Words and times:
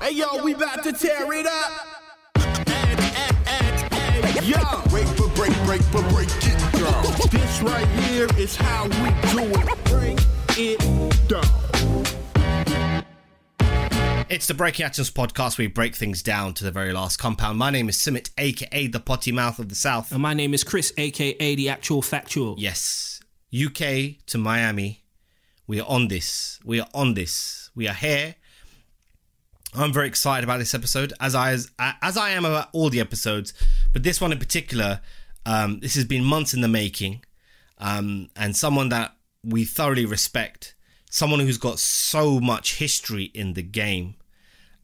Hey 0.00 0.12
yo, 0.12 0.42
we 0.42 0.54
about 0.54 0.82
to 0.84 0.92
tear 0.92 1.32
it 1.32 1.46
up. 1.46 1.72
Yo, 4.42 4.58
break 4.88 5.06
for 5.08 5.28
break, 5.34 5.54
break 5.64 5.82
for 5.82 6.02
break 6.10 6.28
it 6.28 6.72
down. 6.72 7.02
This 7.30 7.62
right 7.62 7.86
here 7.86 8.28
is 8.38 8.56
how 8.56 8.84
we 8.84 9.10
do 9.32 9.44
it. 9.58 9.84
Break 9.84 10.18
it 10.58 11.28
down. 11.28 11.44
It's 14.28 14.46
the 14.48 14.54
Breaking 14.54 14.84
Atoms 14.84 15.10
podcast 15.10 15.56
where 15.56 15.66
we 15.66 15.72
break 15.72 15.94
things 15.94 16.22
down 16.22 16.52
to 16.54 16.64
the 16.64 16.70
very 16.70 16.92
last 16.92 17.16
compound. 17.18 17.58
My 17.58 17.70
name 17.70 17.88
is 17.88 17.96
Simit, 17.96 18.30
aka 18.36 18.88
the 18.88 19.00
potty 19.00 19.32
mouth 19.32 19.58
of 19.58 19.68
the 19.68 19.74
South. 19.74 20.12
And 20.12 20.20
my 20.20 20.34
name 20.34 20.52
is 20.52 20.62
Chris, 20.62 20.92
aka 20.98 21.54
the 21.54 21.68
actual 21.68 22.02
factual. 22.02 22.56
Yes, 22.58 23.20
UK 23.54 24.26
to 24.26 24.38
Miami. 24.38 25.04
We 25.66 25.80
are 25.80 25.88
on 25.88 26.08
this. 26.08 26.60
We 26.64 26.80
are 26.80 26.88
on 26.92 27.14
this. 27.14 27.70
We 27.74 27.88
are 27.88 27.94
here. 27.94 28.34
I'm 29.76 29.92
very 29.92 30.08
excited 30.08 30.44
about 30.44 30.58
this 30.58 30.74
episode, 30.74 31.12
as 31.20 31.34
I 31.34 31.52
as, 31.52 31.70
as 31.78 32.16
I 32.16 32.30
am 32.30 32.44
about 32.44 32.68
all 32.72 32.90
the 32.90 33.00
episodes, 33.00 33.52
but 33.92 34.02
this 34.02 34.20
one 34.20 34.32
in 34.32 34.38
particular. 34.38 35.00
Um, 35.44 35.78
this 35.78 35.94
has 35.94 36.04
been 36.04 36.24
months 36.24 36.54
in 36.54 36.60
the 36.60 36.66
making, 36.68 37.22
um, 37.78 38.30
and 38.34 38.56
someone 38.56 38.88
that 38.88 39.14
we 39.44 39.64
thoroughly 39.64 40.04
respect, 40.04 40.74
someone 41.08 41.38
who's 41.38 41.58
got 41.58 41.78
so 41.78 42.40
much 42.40 42.78
history 42.78 43.30
in 43.32 43.52
the 43.52 43.62
game, 43.62 44.16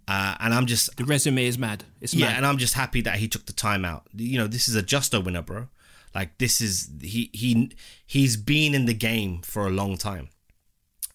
uh, 0.07 0.37
and 0.39 0.55
I'm 0.55 0.67
just 0.67 0.97
The 0.97 1.05
resume 1.05 1.45
is 1.47 1.59
mad. 1.59 1.85
It's 2.01 2.15
yeah, 2.15 2.29
mad. 2.29 2.37
and 2.37 2.47
I'm 2.47 2.59
just 2.59 2.75
happy 2.75 3.01
that 3.01 3.17
he 3.17 3.27
took 3.27 3.47
the 3.47 3.53
time 3.53 3.85
out. 3.85 4.07
You 4.15 4.39
know, 4.39 4.47
this 4.47 4.69
is 4.69 4.77
a 4.77 4.83
Justo 4.83 5.21
winner, 5.21 5.43
bro. 5.43 5.67
Like 6.15 6.39
this 6.39 6.61
is 6.61 6.91
he 7.01 7.31
he 7.33 7.73
he's 8.07 8.37
been 8.37 8.75
in 8.75 8.85
the 8.85 8.95
game 8.95 9.43
for 9.43 9.67
a 9.67 9.71
long 9.71 9.97
time, 9.97 10.29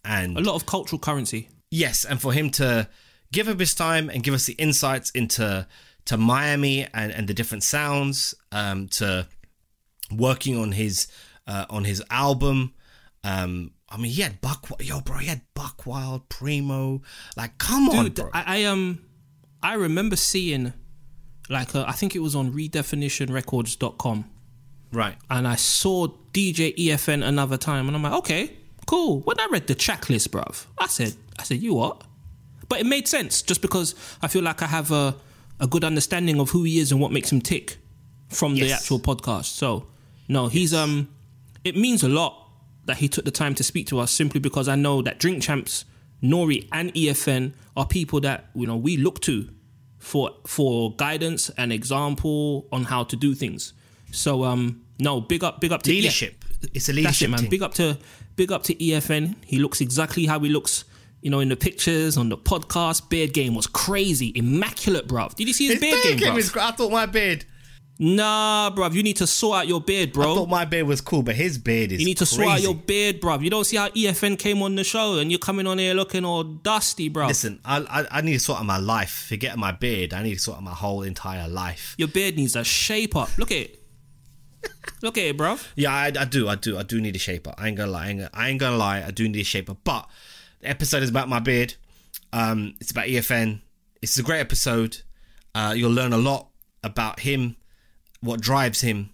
and 0.03 0.37
a 0.37 0.41
lot 0.41 0.55
of 0.55 0.65
cultural 0.65 0.99
currency. 0.99 1.47
yes, 1.71 2.03
and 2.03 2.19
for 2.19 2.33
him 2.33 2.49
to 2.51 2.89
give 3.31 3.47
up 3.47 3.59
his 3.59 3.73
time 3.73 4.09
and 4.09 4.23
give 4.23 4.33
us 4.33 4.45
the 4.45 4.53
insights 4.53 5.09
into 5.11 5.67
to 6.05 6.17
Miami 6.17 6.87
and, 6.93 7.11
and 7.11 7.27
the 7.27 7.33
different 7.33 7.63
sounds, 7.63 8.33
um, 8.51 8.87
to 8.87 9.27
working 10.11 10.57
on 10.57 10.71
his 10.71 11.07
uh, 11.47 11.65
on 11.69 11.83
his 11.83 12.03
album. 12.09 12.73
Um, 13.23 13.71
I 13.89 13.97
mean, 13.97 14.11
he 14.11 14.21
had 14.21 14.41
Buck, 14.41 14.69
yo, 14.79 15.01
bro, 15.01 15.17
he 15.17 15.27
had 15.27 15.41
Buckwild, 15.53 16.27
Primo. 16.29 17.01
Like, 17.35 17.57
come 17.57 17.89
on, 17.89 18.09
bro. 18.09 18.29
I, 18.33 18.59
I 18.59 18.63
um, 18.65 18.99
I 19.63 19.75
remember 19.75 20.15
seeing, 20.15 20.73
like, 21.49 21.73
uh, 21.73 21.85
I 21.87 21.93
think 21.93 22.15
it 22.15 22.19
was 22.19 22.35
on 22.35 22.51
redefinitionrecords.com, 22.51 24.25
right. 24.91 25.15
and 25.29 25.47
I 25.47 25.55
saw 25.55 26.07
DJ 26.33 26.75
EFN 26.77 27.25
another 27.25 27.57
time, 27.57 27.87
and 27.87 27.95
I'm 27.95 28.03
like, 28.03 28.13
okay, 28.13 28.51
cool. 28.85 29.21
When 29.21 29.39
I 29.39 29.47
read 29.51 29.67
the 29.67 29.75
track 29.75 30.09
list, 30.09 30.31
bruv, 30.31 30.65
I 30.77 30.87
said, 30.87 31.15
I 31.39 31.43
said, 31.43 31.61
you 31.61 31.73
what? 31.73 32.03
But 32.69 32.79
it 32.79 32.85
made 32.85 33.07
sense 33.07 33.41
just 33.41 33.61
because 33.61 33.95
I 34.21 34.27
feel 34.27 34.43
like 34.43 34.61
I 34.61 34.67
have 34.67 34.91
a 34.91 35.15
a 35.59 35.67
good 35.67 35.83
understanding 35.83 36.39
of 36.39 36.51
who 36.51 36.63
he 36.63 36.79
is 36.79 36.91
and 36.91 37.01
what 37.01 37.11
makes 37.11 37.31
him 37.31 37.41
tick 37.41 37.77
from 38.29 38.55
the 38.55 38.71
actual 38.71 38.99
podcast. 38.99 39.45
So, 39.45 39.87
no, 40.27 40.47
he's 40.47 40.73
um, 40.73 41.09
it 41.63 41.75
means 41.75 42.03
a 42.03 42.09
lot 42.09 42.49
that 42.85 42.97
he 42.97 43.07
took 43.07 43.25
the 43.25 43.31
time 43.31 43.55
to 43.55 43.63
speak 43.63 43.87
to 43.87 43.99
us 43.99 44.11
simply 44.11 44.39
because 44.39 44.67
I 44.67 44.75
know 44.75 45.01
that 45.01 45.19
Drink 45.19 45.43
Champs, 45.43 45.85
Nori, 46.21 46.67
and 46.71 46.93
EFN 46.93 47.53
are 47.75 47.85
people 47.85 48.19
that 48.21 48.45
you 48.53 48.67
know 48.67 48.77
we 48.77 48.97
look 48.97 49.19
to 49.21 49.49
for 49.99 50.31
for 50.45 50.95
guidance 50.95 51.49
and 51.57 51.73
example 51.73 52.67
on 52.71 52.83
how 52.83 53.03
to 53.05 53.15
do 53.15 53.33
things. 53.33 53.73
So 54.11 54.43
um, 54.43 54.83
no, 54.99 55.21
big 55.21 55.43
up, 55.43 55.59
big 55.59 55.71
up 55.71 55.83
to 55.83 55.91
Leadership. 55.91 56.43
It's 56.73 56.89
a 56.89 56.93
leadership 56.93 57.29
it, 57.29 57.31
man. 57.31 57.49
Big 57.49 57.61
up 57.61 57.73
to 57.75 57.97
big 58.35 58.51
up 58.51 58.63
to 58.63 58.75
EFN. 58.75 59.35
He 59.45 59.59
looks 59.59 59.81
exactly 59.81 60.25
how 60.25 60.39
he 60.39 60.49
looks. 60.49 60.85
You 61.27 61.31
know, 61.31 61.41
in 61.41 61.49
the 61.49 61.57
pictures 61.57 62.15
on 62.15 62.29
the 62.29 62.37
podcast, 62.37 63.09
beard 63.09 63.33
game 63.33 63.53
was 63.53 63.67
crazy, 63.67 64.31
immaculate, 64.33 65.09
bruv. 65.09 65.35
Did 65.35 65.49
you 65.49 65.53
see 65.53 65.65
his, 65.67 65.73
His 65.73 65.81
beard, 65.81 66.01
game, 66.01 66.15
game 66.15 66.33
bruv? 66.35 66.37
is. 66.37 66.55
I 66.55 66.71
thought 66.71 66.89
my 66.89 67.05
beard. 67.05 67.43
Nah, 67.99 68.71
bruv. 68.73 68.93
You 68.93 69.03
need 69.03 69.17
to 69.17 69.27
sort 69.27 69.57
out 69.57 69.67
your 69.67 69.81
beard, 69.81 70.13
bro. 70.13 70.31
I 70.31 70.35
thought 70.35 70.47
my 70.47 70.63
beard 70.63 70.87
was 70.87 71.01
cool, 71.01 71.23
but 71.23 71.35
his 71.35 71.57
beard 71.57 71.91
is. 71.91 71.99
You 71.99 72.05
need 72.05 72.17
to 72.19 72.23
crazy. 72.23 72.35
sort 72.37 72.47
out 72.47 72.61
your 72.61 72.75
beard, 72.75 73.19
bruv. 73.19 73.43
You 73.43 73.49
don't 73.49 73.65
see 73.65 73.75
how 73.75 73.89
EFN 73.89 74.39
came 74.39 74.61
on 74.61 74.75
the 74.75 74.85
show 74.85 75.19
and 75.19 75.29
you're 75.29 75.37
coming 75.37 75.67
on 75.67 75.79
here 75.79 75.93
looking 75.93 76.23
all 76.23 76.45
dusty, 76.45 77.09
bruv. 77.09 77.27
Listen, 77.27 77.59
I, 77.65 77.79
I 77.79 78.07
I 78.09 78.21
need 78.21 78.31
to 78.31 78.39
sort 78.39 78.61
out 78.61 78.65
my 78.65 78.77
life. 78.77 79.25
Forget 79.27 79.57
my 79.57 79.73
beard. 79.73 80.13
I 80.13 80.23
need 80.23 80.35
to 80.35 80.39
sort 80.39 80.59
out 80.59 80.63
my 80.63 80.73
whole 80.73 81.01
entire 81.01 81.49
life. 81.49 81.93
Your 81.97 82.07
beard 82.07 82.37
needs 82.37 82.55
a 82.55 82.63
shape 82.63 83.17
up. 83.17 83.37
Look 83.37 83.51
at 83.51 83.57
it. 83.57 83.83
Look 85.01 85.17
at 85.17 85.25
it, 85.25 85.37
bruv. 85.37 85.67
Yeah, 85.75 85.91
I, 85.91 86.05
I 86.17 86.23
do. 86.23 86.47
I 86.47 86.55
do. 86.55 86.77
I 86.77 86.83
do 86.83 87.01
need 87.01 87.17
a 87.17 87.19
shaper. 87.19 87.53
I 87.57 87.67
ain't 87.67 87.75
gonna 87.75 87.91
lie. 87.91 88.05
I 88.05 88.09
ain't 88.11 88.19
gonna, 88.19 88.29
I 88.33 88.47
ain't 88.47 88.59
gonna 88.61 88.77
lie. 88.77 89.03
I 89.05 89.11
do 89.11 89.27
need 89.27 89.41
a 89.41 89.43
shaper. 89.43 89.75
But 89.83 90.07
the 90.59 90.69
episode 90.69 91.03
is 91.03 91.09
about 91.09 91.29
my 91.29 91.39
beard. 91.39 91.75
Um, 92.33 92.75
it's 92.79 92.91
about 92.91 93.07
EFN. 93.07 93.61
It's 94.01 94.17
a 94.17 94.23
great 94.23 94.39
episode. 94.39 95.01
Uh, 95.55 95.73
you'll 95.75 95.91
learn 95.91 96.13
a 96.13 96.17
lot 96.17 96.49
about 96.83 97.21
him, 97.21 97.55
what 98.21 98.41
drives 98.41 98.81
him, 98.81 99.11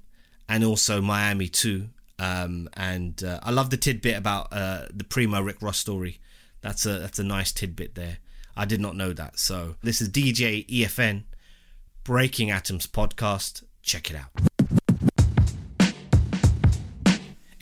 and 0.49 0.63
also 0.63 1.01
Miami 1.01 1.47
too. 1.47 1.89
Um, 2.19 2.69
and 2.73 3.23
uh, 3.23 3.39
I 3.43 3.51
love 3.51 3.69
the 3.69 3.77
tidbit 3.77 4.17
about 4.17 4.47
uh, 4.51 4.85
the 4.93 5.03
Primo 5.03 5.41
Rick 5.41 5.61
Ross 5.61 5.77
story. 5.77 6.19
That's 6.61 6.85
a 6.85 6.99
that's 6.99 7.19
a 7.19 7.23
nice 7.23 7.51
tidbit 7.51 7.95
there. 7.95 8.17
I 8.55 8.65
did 8.65 8.79
not 8.79 8.95
know 8.95 9.13
that. 9.13 9.39
So 9.39 9.75
this 9.81 10.01
is 10.01 10.09
DJ 10.09 10.65
EFN 10.67 11.23
Breaking 12.03 12.51
Atoms 12.51 12.87
podcast. 12.87 13.63
Check 13.81 14.09
it 14.09 14.15
out. 14.15 14.52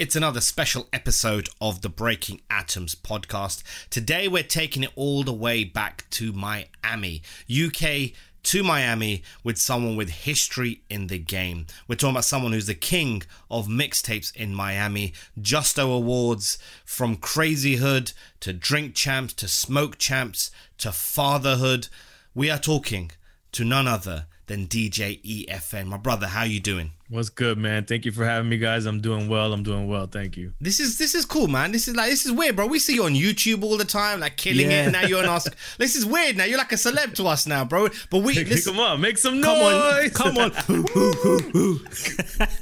It's 0.01 0.15
another 0.15 0.41
special 0.41 0.87
episode 0.91 1.47
of 1.61 1.81
the 1.81 1.87
Breaking 1.87 2.41
Atoms 2.49 2.95
podcast. 2.95 3.61
Today 3.91 4.27
we're 4.27 4.41
taking 4.41 4.81
it 4.81 4.89
all 4.95 5.21
the 5.21 5.31
way 5.31 5.63
back 5.63 6.05
to 6.09 6.33
Miami, 6.33 7.21
UK 7.47 8.13
to 8.41 8.63
Miami 8.63 9.21
with 9.43 9.59
someone 9.59 9.95
with 9.95 10.09
history 10.09 10.81
in 10.89 11.05
the 11.05 11.19
game. 11.19 11.67
We're 11.87 11.97
talking 11.97 12.15
about 12.15 12.25
someone 12.25 12.51
who's 12.51 12.65
the 12.65 12.73
king 12.73 13.21
of 13.51 13.67
mixtapes 13.67 14.35
in 14.35 14.55
Miami, 14.55 15.13
Justo 15.39 15.91
Awards, 15.91 16.57
from 16.83 17.15
Crazy 17.15 17.75
Hood 17.75 18.13
to 18.39 18.53
Drink 18.53 18.95
Champs 18.95 19.35
to 19.35 19.47
Smoke 19.47 19.99
Champs 19.99 20.49
to 20.79 20.91
Fatherhood. 20.91 21.89
We 22.33 22.49
are 22.49 22.57
talking 22.57 23.11
to 23.51 23.63
none 23.63 23.87
other 23.87 24.25
than 24.47 24.65
DJ 24.65 25.21
EFN. 25.21 25.85
My 25.85 25.97
brother, 25.97 26.25
how 26.25 26.41
you 26.41 26.59
doing? 26.59 26.93
What's 27.11 27.27
good, 27.27 27.57
man? 27.57 27.83
Thank 27.83 28.05
you 28.05 28.13
for 28.13 28.23
having 28.23 28.47
me, 28.49 28.57
guys. 28.57 28.85
I'm 28.85 29.01
doing 29.01 29.27
well. 29.27 29.51
I'm 29.51 29.63
doing 29.63 29.89
well. 29.89 30.07
Thank 30.07 30.37
you. 30.37 30.53
This 30.61 30.79
is 30.79 30.97
this 30.97 31.13
is 31.13 31.25
cool, 31.25 31.49
man. 31.49 31.73
This 31.73 31.89
is 31.89 31.95
like 31.97 32.09
this 32.09 32.25
is 32.25 32.31
weird, 32.31 32.55
bro. 32.55 32.67
We 32.67 32.79
see 32.79 32.93
you 32.93 33.03
on 33.03 33.15
YouTube 33.15 33.63
all 33.65 33.75
the 33.75 33.83
time, 33.83 34.21
like 34.21 34.37
killing 34.37 34.71
Yeah. 34.71 34.87
it. 34.87 34.91
Now 34.91 35.01
you're 35.01 35.19
on 35.19 35.25
us. 35.25 35.45
This 35.77 35.97
is 35.97 36.05
weird. 36.05 36.37
Now 36.37 36.45
you're 36.45 36.57
like 36.57 36.71
a 36.71 36.75
celeb 36.75 37.13
to 37.15 37.27
us 37.27 37.45
now, 37.45 37.65
bro. 37.65 37.89
But 38.09 38.19
we 38.19 38.35
listen, 38.45 38.73
Come 38.75 38.79
on, 38.81 39.01
make 39.01 39.17
some 39.17 39.41
noise. 39.41 40.11
come 40.13 40.37
on, 40.37 40.51
come 40.51 40.85
on. 40.95 41.79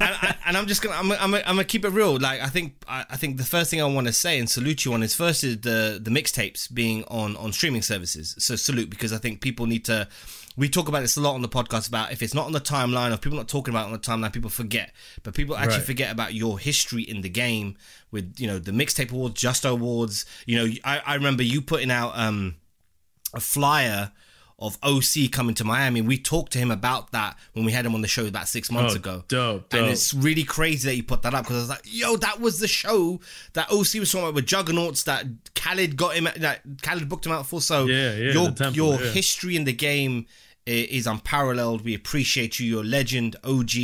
and, 0.01 0.35
and 0.47 0.57
I'm 0.57 0.65
just 0.65 0.81
gonna, 0.81 0.95
I'm, 0.95 1.11
I'm, 1.11 1.35
I'm 1.35 1.41
gonna 1.43 1.63
keep 1.63 1.85
it 1.85 1.89
real. 1.89 2.17
Like 2.19 2.41
I 2.41 2.47
think, 2.47 2.73
I, 2.87 3.05
I 3.07 3.17
think 3.17 3.37
the 3.37 3.43
first 3.45 3.69
thing 3.69 3.83
I 3.83 3.85
want 3.85 4.07
to 4.07 4.13
say 4.13 4.39
and 4.39 4.49
salute 4.49 4.83
you 4.83 4.93
on 4.93 5.03
is 5.03 5.13
first 5.13 5.43
is 5.43 5.61
the 5.61 5.99
the 6.01 6.09
mixtapes 6.09 6.73
being 6.73 7.03
on 7.05 7.37
on 7.37 7.53
streaming 7.53 7.83
services. 7.83 8.33
So 8.39 8.55
salute 8.55 8.89
because 8.89 9.13
I 9.13 9.19
think 9.19 9.41
people 9.41 9.67
need 9.67 9.85
to. 9.85 10.07
We 10.59 10.69
talk 10.69 10.87
about 10.89 10.99
this 11.01 11.15
a 11.17 11.21
lot 11.21 11.33
on 11.35 11.41
the 11.41 11.49
podcast 11.49 11.87
about 11.87 12.11
if 12.11 12.21
it's 12.21 12.33
not 12.33 12.45
on 12.45 12.51
the 12.51 12.59
timeline 12.61 13.13
or 13.13 13.17
people 13.17 13.37
not 13.37 13.47
talking 13.47 13.73
about 13.73 13.83
it 13.83 13.85
on 13.87 13.91
the 13.93 13.99
timeline, 13.99 14.33
people 14.33 14.49
forget. 14.49 14.91
But 15.23 15.33
people 15.33 15.55
actually 15.55 15.77
Right. 15.77 15.85
forget 15.85 16.11
about 16.11 16.33
your 16.33 16.59
history 16.59 17.01
in 17.03 17.21
the 17.21 17.29
game 17.29 17.77
with 18.11 18.35
you 18.37 18.47
know 18.47 18.59
the 18.59 18.71
mixtape 18.71 19.11
awards, 19.11 19.39
Justo 19.41 19.71
awards. 19.71 20.25
You 20.45 20.57
know, 20.57 20.73
I, 20.83 20.99
I 21.05 21.15
remember 21.15 21.43
you 21.43 21.61
putting 21.61 21.89
out 21.91 22.11
um 22.17 22.55
a 23.33 23.39
flyer 23.39 24.11
of 24.61 24.77
OC 24.83 25.31
coming 25.31 25.55
to 25.55 25.63
Miami. 25.63 26.01
We 26.01 26.17
talked 26.17 26.51
to 26.51 26.59
him 26.59 26.69
about 26.69 27.13
that 27.13 27.37
when 27.53 27.63
we 27.63 27.71
had 27.71 27.85
him 27.85 27.95
on 27.95 28.01
the 28.01 28.09
show 28.09 28.27
about 28.27 28.49
six 28.49 28.69
months 28.69 28.93
Oh, 28.93 28.97
ago. 28.97 29.23
dope, 29.29 29.73
And 29.73 29.85
it's 29.85 30.13
really 30.13 30.43
crazy 30.43 30.89
that 30.89 30.95
you 30.97 31.03
put 31.03 31.21
that 31.21 31.33
up 31.33 31.45
because 31.45 31.55
I 31.55 31.59
was 31.61 31.69
like, 31.69 31.81
yo, 31.85 32.17
that 32.17 32.41
was 32.41 32.59
the 32.59 32.67
show 32.67 33.21
that 33.53 33.71
OC 33.71 33.99
was 34.01 34.11
talking 34.11 34.19
about 34.25 34.33
with 34.33 34.45
Juggernauts 34.47 35.03
that 35.03 35.25
Khaled 35.55 35.95
got 35.95 36.15
him, 36.15 36.27
that 36.35 36.59
Khaled 36.81 37.07
booked 37.07 37.25
him 37.25 37.31
out 37.31 37.47
for. 37.47 37.61
So 37.61 37.85
Yeah, 37.85 38.13
yeah, 38.17 38.33
your, 38.33 38.51
temple, 38.51 38.73
your 38.75 39.01
yeah. 39.01 39.11
history 39.11 39.55
in 39.55 39.63
the 39.63 39.71
game 39.71 40.25
is 40.69 41.07
unparalleled. 41.07 41.83
We 41.83 41.95
appreciate 41.95 42.59
you. 42.59 42.67
You're 42.67 42.83
a 42.83 42.87
legend, 42.87 43.35
OG, 43.43 43.75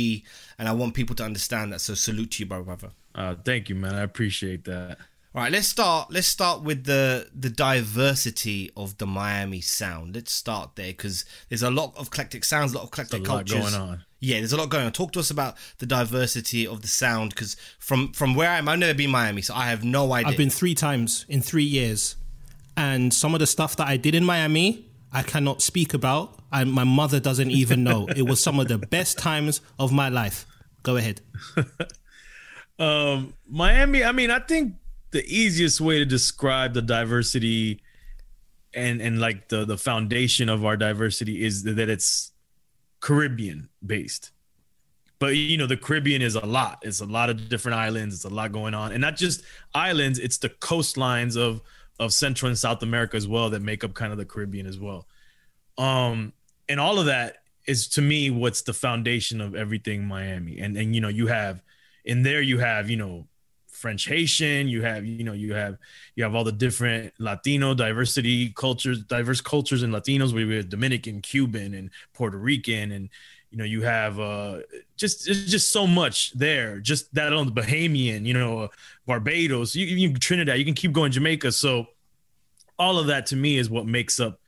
and 0.58 0.68
I 0.68 0.72
want 0.72 0.94
people 0.94 1.16
to 1.16 1.24
understand 1.24 1.72
that. 1.72 1.80
So 1.80 1.94
salute 1.94 2.32
to 2.32 2.42
you, 2.42 2.46
bro, 2.46 2.62
brother. 2.62 2.90
Uh, 3.14 3.34
thank 3.44 3.68
you, 3.68 3.74
man. 3.74 3.94
I 3.94 4.02
appreciate 4.02 4.64
that. 4.64 4.98
All 5.34 5.42
right, 5.42 5.52
let's 5.52 5.68
start. 5.68 6.10
Let's 6.10 6.26
start 6.26 6.62
with 6.62 6.84
the 6.84 7.28
the 7.38 7.50
diversity 7.50 8.70
of 8.74 8.96
the 8.96 9.06
Miami 9.06 9.60
sound. 9.60 10.14
Let's 10.14 10.32
start 10.32 10.76
there 10.76 10.86
because 10.86 11.26
there's 11.50 11.62
a 11.62 11.70
lot 11.70 11.94
of 11.98 12.06
eclectic 12.06 12.42
sounds, 12.42 12.72
a 12.72 12.76
lot 12.76 12.84
of 12.84 12.88
eclectic 12.88 13.22
There's 13.22 13.28
a 13.28 13.32
lot 13.32 13.46
cultures 13.46 13.70
going 13.72 13.88
on. 13.88 14.04
Yeah, 14.20 14.38
there's 14.38 14.54
a 14.54 14.56
lot 14.56 14.70
going 14.70 14.86
on. 14.86 14.92
Talk 14.92 15.12
to 15.12 15.20
us 15.20 15.30
about 15.30 15.56
the 15.76 15.84
diversity 15.84 16.66
of 16.66 16.80
the 16.80 16.88
sound 16.88 17.34
because 17.34 17.54
from 17.78 18.12
from 18.12 18.34
where 18.34 18.48
I 18.48 18.56
am, 18.56 18.66
I've 18.66 18.78
never 18.78 18.94
been 18.94 19.10
Miami, 19.10 19.42
so 19.42 19.54
I 19.54 19.66
have 19.66 19.84
no 19.84 20.10
idea. 20.14 20.30
I've 20.30 20.38
been 20.38 20.48
three 20.48 20.74
times 20.74 21.26
in 21.28 21.42
three 21.42 21.64
years, 21.64 22.16
and 22.74 23.12
some 23.12 23.34
of 23.34 23.40
the 23.40 23.46
stuff 23.46 23.76
that 23.76 23.88
I 23.88 23.98
did 23.98 24.14
in 24.14 24.24
Miami, 24.24 24.85
I 25.16 25.22
cannot 25.22 25.62
speak 25.62 25.94
about, 25.94 26.38
and 26.52 26.70
my 26.70 26.84
mother 26.84 27.18
doesn't 27.20 27.50
even 27.50 27.82
know. 27.82 28.06
it 28.14 28.22
was 28.28 28.42
some 28.42 28.60
of 28.60 28.68
the 28.68 28.76
best 28.76 29.16
times 29.16 29.62
of 29.78 29.90
my 29.90 30.10
life. 30.10 30.46
Go 30.82 30.96
ahead. 30.96 31.20
Um, 32.78 33.32
Miami. 33.48 34.04
I 34.04 34.12
mean, 34.12 34.30
I 34.30 34.38
think 34.38 34.74
the 35.10 35.24
easiest 35.24 35.80
way 35.80 35.98
to 35.98 36.04
describe 36.04 36.74
the 36.74 36.82
diversity 36.82 37.80
and 38.74 39.00
and 39.00 39.18
like 39.18 39.48
the 39.48 39.64
the 39.64 39.78
foundation 39.78 40.50
of 40.50 40.62
our 40.62 40.76
diversity 40.76 41.42
is 41.42 41.62
that 41.62 41.88
it's 41.88 42.32
Caribbean 43.00 43.70
based. 43.84 44.30
But 45.18 45.36
you 45.36 45.56
know, 45.56 45.66
the 45.66 45.78
Caribbean 45.78 46.20
is 46.20 46.34
a 46.34 46.44
lot. 46.44 46.80
It's 46.82 47.00
a 47.00 47.06
lot 47.06 47.30
of 47.30 47.48
different 47.48 47.78
islands. 47.78 48.14
It's 48.16 48.24
a 48.24 48.28
lot 48.28 48.52
going 48.52 48.74
on, 48.74 48.92
and 48.92 49.00
not 49.00 49.16
just 49.16 49.42
islands. 49.74 50.18
It's 50.18 50.36
the 50.36 50.50
coastlines 50.50 51.38
of 51.38 51.62
of 51.98 52.12
Central 52.12 52.48
and 52.48 52.58
South 52.58 52.82
America 52.82 53.16
as 53.16 53.26
well 53.26 53.50
that 53.50 53.62
make 53.62 53.84
up 53.84 53.94
kind 53.94 54.12
of 54.12 54.18
the 54.18 54.24
Caribbean 54.24 54.66
as 54.66 54.78
well. 54.78 55.06
Um, 55.78 56.32
and 56.68 56.80
all 56.80 56.98
of 56.98 57.06
that 57.06 57.38
is 57.66 57.88
to 57.88 58.02
me 58.02 58.30
what's 58.30 58.62
the 58.62 58.72
foundation 58.72 59.40
of 59.40 59.54
everything 59.54 60.04
Miami. 60.06 60.58
And 60.58 60.76
and 60.76 60.94
you 60.94 61.00
know, 61.00 61.08
you 61.08 61.26
have 61.26 61.62
in 62.04 62.22
there 62.22 62.40
you 62.40 62.58
have 62.58 62.88
you 62.90 62.96
know 62.96 63.26
French 63.66 64.06
Haitian, 64.08 64.68
you 64.68 64.82
have 64.82 65.04
you 65.04 65.24
know 65.24 65.32
you 65.32 65.54
have 65.54 65.76
you 66.14 66.24
have 66.24 66.34
all 66.34 66.44
the 66.44 66.52
different 66.52 67.12
Latino 67.18 67.74
diversity 67.74 68.50
cultures, 68.50 69.02
diverse 69.02 69.40
cultures 69.40 69.82
and 69.82 69.92
Latinos. 69.92 70.32
We 70.32 70.56
have 70.56 70.68
Dominican, 70.68 71.20
Cuban, 71.20 71.74
and 71.74 71.90
Puerto 72.14 72.38
Rican, 72.38 72.92
and 72.92 73.10
you 73.50 73.58
know 73.58 73.64
you 73.64 73.82
have 73.82 74.18
uh 74.18 74.60
just 74.96 75.24
just 75.26 75.70
so 75.70 75.86
much 75.86 76.32
there. 76.32 76.80
Just 76.80 77.12
that 77.14 77.32
on 77.32 77.46
the 77.46 77.52
Bahamian, 77.52 78.24
you 78.24 78.34
know, 78.34 78.60
uh, 78.60 78.68
Barbados, 79.06 79.74
you, 79.74 79.86
you 79.86 80.14
Trinidad, 80.14 80.58
you 80.58 80.64
can 80.64 80.74
keep 80.74 80.92
going 80.92 81.12
Jamaica. 81.12 81.52
So 81.52 81.86
all 82.78 82.98
of 82.98 83.06
that 83.06 83.26
to 83.26 83.36
me 83.36 83.56
is 83.56 83.70
what 83.70 83.86
makes 83.86 84.20
up 84.20 84.40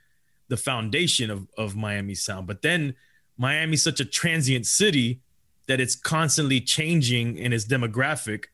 the 0.49 0.57
foundation 0.57 1.31
of 1.31 1.47
of 1.57 1.77
Miami 1.77 2.15
sound. 2.15 2.47
But 2.47 2.63
then 2.63 2.95
Miami's 3.37 3.83
such 3.83 4.01
a 4.01 4.05
transient 4.05 4.67
city 4.67 5.21
that 5.69 5.81
it's 5.81 5.95
constantly 5.95 6.61
changing 6.61 7.37
in 7.37 7.53
its 7.53 7.67
demographic 7.67 8.47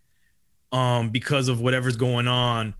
um, 0.73 1.11
because 1.11 1.49
of 1.49 1.61
whatever's 1.61 1.97
going 1.97 2.29
on 2.29 2.75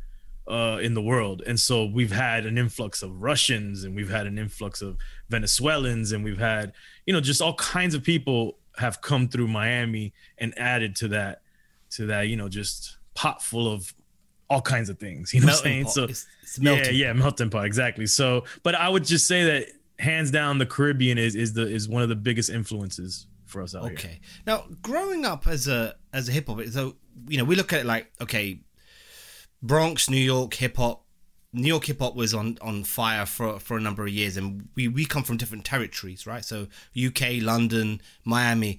uh, 0.49 0.79
in 0.83 0.95
the 0.95 1.01
world. 1.01 1.43
And 1.47 1.59
so 1.59 1.85
we've 1.87 2.13
had 2.13 2.45
an 2.45 2.59
influx 2.59 3.03
of 3.03 3.23
Russians 3.23 3.85
and 3.85 3.95
we've 3.95 4.11
had 4.11 4.27
an 4.27 4.37
influx 4.39 4.83
of 4.83 4.97
Venezuelans 5.29 6.13
and 6.13 6.25
we've 6.25 6.39
had, 6.39 6.73
you 7.07 7.13
know, 7.13 7.21
just 7.21 7.43
all 7.43 7.55
kinds 7.55 7.95
of 7.95 8.03
people 8.03 8.59
have 8.77 9.01
come 9.01 9.29
through 9.29 9.49
Miami 9.49 10.13
and 10.39 10.57
added 10.59 10.97
to 10.97 11.09
that, 11.09 11.43
to 11.91 12.07
that, 12.07 12.23
you 12.23 12.37
know, 12.37 12.49
just 12.49 12.97
pot 13.15 13.43
full 13.43 13.73
of 13.73 13.95
all 14.51 14.61
kinds 14.61 14.89
of 14.89 14.99
things. 14.99 15.33
You 15.33 15.41
know 15.41 15.47
melting 15.47 15.63
what 15.63 15.67
I'm 15.67 15.73
saying? 15.73 15.85
Pot. 15.85 15.93
So 15.93 16.05
it's, 16.05 16.27
it's 16.43 16.59
yeah, 16.59 16.91
yeah, 16.91 17.13
melting 17.13 17.51
pot, 17.51 17.67
exactly. 17.67 18.07
So, 18.07 18.45
but 18.63 18.75
I 18.75 18.89
would 18.89 19.05
just 19.05 19.27
say 19.27 19.45
that 19.45 19.69
hands 19.99 20.31
down, 20.31 20.59
the 20.59 20.67
Caribbean 20.67 21.19
is 21.19 21.35
is 21.35 21.53
the 21.53 21.67
is 21.67 21.89
one 21.89 22.03
of 22.03 22.09
the 22.09 22.17
biggest 22.17 22.51
influences 22.51 23.27
for 23.47 23.63
us 23.63 23.75
out 23.75 23.85
okay. 23.85 23.89
here. 23.89 24.11
Okay. 24.11 24.21
Now, 24.47 24.65
growing 24.83 25.25
up 25.25 25.47
as 25.47 25.69
a 25.69 25.95
as 26.13 26.29
a 26.29 26.33
hip 26.33 26.49
hop, 26.49 26.63
so 26.67 26.97
you 27.29 27.39
know, 27.39 27.45
we 27.45 27.57
look 27.57 27.73
at 27.73 27.81
it 27.81 27.87
like 27.87 28.11
okay, 28.21 28.61
Bronx, 29.63 30.11
New 30.11 30.17
York 30.17 30.55
hip 30.55 30.77
hop. 30.77 31.04
New 31.55 31.69
York 31.69 31.85
hip 31.85 32.01
hop 32.01 32.15
was 32.17 32.35
on, 32.35 32.59
on 32.61 32.85
fire 32.85 33.25
for 33.25 33.59
for 33.59 33.77
a 33.77 33.81
number 33.81 34.03
of 34.03 34.11
years, 34.11 34.37
and 34.37 34.69
we, 34.75 34.89
we 34.89 35.05
come 35.05 35.23
from 35.23 35.37
different 35.37 35.65
territories, 35.65 36.27
right? 36.27 36.45
So 36.45 36.67
UK, 37.01 37.41
London, 37.41 38.01
Miami. 38.25 38.79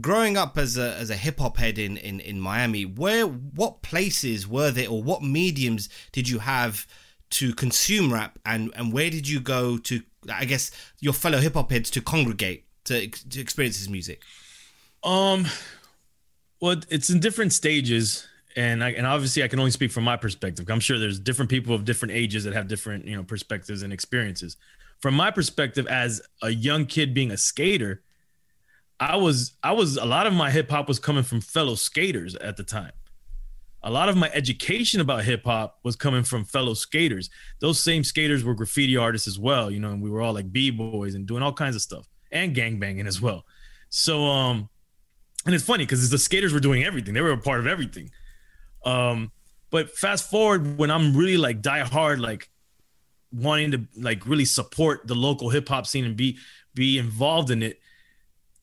Growing 0.00 0.36
up 0.36 0.58
as 0.58 0.76
a 0.76 0.94
as 0.94 1.10
a 1.10 1.16
hip 1.16 1.38
hop 1.38 1.58
head 1.58 1.78
in, 1.78 1.96
in, 1.98 2.18
in 2.18 2.40
Miami, 2.40 2.84
where 2.84 3.26
what 3.26 3.82
places 3.82 4.48
were 4.48 4.72
there, 4.72 4.88
or 4.88 5.02
what 5.02 5.22
mediums 5.22 5.88
did 6.10 6.28
you 6.28 6.40
have 6.40 6.86
to 7.30 7.54
consume 7.54 8.12
rap, 8.12 8.38
and 8.44 8.72
and 8.74 8.92
where 8.92 9.10
did 9.10 9.28
you 9.28 9.38
go 9.38 9.78
to? 9.78 10.02
I 10.32 10.46
guess 10.46 10.72
your 11.00 11.12
fellow 11.12 11.38
hip 11.38 11.54
hop 11.54 11.70
heads 11.70 11.90
to 11.90 12.00
congregate 12.00 12.64
to, 12.84 13.08
to 13.08 13.40
experience 13.40 13.78
his 13.78 13.88
music. 13.88 14.22
Um, 15.02 15.46
well, 16.60 16.76
it's 16.88 17.10
in 17.10 17.20
different 17.20 17.52
stages, 17.52 18.26
and 18.56 18.84
I, 18.84 18.90
and 18.90 19.06
obviously 19.06 19.42
I 19.42 19.48
can 19.48 19.58
only 19.58 19.70
speak 19.70 19.90
from 19.90 20.04
my 20.04 20.16
perspective. 20.16 20.68
I'm 20.68 20.80
sure 20.80 20.98
there's 20.98 21.18
different 21.18 21.50
people 21.50 21.74
of 21.74 21.84
different 21.84 22.12
ages 22.12 22.44
that 22.44 22.54
have 22.54 22.68
different 22.68 23.06
you 23.06 23.16
know 23.16 23.24
perspectives 23.24 23.82
and 23.82 23.92
experiences. 23.92 24.56
From 25.00 25.14
my 25.14 25.30
perspective, 25.30 25.86
as 25.86 26.22
a 26.42 26.50
young 26.50 26.86
kid 26.86 27.14
being 27.14 27.30
a 27.30 27.36
skater, 27.36 28.02
I 29.00 29.16
was 29.16 29.52
I 29.62 29.72
was 29.72 29.96
a 29.96 30.04
lot 30.04 30.26
of 30.26 30.32
my 30.32 30.50
hip 30.50 30.70
hop 30.70 30.88
was 30.88 30.98
coming 30.98 31.24
from 31.24 31.40
fellow 31.40 31.74
skaters 31.74 32.34
at 32.36 32.56
the 32.56 32.64
time. 32.64 32.92
A 33.82 33.90
lot 33.90 34.08
of 34.08 34.16
my 34.16 34.30
education 34.32 35.00
about 35.00 35.24
hip 35.24 35.44
hop 35.44 35.78
was 35.82 35.94
coming 35.94 36.22
from 36.22 36.44
fellow 36.44 36.72
skaters. 36.72 37.28
Those 37.60 37.78
same 37.80 38.02
skaters 38.02 38.42
were 38.42 38.54
graffiti 38.54 38.96
artists 38.96 39.28
as 39.28 39.38
well, 39.38 39.70
you 39.70 39.78
know, 39.78 39.90
and 39.90 40.00
we 40.00 40.08
were 40.08 40.22
all 40.22 40.32
like 40.32 40.52
b 40.52 40.70
boys 40.70 41.14
and 41.14 41.26
doing 41.26 41.42
all 41.42 41.52
kinds 41.52 41.76
of 41.76 41.82
stuff 41.82 42.08
and 42.32 42.54
gang 42.54 42.78
banging 42.78 43.06
as 43.06 43.20
well. 43.20 43.44
So 43.90 44.24
um, 44.24 44.68
and 45.44 45.54
it's 45.54 45.64
funny 45.64 45.84
because 45.84 46.08
the 46.08 46.18
skaters 46.18 46.52
were 46.52 46.60
doing 46.60 46.84
everything; 46.84 47.14
they 47.14 47.20
were 47.20 47.32
a 47.32 47.38
part 47.38 47.60
of 47.60 47.66
everything. 47.66 48.10
Um, 48.84 49.32
but 49.70 49.90
fast 49.90 50.30
forward 50.30 50.78
when 50.78 50.90
I'm 50.90 51.16
really 51.16 51.36
like 51.36 51.60
die 51.60 51.80
hard, 51.80 52.20
like 52.20 52.48
wanting 53.32 53.70
to 53.72 53.80
like 53.96 54.26
really 54.26 54.44
support 54.44 55.06
the 55.06 55.14
local 55.14 55.50
hip 55.50 55.68
hop 55.68 55.86
scene 55.86 56.04
and 56.04 56.16
be 56.16 56.38
be 56.74 56.98
involved 56.98 57.50
in 57.50 57.62
it. 57.62 57.80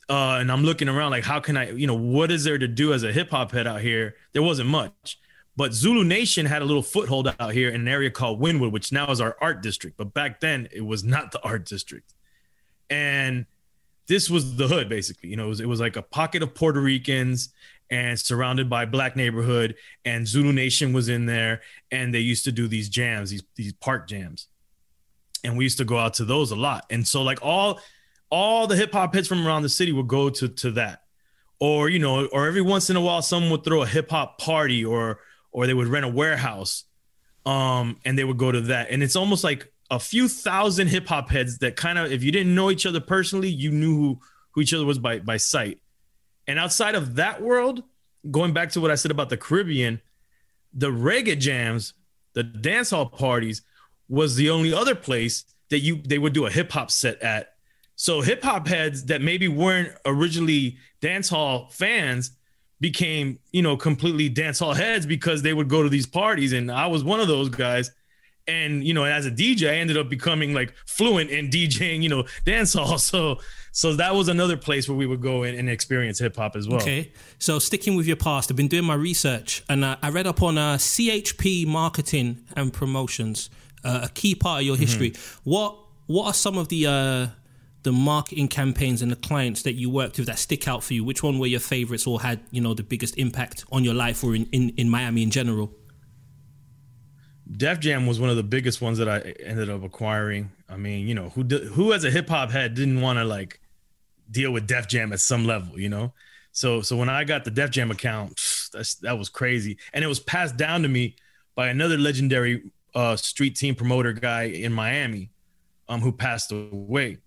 Uh, 0.10 0.38
and 0.40 0.52
I'm 0.52 0.64
looking 0.64 0.90
around 0.90 1.12
like, 1.12 1.24
how 1.24 1.40
can 1.40 1.56
I, 1.56 1.72
you 1.72 1.88
know, 1.88 1.96
what 1.96 2.32
is 2.32 2.44
there 2.44 2.58
to 2.58 2.68
do 2.68 2.94
as 2.94 3.04
a 3.04 3.14
hip 3.14 3.30
hop 3.32 3.52
head 3.52 3.66
out 3.66 3.82
here? 3.82 4.16
There 4.34 4.42
wasn't 4.42 4.70
much, 4.70 5.18
but 5.56 5.74
Zulu 5.74 6.04
Nation 6.04 6.46
had 6.46 6.62
a 6.62 6.66
little 6.66 6.84
foothold 6.84 7.34
out 7.40 7.54
here 7.54 7.70
in 7.70 7.82
an 7.82 7.88
area 7.88 8.12
called 8.12 8.42
Wynwood, 8.42 8.72
which 8.72 8.92
now 8.92 9.10
is 9.10 9.22
our 9.22 9.38
art 9.40 9.62
district. 9.62 9.96
But 9.96 10.14
back 10.14 10.42
then, 10.42 10.68
it 10.72 10.82
was 10.82 11.04
not 11.04 11.32
the 11.32 11.42
art 11.42 11.66
district. 11.66 12.14
And 12.90 13.46
this 14.08 14.30
was 14.30 14.58
the 14.58 14.68
hood 14.68 14.90
basically. 14.90 15.30
You 15.30 15.38
know, 15.38 15.46
it 15.46 15.50
was, 15.50 15.60
it 15.62 15.68
was 15.68 15.80
like 15.80 15.96
a 15.96 16.02
pocket 16.02 16.44
of 16.44 16.54
Puerto 16.56 16.82
Ricans 16.82 17.50
and 17.92 18.18
surrounded 18.18 18.70
by 18.70 18.86
black 18.86 19.18
neighborhood 19.18 19.76
and 20.06 20.26
Zulu 20.26 20.54
Nation 20.54 20.94
was 20.94 21.10
in 21.10 21.26
there 21.26 21.62
and 21.92 22.14
they 22.14 22.20
used 22.20 22.46
to 22.46 22.52
do 22.52 22.68
these 22.68 22.90
jams, 22.90 23.30
these 23.30 23.44
these 23.56 23.74
park 23.74 24.08
jams. 24.08 24.48
And 25.44 25.58
we 25.58 25.66
used 25.66 25.78
to 25.80 25.86
go 25.86 25.98
out 25.98 26.16
to 26.16 26.26
those 26.26 26.52
a 26.52 26.56
lot. 26.56 26.86
And 26.90 27.06
so 27.06 27.22
like 27.22 27.40
all 27.42 27.80
all 28.30 28.66
the 28.66 28.78
hip 28.78 28.94
hop 28.94 29.14
hits 29.14 29.28
from 29.28 29.46
around 29.46 29.64
the 29.64 29.70
city 29.70 29.92
would 29.92 30.08
go 30.08 30.30
to 30.30 30.48
to 30.48 30.72
that. 30.72 31.04
Or, 31.60 31.90
you 31.90 32.00
know, 32.00 32.26
or 32.26 32.48
every 32.48 32.62
once 32.62 32.90
in 32.90 32.96
a 32.96 33.02
while 33.02 33.22
someone 33.22 33.52
would 33.52 33.64
throw 33.64 33.84
a 33.84 33.88
hip 33.88 34.10
hop 34.10 34.40
party 34.40 34.86
or 34.86 35.20
or 35.52 35.68
they 35.68 35.74
would 35.74 35.88
rent 35.88 36.06
a 36.06 36.10
warehouse 36.10 36.86
um 37.46 38.00
and 38.06 38.18
they 38.18 38.24
would 38.24 38.38
go 38.38 38.52
to 38.52 38.62
that. 38.62 38.90
And 38.90 39.04
it's 39.04 39.18
almost 39.18 39.44
like 39.44 39.72
a 39.92 40.00
few 40.00 40.30
thousand 40.30 40.88
hip 40.88 41.08
hop 41.08 41.30
heads 41.30 41.58
that 41.58 41.76
kind 41.76 42.00
of, 42.00 42.10
if 42.12 42.24
you 42.24 42.32
didn't 42.32 42.56
know 42.56 42.72
each 42.72 42.86
other 42.86 43.02
personally, 43.02 43.50
you 43.50 43.72
knew 43.72 43.96
who, 43.96 44.20
who 44.52 44.62
each 44.62 44.74
other 44.74 44.86
was 44.86 44.98
by, 44.98 45.20
by 45.20 45.36
sight. 45.36 45.82
And 46.51 46.59
outside 46.59 46.95
of 46.95 47.15
that 47.15 47.42
world, 47.42 47.81
going 48.30 48.51
back 48.51 48.71
to 48.71 48.81
what 48.81 48.92
I 48.92 48.95
said 48.95 49.09
about 49.09 49.30
the 49.30 49.38
Caribbean, 49.38 50.01
the 50.74 50.92
reggae 50.92 51.39
jams, 51.39 51.94
the 52.33 52.44
dance 52.44 52.89
hall 52.89 53.06
parties 53.06 53.62
was 54.09 54.36
the 54.36 54.50
only 54.50 54.74
other 54.74 54.94
place 54.94 55.45
that 55.69 55.80
you 55.80 56.01
they 56.06 56.18
would 56.18 56.33
do 56.33 56.48
a 56.48 56.51
hip 56.51 56.69
hop 56.74 56.92
set 56.92 57.21
at. 57.21 57.53
So 57.96 58.20
hip 58.20 58.43
hop 58.43 58.67
heads 58.67 59.05
that 59.05 59.22
maybe 59.22 59.48
weren't 59.48 59.93
originally 60.05 60.75
dance 61.00 61.29
hall 61.29 61.70
fans 61.72 62.31
became, 62.81 63.39
you 63.53 63.62
know, 63.62 63.77
completely 63.77 64.27
dance 64.27 64.60
hall 64.60 64.74
heads 64.74 65.05
because 65.05 65.43
they 65.43 65.53
would 65.53 65.70
go 65.70 65.84
to 65.84 65.88
these 65.89 66.05
parties. 66.05 66.51
And 66.51 66.70
I 66.70 66.88
was 66.88 67.01
one 67.01 67.22
of 67.22 67.29
those 67.29 67.48
guys 67.48 67.91
and 68.48 68.84
you 68.84 68.91
know 68.93 69.03
as 69.03 69.27
a 69.27 69.31
dj 69.31 69.70
i 69.70 69.75
ended 69.75 69.98
up 69.98 70.10
becoming 70.10 70.51
like 70.51 70.74
fluent 70.88 71.29
in 71.29 71.48
djing 71.50 72.01
you 72.01 72.10
know 72.10 72.25
dance 72.43 72.74
hall 72.74 72.98
so 73.12 73.39
so 73.72 73.94
that 73.96 74.13
was 74.13 74.28
another 74.28 74.58
place 74.58 74.90
where 74.90 74.98
we 74.98 75.06
would 75.06 75.22
go 75.22 75.44
and, 75.44 75.58
and 75.58 75.70
experience 75.70 76.20
hip-hop 76.20 76.56
as 76.56 76.68
well. 76.68 76.82
Okay. 76.82 77.12
So 77.40 77.58
sticking 77.60 77.96
with 77.96 78.08
your 78.08 78.18
past 78.18 78.51
i've 78.51 78.58
been 78.58 78.68
doing 78.68 78.86
my 78.86 78.96
research 78.96 79.63
and 79.70 79.84
uh, 79.84 79.98
i 80.01 80.10
read 80.10 80.28
up 80.28 80.42
on 80.42 80.58
uh, 80.58 80.75
chp 80.75 81.66
marketing 81.68 82.44
and 82.56 82.74
promotions 82.74 83.50
uh, 83.84 84.01
a 84.04 84.10
key 84.10 84.36
part 84.36 84.62
of 84.62 84.66
your 84.66 84.78
history. 84.78 85.12
Mm-hmm. 85.12 85.50
what 85.50 85.78
what 86.08 86.25
are 86.28 86.34
some 86.34 86.58
of 86.58 86.68
the 86.68 86.88
uh 86.88 87.28
the 87.84 87.92
marketing 87.92 88.48
campaigns 88.48 89.01
and 89.01 89.12
the 89.12 89.16
clients 89.16 89.63
that 89.63 89.74
you 89.74 89.90
worked 89.90 90.18
with 90.18 90.28
that 90.28 90.38
stick 90.38 90.68
out 90.68 90.84
for 90.84 90.94
you? 90.94 91.04
Which 91.04 91.24
one 91.24 91.40
were 91.40 91.48
your 91.48 91.60
favorites 91.60 92.06
or 92.06 92.22
had 92.22 92.40
you 92.51 92.62
know 92.62 92.74
the 92.74 92.84
biggest 92.84 93.18
impact 93.18 93.66
on 93.72 93.84
your 93.84 93.94
life 93.94 94.24
or 94.24 94.36
in, 94.36 94.46
in, 94.51 94.70
in 94.78 94.90
miami 94.90 95.24
in 95.24 95.32
general? 95.32 95.72
Def 97.51 97.80
Jam 97.80 98.08
was 98.08 98.20
one 98.20 98.30
of 98.30 98.36
the 98.36 98.44
biggest 98.44 98.82
ones 98.82 98.98
that 98.98 99.10
I 99.10 99.20
ended 99.44 99.70
up 99.70 99.84
acquiring. 99.84 100.51
I 100.70 100.78
mean, 100.78 101.08
you 101.08 101.16
know, 101.16 101.30
who 101.30 101.44
who 101.44 101.92
as 101.94 102.04
a 102.04 102.12
hip 102.12 102.30
hop 102.30 102.51
head 102.51 102.75
didn't 102.75 103.01
want 103.01 103.20
to 103.20 103.25
like 103.25 103.60
deal 104.32 104.52
with 104.52 104.68
Def 104.68 104.88
Jam 104.88 105.14
at 105.14 105.20
some 105.20 105.46
level, 105.46 105.80
you 105.80 105.90
know? 105.90 106.14
So 106.52 106.82
so 106.82 106.96
when 106.98 107.10
I 107.10 107.24
got 107.24 107.44
the 107.44 107.52
Def 107.52 107.72
Jam 107.72 107.92
account, 107.92 108.40
that's 108.74 108.96
that 108.96 109.18
was 109.18 109.30
crazy, 109.30 109.78
and 109.94 110.04
it 110.04 110.08
was 110.08 110.20
passed 110.20 110.58
down 110.58 110.82
to 110.84 110.88
me 110.90 111.16
by 111.56 111.68
another 111.68 111.98
legendary 111.98 112.72
uh, 112.94 113.16
street 113.16 113.56
team 113.56 113.76
promoter 113.76 114.14
guy 114.14 114.44
in 114.44 114.74
Miami, 114.74 115.30
um, 115.88 116.02
who 116.02 116.12
passed 116.12 116.52
away. 116.52 117.18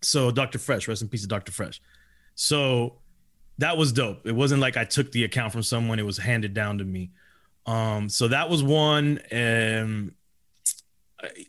So 0.00 0.30
Dr. 0.30 0.58
Fresh, 0.58 0.88
rest 0.88 1.02
in 1.02 1.08
peace, 1.08 1.22
to 1.22 1.28
Dr. 1.28 1.52
Fresh. 1.52 1.82
So 2.34 2.94
that 3.58 3.76
was 3.76 3.92
dope. 3.92 4.26
It 4.26 4.34
wasn't 4.34 4.60
like 4.60 4.76
I 4.76 4.84
took 4.84 5.12
the 5.12 5.24
account 5.24 5.52
from 5.52 5.62
someone; 5.62 5.98
it 5.98 6.06
was 6.06 6.18
handed 6.18 6.54
down 6.54 6.78
to 6.78 6.84
me. 6.84 7.10
Um, 7.66 8.08
so 8.08 8.28
that 8.28 8.48
was 8.48 8.62
one. 8.62 9.20
Um, 9.30 10.14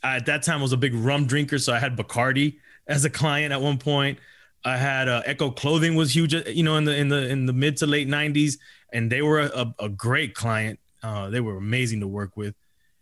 I, 0.03 0.17
at 0.17 0.25
that 0.25 0.43
time, 0.43 0.59
I 0.59 0.61
was 0.63 0.73
a 0.73 0.77
big 0.77 0.93
rum 0.95 1.27
drinker, 1.27 1.59
so 1.59 1.73
I 1.73 1.79
had 1.79 1.95
Bacardi 1.95 2.57
as 2.87 3.05
a 3.05 3.09
client 3.09 3.53
at 3.53 3.61
one 3.61 3.77
point. 3.77 4.19
I 4.65 4.77
had 4.77 5.07
uh, 5.07 5.21
Ecko 5.25 5.51
Clothing 5.51 5.95
was 5.95 6.13
huge, 6.15 6.33
you 6.33 6.63
know, 6.63 6.75
in 6.75 6.83
the 6.83 6.95
in 6.95 7.07
the 7.09 7.27
in 7.29 7.45
the 7.45 7.53
mid 7.53 7.77
to 7.77 7.87
late 7.87 8.07
'90s, 8.07 8.57
and 8.91 9.11
they 9.11 9.21
were 9.21 9.39
a, 9.39 9.73
a 9.79 9.89
great 9.89 10.35
client. 10.35 10.79
Uh, 11.01 11.29
they 11.29 11.39
were 11.39 11.57
amazing 11.57 12.01
to 12.01 12.07
work 12.07 12.35
with. 12.35 12.55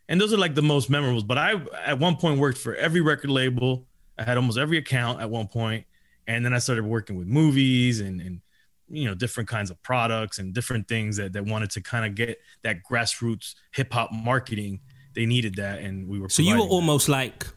and 0.10 0.22
those 0.22 0.32
are 0.34 0.38
like 0.38 0.56
the 0.56 0.62
most 0.62 0.90
memorable. 0.90 1.24
But 1.24 1.38
I 1.38 1.54
at 1.86 2.00
one 2.00 2.16
point 2.16 2.40
worked 2.40 2.58
for 2.60 2.76
every 2.76 3.02
record 3.02 3.30
label. 3.32 3.88
I 4.18 4.24
had 4.24 4.38
almost 4.38 4.58
every 4.58 4.78
account 4.78 5.20
at 5.22 5.30
one 5.30 5.48
point, 5.48 5.86
and 6.28 6.46
then 6.46 6.54
I 6.54 6.60
started 6.60 6.86
working 6.86 7.18
with 7.18 7.28
movies 7.28 8.00
and 8.02 8.22
and 8.22 8.42
you 8.90 9.06
know 9.06 9.16
different 9.16 9.50
kinds 9.50 9.70
of 9.70 9.82
products 9.84 10.40
and 10.40 10.54
different 10.54 10.88
things 10.88 11.18
that 11.18 11.34
that 11.34 11.46
wanted 11.46 11.72
to 11.72 11.82
kind 11.82 12.06
of 12.06 12.16
get 12.16 12.40
that 12.64 12.84
grassroots 12.90 13.56
hip 13.72 13.92
hop 13.94 14.12
marketing. 14.12 14.80
They 15.16 15.26
needed 15.26 15.56
that, 15.56 15.80
and 15.80 16.08
we 16.08 16.20
were. 16.20 16.30
So 16.30 16.44
you 16.44 16.50
were 16.50 16.54
providing 16.58 16.70
that. 16.70 16.76
almost 16.76 17.10
like 17.10 17.48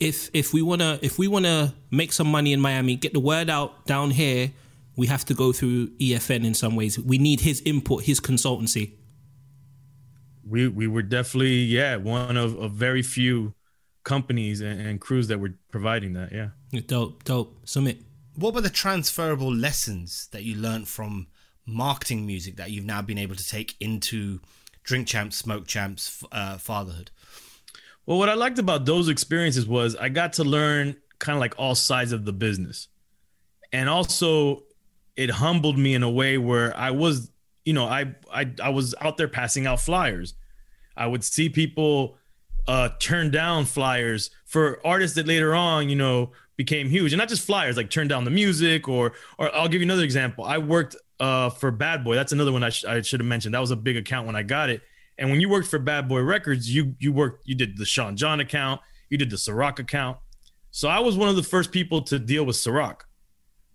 if 0.00 0.30
if 0.32 0.52
we 0.52 0.62
wanna 0.62 0.98
if 1.02 1.18
we 1.18 1.28
wanna 1.28 1.74
make 1.90 2.12
some 2.12 2.28
money 2.30 2.52
in 2.52 2.60
Miami, 2.60 2.96
get 2.96 3.12
the 3.12 3.20
word 3.20 3.48
out 3.50 3.86
down 3.86 4.10
here, 4.10 4.52
we 4.96 5.06
have 5.06 5.24
to 5.26 5.34
go 5.34 5.52
through 5.52 5.88
EFN 5.98 6.44
in 6.44 6.54
some 6.54 6.76
ways. 6.76 6.98
We 6.98 7.18
need 7.18 7.40
his 7.40 7.60
input, 7.62 8.04
his 8.04 8.20
consultancy. 8.20 8.92
we 10.46 10.68
we 10.68 10.86
were 10.86 11.02
definitely 11.02 11.56
yeah 11.64 11.96
one 11.96 12.36
of, 12.36 12.56
of 12.58 12.72
very 12.72 13.02
few 13.02 13.54
companies 14.04 14.60
and, 14.60 14.78
and 14.80 15.00
crews 15.00 15.28
that 15.28 15.40
were 15.40 15.54
providing 15.70 16.12
that 16.12 16.30
yeah 16.32 16.48
Dope, 16.86 17.22
dope. 17.24 17.56
Submit. 17.64 18.02
What 18.34 18.52
were 18.52 18.60
the 18.60 18.68
transferable 18.68 19.54
lessons 19.54 20.28
that 20.32 20.42
you 20.42 20.56
learned 20.56 20.88
from 20.88 21.28
marketing 21.66 22.26
music 22.26 22.56
that 22.56 22.70
you've 22.72 22.84
now 22.84 23.00
been 23.00 23.16
able 23.16 23.36
to 23.36 23.48
take 23.48 23.76
into 23.80 24.40
Drink 24.82 25.06
Champs, 25.06 25.36
Smoke 25.36 25.66
Champs, 25.68 26.24
uh, 26.32 26.58
Fatherhood? 26.58 27.12
Well 28.06 28.18
what 28.18 28.28
i 28.28 28.34
liked 28.34 28.58
about 28.58 28.84
those 28.84 29.08
experiences 29.08 29.66
was 29.66 29.96
i 29.96 30.08
got 30.08 30.32
to 30.34 30.44
learn 30.44 30.96
kind 31.18 31.36
of 31.36 31.40
like 31.40 31.54
all 31.58 31.74
sides 31.74 32.12
of 32.12 32.24
the 32.24 32.32
business. 32.32 32.88
And 33.72 33.88
also 33.88 34.62
it 35.16 35.30
humbled 35.30 35.78
me 35.78 35.94
in 35.94 36.02
a 36.02 36.10
way 36.10 36.38
where 36.38 36.76
i 36.76 36.90
was 36.90 37.30
you 37.64 37.72
know 37.72 37.86
i 37.86 38.14
i, 38.32 38.50
I 38.62 38.70
was 38.70 38.94
out 39.00 39.16
there 39.16 39.28
passing 39.28 39.66
out 39.66 39.80
flyers. 39.80 40.34
I 40.96 41.06
would 41.06 41.24
see 41.24 41.48
people 41.48 42.16
uh 42.68 42.90
turn 42.98 43.30
down 43.30 43.64
flyers 43.64 44.30
for 44.44 44.80
artists 44.86 45.16
that 45.16 45.26
later 45.26 45.54
on 45.54 45.88
you 45.88 45.96
know 45.96 46.32
became 46.56 46.88
huge. 46.88 47.12
And 47.12 47.18
not 47.18 47.28
just 47.28 47.44
flyers 47.44 47.76
like 47.76 47.90
turn 47.90 48.06
down 48.06 48.24
the 48.24 48.30
music 48.30 48.88
or 48.88 49.12
or 49.38 49.54
i'll 49.54 49.68
give 49.68 49.80
you 49.80 49.86
another 49.86 50.04
example. 50.04 50.44
I 50.44 50.58
worked 50.58 50.96
uh 51.20 51.50
for 51.50 51.70
bad 51.70 52.04
boy. 52.04 52.14
That's 52.14 52.32
another 52.32 52.52
one 52.52 52.62
i, 52.62 52.70
sh- 52.70 52.84
I 52.84 53.00
should 53.02 53.20
have 53.20 53.26
mentioned. 53.26 53.54
That 53.54 53.60
was 53.60 53.70
a 53.70 53.76
big 53.76 53.96
account 53.96 54.26
when 54.26 54.36
i 54.36 54.42
got 54.42 54.68
it 54.70 54.82
and 55.18 55.30
when 55.30 55.40
you 55.40 55.48
worked 55.48 55.68
for 55.68 55.78
bad 55.78 56.08
boy 56.08 56.20
records 56.20 56.72
you 56.72 56.94
you 56.98 57.12
worked 57.12 57.46
you 57.46 57.54
did 57.54 57.76
the 57.78 57.84
sean 57.84 58.16
john 58.16 58.40
account 58.40 58.80
you 59.10 59.18
did 59.18 59.30
the 59.30 59.36
Ciroc 59.36 59.78
account 59.78 60.18
so 60.70 60.88
i 60.88 60.98
was 60.98 61.16
one 61.16 61.28
of 61.28 61.36
the 61.36 61.42
first 61.42 61.72
people 61.72 62.02
to 62.02 62.18
deal 62.18 62.44
with 62.44 62.56
Ciroc 62.56 63.02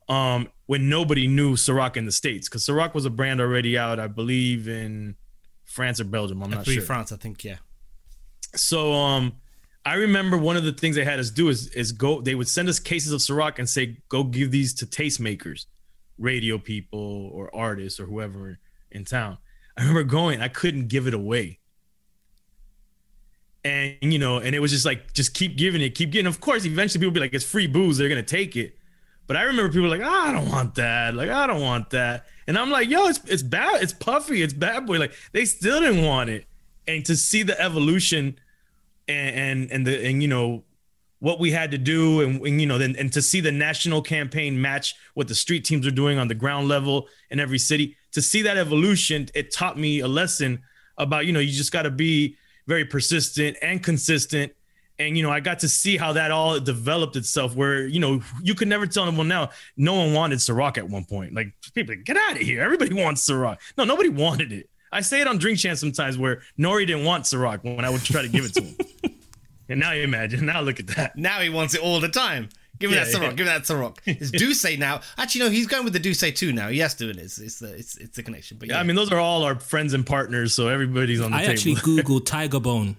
um 0.08 0.50
when 0.66 0.90
nobody 0.90 1.28
knew 1.28 1.56
Ciroc 1.56 1.98
in 1.98 2.06
the 2.06 2.12
states 2.12 2.48
because 2.48 2.66
Ciroc 2.66 2.94
was 2.94 3.06
a 3.06 3.10
brand 3.10 3.42
already 3.42 3.78
out 3.78 4.00
i 4.00 4.08
believe 4.08 4.68
in 4.68 5.16
france 5.66 6.00
or 6.00 6.06
belgium 6.06 6.44
i'm 6.44 6.50
not 6.50 6.66
sure 6.66 6.82
France, 6.82 7.12
I 7.12 7.18
think, 7.18 7.44
yeah. 7.44 7.58
so 8.56 8.94
um 8.94 9.34
I 9.86 9.94
remember 9.94 10.38
one 10.38 10.58
of 10.58 10.64
the 10.64 10.72
things 10.74 10.96
they 10.96 11.06
had 11.06 11.20
us 11.20 11.30
do 11.30 11.50
is 11.50 11.68
is 11.70 11.92
go 11.92 12.22
they 12.22 12.36
would 12.36 12.48
send 12.48 12.70
us 12.70 12.80
cases 12.80 13.12
of 13.12 13.22
Ciroc 13.22 13.60
and 13.60 13.68
say 13.68 13.98
go 14.10 14.24
give 14.24 14.52
these 14.52 14.74
to 14.76 14.86
tastemakers, 14.86 15.66
radio 16.18 16.58
people 16.58 17.30
or 17.34 17.54
artists 17.56 18.00
or 18.00 18.06
whoever 18.06 18.60
in 18.92 19.06
town. 19.06 19.38
I 19.80 19.84
remember 19.84 20.04
going, 20.04 20.42
I 20.42 20.50
couldn't 20.50 20.88
give 20.88 21.08
it 21.08 21.14
away. 21.14 21.60
And 23.64 23.98
you 24.02 24.20
know, 24.20 24.40
and 24.40 24.54
it 24.56 24.60
was 24.60 24.72
just 24.72 24.86
like 24.86 25.14
just 25.14 25.34
keep 25.34 25.58
giving 25.58 25.82
it, 25.82 25.96
keep 25.96 26.12
getting. 26.12 26.28
Of 26.28 26.42
course, 26.42 26.66
eventually 26.66 27.00
people 27.00 27.14
be 27.14 27.20
like, 27.20 27.34
it's 27.34 27.46
free 27.46 27.68
booze, 27.68 27.98
they're 27.98 28.10
gonna 28.10 28.24
take 28.24 28.56
it. 28.56 28.78
But 29.28 29.38
I 29.38 29.44
remember 29.44 29.72
people 29.72 29.90
like, 29.90 30.02
ah, 30.04 30.30
I 30.30 30.32
don't 30.34 30.50
want 30.50 30.76
that. 30.76 31.14
Like, 31.14 31.30
I 31.30 31.46
don't 31.46 31.62
want 31.62 31.92
that. 31.92 32.26
And 32.48 32.58
I'm 32.58 32.72
like, 32.72 32.90
yo, 32.90 33.08
it's 33.08 33.20
it's 33.26 33.44
bad, 33.44 33.82
it's 33.82 33.94
puffy, 33.94 34.42
it's 34.42 34.54
bad 34.54 34.86
boy. 34.86 34.98
Like, 34.98 35.14
they 35.32 35.46
still 35.46 35.80
didn't 35.82 36.04
want 36.04 36.30
it. 36.30 36.46
And 36.88 37.06
to 37.06 37.16
see 37.16 37.44
the 37.44 37.60
evolution 37.62 38.40
and 39.08 39.36
and, 39.36 39.72
and 39.72 39.88
the 39.88 40.06
and 40.06 40.22
you 40.22 40.28
know 40.28 40.64
what 41.20 41.40
we 41.40 41.52
had 41.52 41.72
to 41.72 41.78
do 41.78 42.22
and, 42.22 42.42
and 42.46 42.60
you 42.60 42.68
know 42.68 42.78
then 42.78 42.96
and 42.98 43.12
to 43.14 43.22
see 43.22 43.42
the 43.42 43.52
national 43.52 44.02
campaign 44.02 44.60
match 44.60 44.96
what 45.14 45.28
the 45.28 45.36
street 45.36 45.66
teams 45.66 45.86
are 45.86 45.92
doing 45.92 46.18
on 46.18 46.28
the 46.28 46.36
ground 46.36 46.68
level 46.68 47.08
in 47.30 47.40
every 47.40 47.60
city 47.60 47.98
to 48.12 48.22
see 48.22 48.42
that 48.44 48.58
evolution 48.58 49.28
it 49.34 49.54
taught 49.54 49.78
me 49.78 50.00
a 50.00 50.08
lesson 50.08 50.62
about 50.98 51.26
you 51.26 51.32
know 51.32 51.40
you 51.40 51.52
just 51.52 51.72
got 51.72 51.84
to 51.84 51.92
be 51.92 52.36
very 52.68 52.86
persistent 52.86 53.58
and 53.62 53.84
consistent. 53.84 54.54
And 55.00 55.16
you 55.16 55.24
know 55.24 55.32
i 55.32 55.40
got 55.40 55.60
to 55.60 55.70
see 55.70 55.96
how 55.96 56.12
that 56.14 56.30
all 56.30 56.60
developed 56.60 57.16
itself 57.16 57.56
where 57.56 57.88
you 57.88 58.02
know 58.02 58.22
you 58.44 58.54
could 58.54 58.68
never 58.68 58.86
tell 58.86 59.08
anyone 59.08 59.30
now 59.30 59.50
no 59.78 59.94
one 59.94 60.14
wanted 60.14 60.40
Ciroc 60.40 60.78
at 60.78 60.90
one 60.90 61.06
point. 61.06 61.34
Like 61.34 61.54
people 61.74 61.96
like, 61.96 62.04
get 62.04 62.18
out 62.18 62.34
of 62.34 62.40
here. 62.40 62.62
Everybody 62.62 62.94
wants 62.94 63.26
Ciroc. 63.26 63.60
No 63.78 63.86
nobody 63.86 64.10
wanted 64.10 64.52
it. 64.52 64.70
I 64.92 65.00
say 65.00 65.22
it 65.22 65.28
on 65.28 65.38
Drink 65.38 65.58
Champs 65.58 65.80
sometimes 65.80 66.18
where 66.18 66.42
nori 66.60 66.86
didn't 66.86 67.06
want 67.06 67.24
Ciroc 67.24 67.64
when 67.64 67.86
i 67.86 67.90
would 67.90 68.04
try 68.04 68.22
to 68.22 68.28
give 68.28 68.44
it 68.44 68.54
to 68.56 68.62
him. 68.62 68.76
And 69.70 69.80
now 69.80 69.92
you 69.92 70.02
imagine. 70.02 70.48
Now 70.48 70.62
look 70.62 70.80
at 70.80 70.88
that. 70.88 71.16
Now 71.16 71.40
he 71.40 71.50
wants 71.50 71.76
it 71.76 71.82
all 71.82 72.00
the 72.00 72.10
time. 72.10 72.50
Give 72.80 72.90
me 72.92 72.96
Yeah, 72.98 73.04
that 73.04 73.14
Ciroc. 73.14 73.22
yeah. 73.22 73.30
Give 73.30 73.38
me 73.40 73.44
that 73.46 73.62
Ciroc. 73.64 73.98
It's 74.06 74.32
Duce 74.44 74.78
now. 74.78 75.02
Actually, 75.18 75.42
no, 75.46 75.50
he's 75.52 75.68
going 75.68 75.84
with 75.84 75.94
the 75.94 76.00
Duce 76.00 76.20
too 76.34 76.54
now. 76.54 76.70
He 76.70 76.80
has 76.80 76.96
to. 76.96 77.10
and 77.10 77.20
It's 77.20 77.38
it's 77.38 77.60
the 77.60 77.74
it's, 77.76 77.98
it's 77.98 78.16
the 78.16 78.24
connection. 78.24 78.58
But 78.58 78.70
yeah, 78.70 78.76
Yeah, 78.76 78.80
I 78.80 78.84
mean, 78.84 78.96
those 78.96 79.12
are 79.12 79.20
all 79.20 79.44
our 79.44 79.60
friends 79.60 79.94
and 79.94 80.06
partners, 80.06 80.54
so 80.54 80.68
everybody's 80.70 81.22
on 81.22 81.32
the 81.32 81.38
I 81.38 81.42
table. 81.42 81.52
actually 81.54 81.76
googled 81.76 82.26
Tiger 82.26 82.60
Bone 82.60 82.96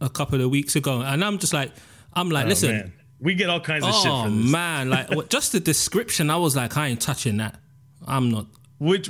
a 0.00 0.08
couple 0.08 0.40
of 0.40 0.50
weeks 0.50 0.76
ago, 0.76 1.00
and 1.02 1.24
I'm 1.24 1.38
just 1.38 1.52
like, 1.52 1.72
I'm 2.14 2.30
like, 2.30 2.46
Oh, 2.46 2.48
listen, 2.48 2.70
man. 2.70 2.92
we 3.20 3.34
get 3.34 3.48
all 3.50 3.60
kinds 3.60 3.84
of 3.84 3.94
shit 3.94 4.10
oh 4.10 4.28
man, 4.30 4.90
like 4.90 5.28
just 5.28 5.52
the 5.52 5.60
description, 5.60 6.30
I 6.30 6.36
was 6.36 6.56
like, 6.56 6.76
I 6.76 6.88
ain't 6.88 7.00
touching 7.00 7.36
that. 7.38 7.58
I'm 8.06 8.30
not. 8.30 8.46
Which, 8.78 9.08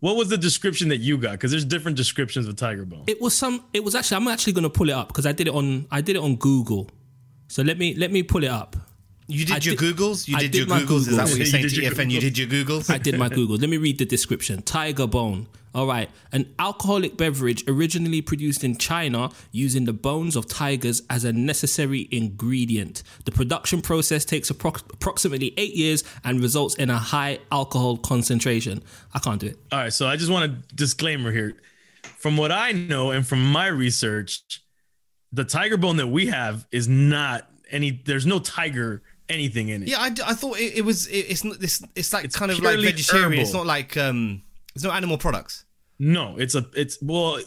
what 0.00 0.16
was 0.16 0.28
the 0.28 0.36
description 0.36 0.88
that 0.88 0.96
you 0.98 1.16
got? 1.18 1.32
Because 1.32 1.52
there's 1.52 1.64
different 1.64 1.96
descriptions 1.96 2.48
of 2.48 2.56
Tiger 2.56 2.84
Bone. 2.84 3.04
It 3.06 3.20
was 3.20 3.32
some. 3.34 3.64
It 3.72 3.84
was 3.84 3.94
actually. 3.94 4.16
I'm 4.16 4.26
actually 4.28 4.54
going 4.54 4.64
to 4.64 4.70
pull 4.70 4.88
it 4.88 4.92
up 4.92 5.06
because 5.08 5.24
I 5.24 5.30
did 5.32 5.46
it 5.46 5.54
on. 5.54 5.86
I 5.90 6.00
did 6.00 6.16
it 6.16 6.18
on 6.22 6.34
Google. 6.34 6.90
So 7.46 7.62
let 7.62 7.78
me 7.78 7.94
let 7.94 8.10
me 8.10 8.24
pull 8.24 8.42
it 8.42 8.50
up. 8.50 8.74
You 9.26 9.44
did 9.44 9.52
I 9.56 9.58
your 9.60 9.76
did- 9.76 9.96
Googles. 9.96 10.28
You 10.28 10.36
did, 10.38 10.50
did 10.52 10.58
your 10.58 10.66
my 10.68 10.80
Googles. 10.80 11.08
Is 11.08 11.16
that 11.16 11.26
what 11.28 11.36
you're 11.36 11.46
saying 11.46 11.62
did 11.64 11.74
to 11.74 11.82
your 11.82 11.92
EFN? 11.92 12.10
You 12.10 12.20
did 12.20 12.38
your 12.38 12.48
Googles. 12.48 12.90
I 12.90 12.98
did 12.98 13.18
my 13.18 13.28
Googles. 13.28 13.60
Let 13.60 13.70
me 13.70 13.76
read 13.76 13.98
the 13.98 14.04
description. 14.04 14.62
Tiger 14.62 15.06
Bone. 15.06 15.48
All 15.74 15.88
right. 15.88 16.08
An 16.30 16.54
alcoholic 16.60 17.16
beverage 17.16 17.64
originally 17.66 18.22
produced 18.22 18.62
in 18.62 18.76
China 18.76 19.30
using 19.50 19.86
the 19.86 19.92
bones 19.92 20.36
of 20.36 20.46
tigers 20.46 21.02
as 21.10 21.24
a 21.24 21.32
necessary 21.32 22.06
ingredient. 22.12 23.02
The 23.24 23.32
production 23.32 23.82
process 23.82 24.24
takes 24.24 24.52
appro- 24.52 24.80
approximately 24.92 25.52
eight 25.56 25.74
years 25.74 26.04
and 26.22 26.40
results 26.40 26.76
in 26.76 26.90
a 26.90 26.98
high 26.98 27.40
alcohol 27.50 27.96
concentration. 27.96 28.84
I 29.14 29.18
can't 29.18 29.40
do 29.40 29.48
it. 29.48 29.58
All 29.72 29.80
right, 29.80 29.92
so 29.92 30.06
I 30.06 30.14
just 30.14 30.30
want 30.30 30.44
a 30.52 30.74
disclaimer 30.76 31.32
here. 31.32 31.56
From 32.18 32.36
what 32.36 32.52
I 32.52 32.70
know 32.70 33.10
and 33.10 33.26
from 33.26 33.44
my 33.44 33.66
research, 33.66 34.42
the 35.32 35.44
Tiger 35.44 35.76
Bone 35.76 35.96
that 35.96 36.06
we 36.06 36.26
have 36.26 36.66
is 36.70 36.86
not 36.86 37.50
any. 37.68 37.90
There's 38.04 38.26
no 38.26 38.38
tiger 38.38 39.02
anything 39.28 39.68
in 39.68 39.82
it. 39.82 39.88
Yeah, 39.88 40.00
I, 40.00 40.06
I 40.26 40.34
thought 40.34 40.58
it, 40.58 40.78
it 40.78 40.84
was. 40.84 41.06
It, 41.06 41.26
it's 41.30 41.44
not 41.44 41.58
this. 41.60 41.82
It's 41.94 42.12
like 42.12 42.24
It's 42.24 42.36
kind 42.36 42.50
of 42.50 42.58
like 42.58 42.74
purely 42.74 42.86
vegetarian. 42.90 43.42
It's 43.42 43.52
not 43.52 43.66
like 43.66 43.96
um. 43.96 44.42
It's 44.74 44.84
no 44.84 44.90
animal 44.90 45.18
products. 45.18 45.64
No, 45.98 46.36
it's 46.36 46.54
a 46.54 46.66
it's 46.74 46.98
well 47.00 47.38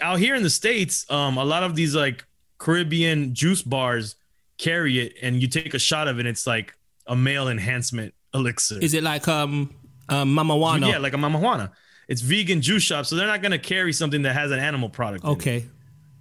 out 0.00 0.18
here 0.18 0.34
in 0.34 0.42
the 0.42 0.50
states, 0.50 1.08
um, 1.10 1.36
a 1.38 1.44
lot 1.44 1.62
of 1.62 1.74
these 1.74 1.94
like 1.94 2.24
Caribbean 2.58 3.34
juice 3.34 3.62
bars 3.62 4.16
carry 4.58 4.98
it, 4.98 5.14
and 5.22 5.40
you 5.40 5.48
take 5.48 5.74
a 5.74 5.78
shot 5.78 6.08
of 6.08 6.18
it. 6.18 6.26
It's 6.26 6.46
like 6.46 6.74
a 7.06 7.16
male 7.16 7.48
enhancement 7.48 8.14
elixir. 8.32 8.78
Is 8.80 8.94
it 8.94 9.02
like 9.02 9.28
um, 9.28 9.74
um 10.08 10.34
Mama 10.34 10.56
Juana? 10.56 10.88
Yeah, 10.88 10.98
like 10.98 11.12
a 11.12 11.18
Mama 11.18 11.38
Juana. 11.38 11.72
It's 12.08 12.20
vegan 12.20 12.60
juice 12.60 12.82
shop, 12.82 13.06
so 13.06 13.16
they're 13.16 13.26
not 13.26 13.42
gonna 13.42 13.58
carry 13.58 13.92
something 13.92 14.22
that 14.22 14.34
has 14.34 14.50
an 14.50 14.58
animal 14.58 14.88
product. 14.88 15.24
in 15.24 15.30
it. 15.30 15.32
Okay. 15.34 15.66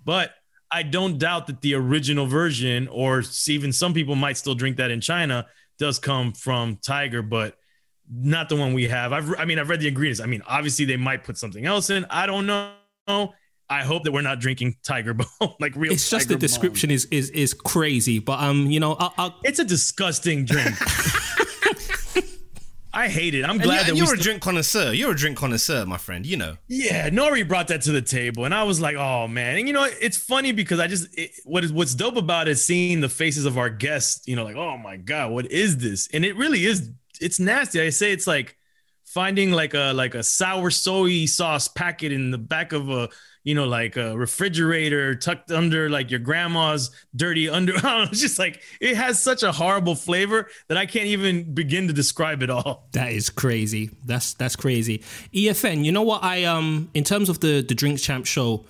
but 0.06 0.32
I 0.74 0.82
don't 0.82 1.20
doubt 1.20 1.48
that 1.48 1.62
the 1.62 1.76
original 1.76 2.26
version, 2.26 2.88
or 2.88 3.24
even 3.48 3.72
some 3.72 3.94
people 3.94 4.16
might 4.16 4.38
still 4.38 4.56
drink 4.56 4.78
that 4.78 4.90
in 4.90 5.02
China, 5.02 5.46
does 5.78 6.00
come 6.00 6.34
from 6.34 6.78
Tiger, 6.82 7.22
but 7.22 7.58
not 8.12 8.50
the 8.50 8.56
one 8.56 8.74
we 8.74 8.88
have. 8.88 9.14
I've, 9.14 9.34
I 9.38 9.46
mean, 9.46 9.60
I've 9.60 9.70
read 9.70 9.82
the 9.82 9.88
ingredients. 9.88 10.20
I 10.20 10.26
mean, 10.26 10.42
obviously 10.48 10.86
they 10.86 10.98
might 10.98 11.24
put 11.24 11.38
something 11.38 11.66
else 11.66 11.92
in. 11.92 12.06
I 12.10 12.26
don't 12.26 12.48
know. 12.48 12.74
I 13.70 13.84
hope 13.84 14.04
that 14.04 14.12
we're 14.12 14.22
not 14.22 14.40
drinking 14.40 14.78
Tiger 14.84 15.14
Bone, 15.40 15.54
like 15.60 15.76
real. 15.76 15.94
It's 15.94 16.10
just 16.10 16.28
the 16.28 16.36
description 16.36 16.90
is 16.92 17.06
is 17.06 17.30
is 17.30 17.54
crazy, 17.54 18.20
but 18.20 18.40
um, 18.40 18.70
you 18.70 18.80
know, 18.80 18.94
I'll, 18.94 19.14
I'll 19.18 19.36
It's 19.44 19.60
a 19.60 19.66
disgusting 19.66 20.46
drink. 20.46 20.76
I 22.94 23.10
hate 23.10 23.34
it. 23.34 23.44
I'm 23.44 23.58
glad 23.58 23.88
you, 23.88 23.94
that 23.94 23.98
you're 23.98 24.14
a 24.14 24.18
drink 24.18 24.42
connoisseur. 24.42 24.94
You're 24.94 25.12
a 25.12 25.16
drink 25.16 25.38
connoisseur, 25.38 25.86
my 25.86 25.98
friend. 25.98 26.26
You 26.26 26.38
know. 26.38 26.58
Yeah, 26.68 27.10
Nori 27.10 27.48
brought 27.48 27.70
that 27.70 27.82
to 27.84 27.92
the 27.92 28.02
table, 28.02 28.46
and 28.46 28.54
I 28.54 28.64
was 28.64 28.80
like, 28.80 28.96
"Oh 28.96 29.28
man!" 29.28 29.58
And 29.58 29.68
you 29.68 29.74
know, 29.74 29.88
it's 30.00 30.18
funny 30.18 30.52
because 30.52 30.80
I 30.80 30.88
just 30.88 31.08
it, 31.18 31.32
what 31.44 31.64
is 31.64 31.74
what's 31.74 31.96
dope 31.96 32.18
about 32.18 32.48
it 32.48 32.52
is 32.52 32.66
seeing 32.66 33.02
the 33.02 33.10
faces 33.10 33.46
of 33.46 33.58
our 33.58 33.70
guests. 33.70 34.28
You 34.28 34.36
know, 34.36 34.44
like, 34.44 34.56
"Oh 34.56 34.78
my 34.78 34.98
god, 34.98 35.32
what 35.32 35.52
is 35.52 35.78
this?" 35.78 36.08
And 36.14 36.24
it 36.24 36.36
really 36.36 36.66
is. 36.66 36.92
It's 37.20 37.40
nasty. 37.40 37.82
I 37.82 37.90
say 37.90 38.12
it's 38.12 38.28
like 38.28 38.58
finding 39.06 39.52
like 39.52 39.74
a 39.74 39.92
like 39.94 40.14
a 40.14 40.24
sour 40.24 40.70
soy 40.70 41.26
sauce 41.26 41.68
packet 41.68 42.12
in 42.12 42.32
the 42.32 42.38
back 42.38 42.74
of 42.74 42.90
a 42.90 43.10
you 43.44 43.54
know 43.56 43.66
like 43.66 43.98
a 43.98 44.18
refrigerator 44.18 45.16
tucked 45.16 45.52
under 45.52 45.90
like 45.90 46.10
your 46.12 46.20
grandma's 46.20 46.92
dirty 47.16 47.50
under. 47.50 47.74
It's 47.84 48.22
just 48.22 48.40
like 48.40 48.62
it 48.80 48.96
has 48.96 49.22
such 49.22 49.44
a 49.44 49.52
horrible 49.52 49.96
flavor 49.96 50.48
that 50.68 50.78
I 50.78 50.86
can't 50.86 51.08
even 51.08 51.54
begin 51.54 51.88
to 51.88 51.94
describe 51.94 52.42
it 52.44 52.50
all. 52.50 52.88
That 52.94 53.12
is 53.12 53.30
crazy. 53.30 53.90
That's 54.06 54.34
that's 54.34 54.56
crazy. 54.56 55.00
EFN. 55.34 55.84
You 55.84 55.92
know 55.92 56.04
what? 56.04 56.24
I 56.24 56.44
um 56.46 56.90
in 56.94 57.04
terms 57.04 57.30
of 57.30 57.40
the 57.40 57.62
the 57.62 57.76
Drink 57.76 58.00
Champ 58.00 58.26
show, 58.26 58.66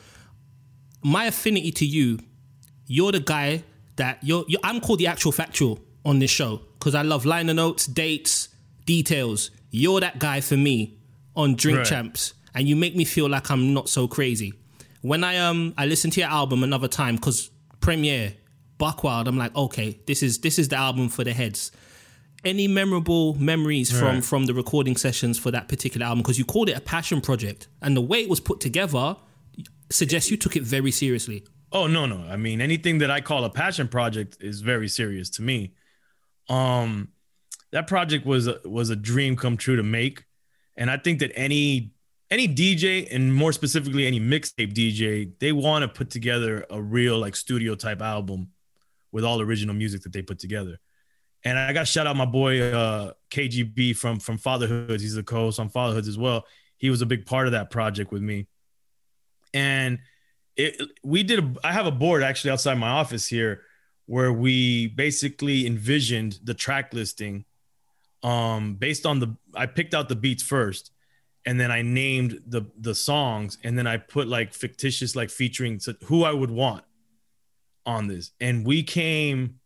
my 1.03 1.25
affinity 1.25 1.72
to 1.72 1.86
you, 1.86 2.20
you're 2.88 3.12
the 3.12 3.20
guy 3.20 3.63
that 3.98 4.20
you're. 4.24 4.46
you're 4.48 4.62
I'm 4.63 4.80
called 4.80 5.00
the 5.00 5.08
actual 5.08 5.32
factual 5.32 5.80
on 6.06 6.20
this 6.20 6.32
show 6.32 6.62
because 6.80 6.96
I 6.96 7.01
love 7.01 7.25
liner 7.25 7.53
notes, 7.53 7.86
dates, 7.86 8.50
details. 8.86 9.51
You're 9.72 10.00
that 10.01 10.20
guy 10.20 10.42
for 10.42 10.58
me 10.58 10.98
on 11.36 11.56
Drink 11.56 11.80
Right. 11.80 11.88
Champs, 11.88 12.34
and 12.53 12.68
you 12.68 12.75
make 12.75 12.96
me 12.96 13.06
feel 13.06 13.27
like 13.30 13.50
I'm 13.50 13.74
not 13.74 13.89
so 13.89 14.08
crazy. 14.08 14.53
When 15.03 15.22
I 15.25 15.38
um 15.38 15.74
I 15.77 15.86
listened 15.86 16.13
to 16.13 16.22
your 16.22 16.29
album 16.29 16.63
another 16.63 16.88
time 16.88 17.15
because 17.15 17.51
Premier 17.81 18.33
Buckwild, 18.77 19.27
I'm 19.27 19.38
like, 19.38 19.53
okay, 19.53 20.00
this 20.07 20.24
is 20.24 20.39
this 20.39 20.57
is 20.57 20.69
the 20.69 20.77
album 20.77 21.10
for 21.10 21.25
the 21.25 21.33
heads. 21.33 21.72
Any 22.45 22.67
memorable 22.69 23.33
memories 23.36 23.91
from 23.91 24.15
Right. 24.15 24.24
from 24.24 24.45
the 24.45 24.53
recording 24.53 24.95
sessions 24.95 25.38
for 25.38 25.51
that 25.51 25.67
particular 25.67 26.05
album? 26.05 26.19
Because 26.19 26.39
you 26.39 26.45
called 26.45 26.69
it 26.69 26.77
a 26.77 26.81
passion 26.81 27.19
project, 27.19 27.67
and 27.81 27.98
the 27.98 28.01
way 28.01 28.22
it 28.22 28.29
was 28.29 28.39
put 28.39 28.62
together 28.62 29.17
suggests 29.89 30.31
you 30.31 30.38
took 30.38 30.55
it 30.55 30.63
very 30.63 30.91
seriously. 30.91 31.43
Oh 31.74 31.88
no, 31.88 32.05
no. 32.05 32.19
I 32.29 32.38
mean, 32.38 32.62
anything 32.62 33.00
that 33.00 33.12
I 33.12 33.19
call 33.19 33.43
a 33.43 33.50
passion 33.50 33.89
project 33.89 34.38
is 34.39 34.62
very 34.62 34.88
serious 34.88 35.29
to 35.31 35.41
me. 35.41 35.74
Um, 36.48 37.10
that 37.72 37.88
project 37.88 38.25
was 38.25 38.48
a, 38.48 38.62
was 38.63 38.89
a 38.89 38.95
dream 38.95 39.36
come 39.36 39.57
true 39.57 39.75
to 39.75 39.83
make, 39.83 40.24
and 40.77 40.89
I 40.89 40.95
think 40.98 41.19
that 41.19 41.31
any 41.36 41.92
any 42.33 42.47
DJ 42.47 43.07
and 43.11 43.31
more 43.31 43.53
specifically 43.53 44.07
any 44.07 44.19
mixtape 44.19 44.73
DJ, 44.73 45.31
they 45.39 45.51
want 45.51 45.83
to 45.83 45.87
put 45.87 46.09
together 46.09 46.65
a 46.71 46.81
real 46.81 47.19
like 47.19 47.35
studio 47.35 47.75
type 47.75 48.01
album 48.01 48.49
with 49.11 49.23
all 49.23 49.39
original 49.39 49.75
music 49.75 50.01
that 50.01 50.11
they 50.11 50.23
put 50.23 50.39
together. 50.39 50.79
And 51.45 51.59
I 51.59 51.73
got 51.73 51.87
shout 51.87 52.07
out 52.07 52.15
my 52.15 52.25
boy 52.25 52.59
uh, 52.59 53.13
KGB 53.29 53.95
from 53.95 54.19
from 54.19 54.39
Fatherhoods. 54.39 55.03
He's 55.03 55.13
the 55.13 55.21
co-host 55.21 55.59
on 55.59 55.69
Fatherhoods 55.69 56.07
as 56.07 56.17
well. 56.17 56.45
He 56.77 56.89
was 56.89 57.03
a 57.03 57.05
big 57.05 57.27
part 57.27 57.45
of 57.45 57.51
that 57.51 57.69
project 57.69 58.11
with 58.11 58.23
me, 58.23 58.47
and 59.53 59.99
it 60.57 60.81
we 61.03 61.21
did 61.21 61.39
a, 61.39 61.53
I 61.63 61.71
have 61.71 61.85
a 61.85 61.91
board 61.91 62.23
actually 62.23 62.51
outside 62.51 62.79
my 62.79 62.89
office 62.89 63.27
here 63.27 63.61
where 64.07 64.33
we 64.33 64.87
basically 64.87 65.67
envisioned 65.67 66.39
the 66.43 66.53
track 66.53 66.93
listing 66.93 67.45
um 68.23 68.75
based 68.75 69.05
on 69.05 69.19
the 69.19 69.35
I 69.53 69.65
picked 69.65 69.93
out 69.93 70.09
the 70.09 70.15
beats 70.15 70.41
first 70.41 70.92
and 71.45 71.59
then 71.59 71.71
I 71.71 71.81
named 71.81 72.41
the 72.47 72.63
the 72.79 72.95
songs 72.95 73.57
and 73.63 73.77
then 73.77 73.88
I 73.88 73.97
put 73.97 74.27
like 74.27 74.53
fictitious 74.53 75.15
like 75.15 75.29
featuring 75.29 75.79
who 76.05 76.23
I 76.23 76.31
would 76.31 76.51
want 76.51 76.83
on 77.85 78.07
this. 78.07 78.31
And 78.39 78.65
we 78.65 78.83
came 78.83 79.59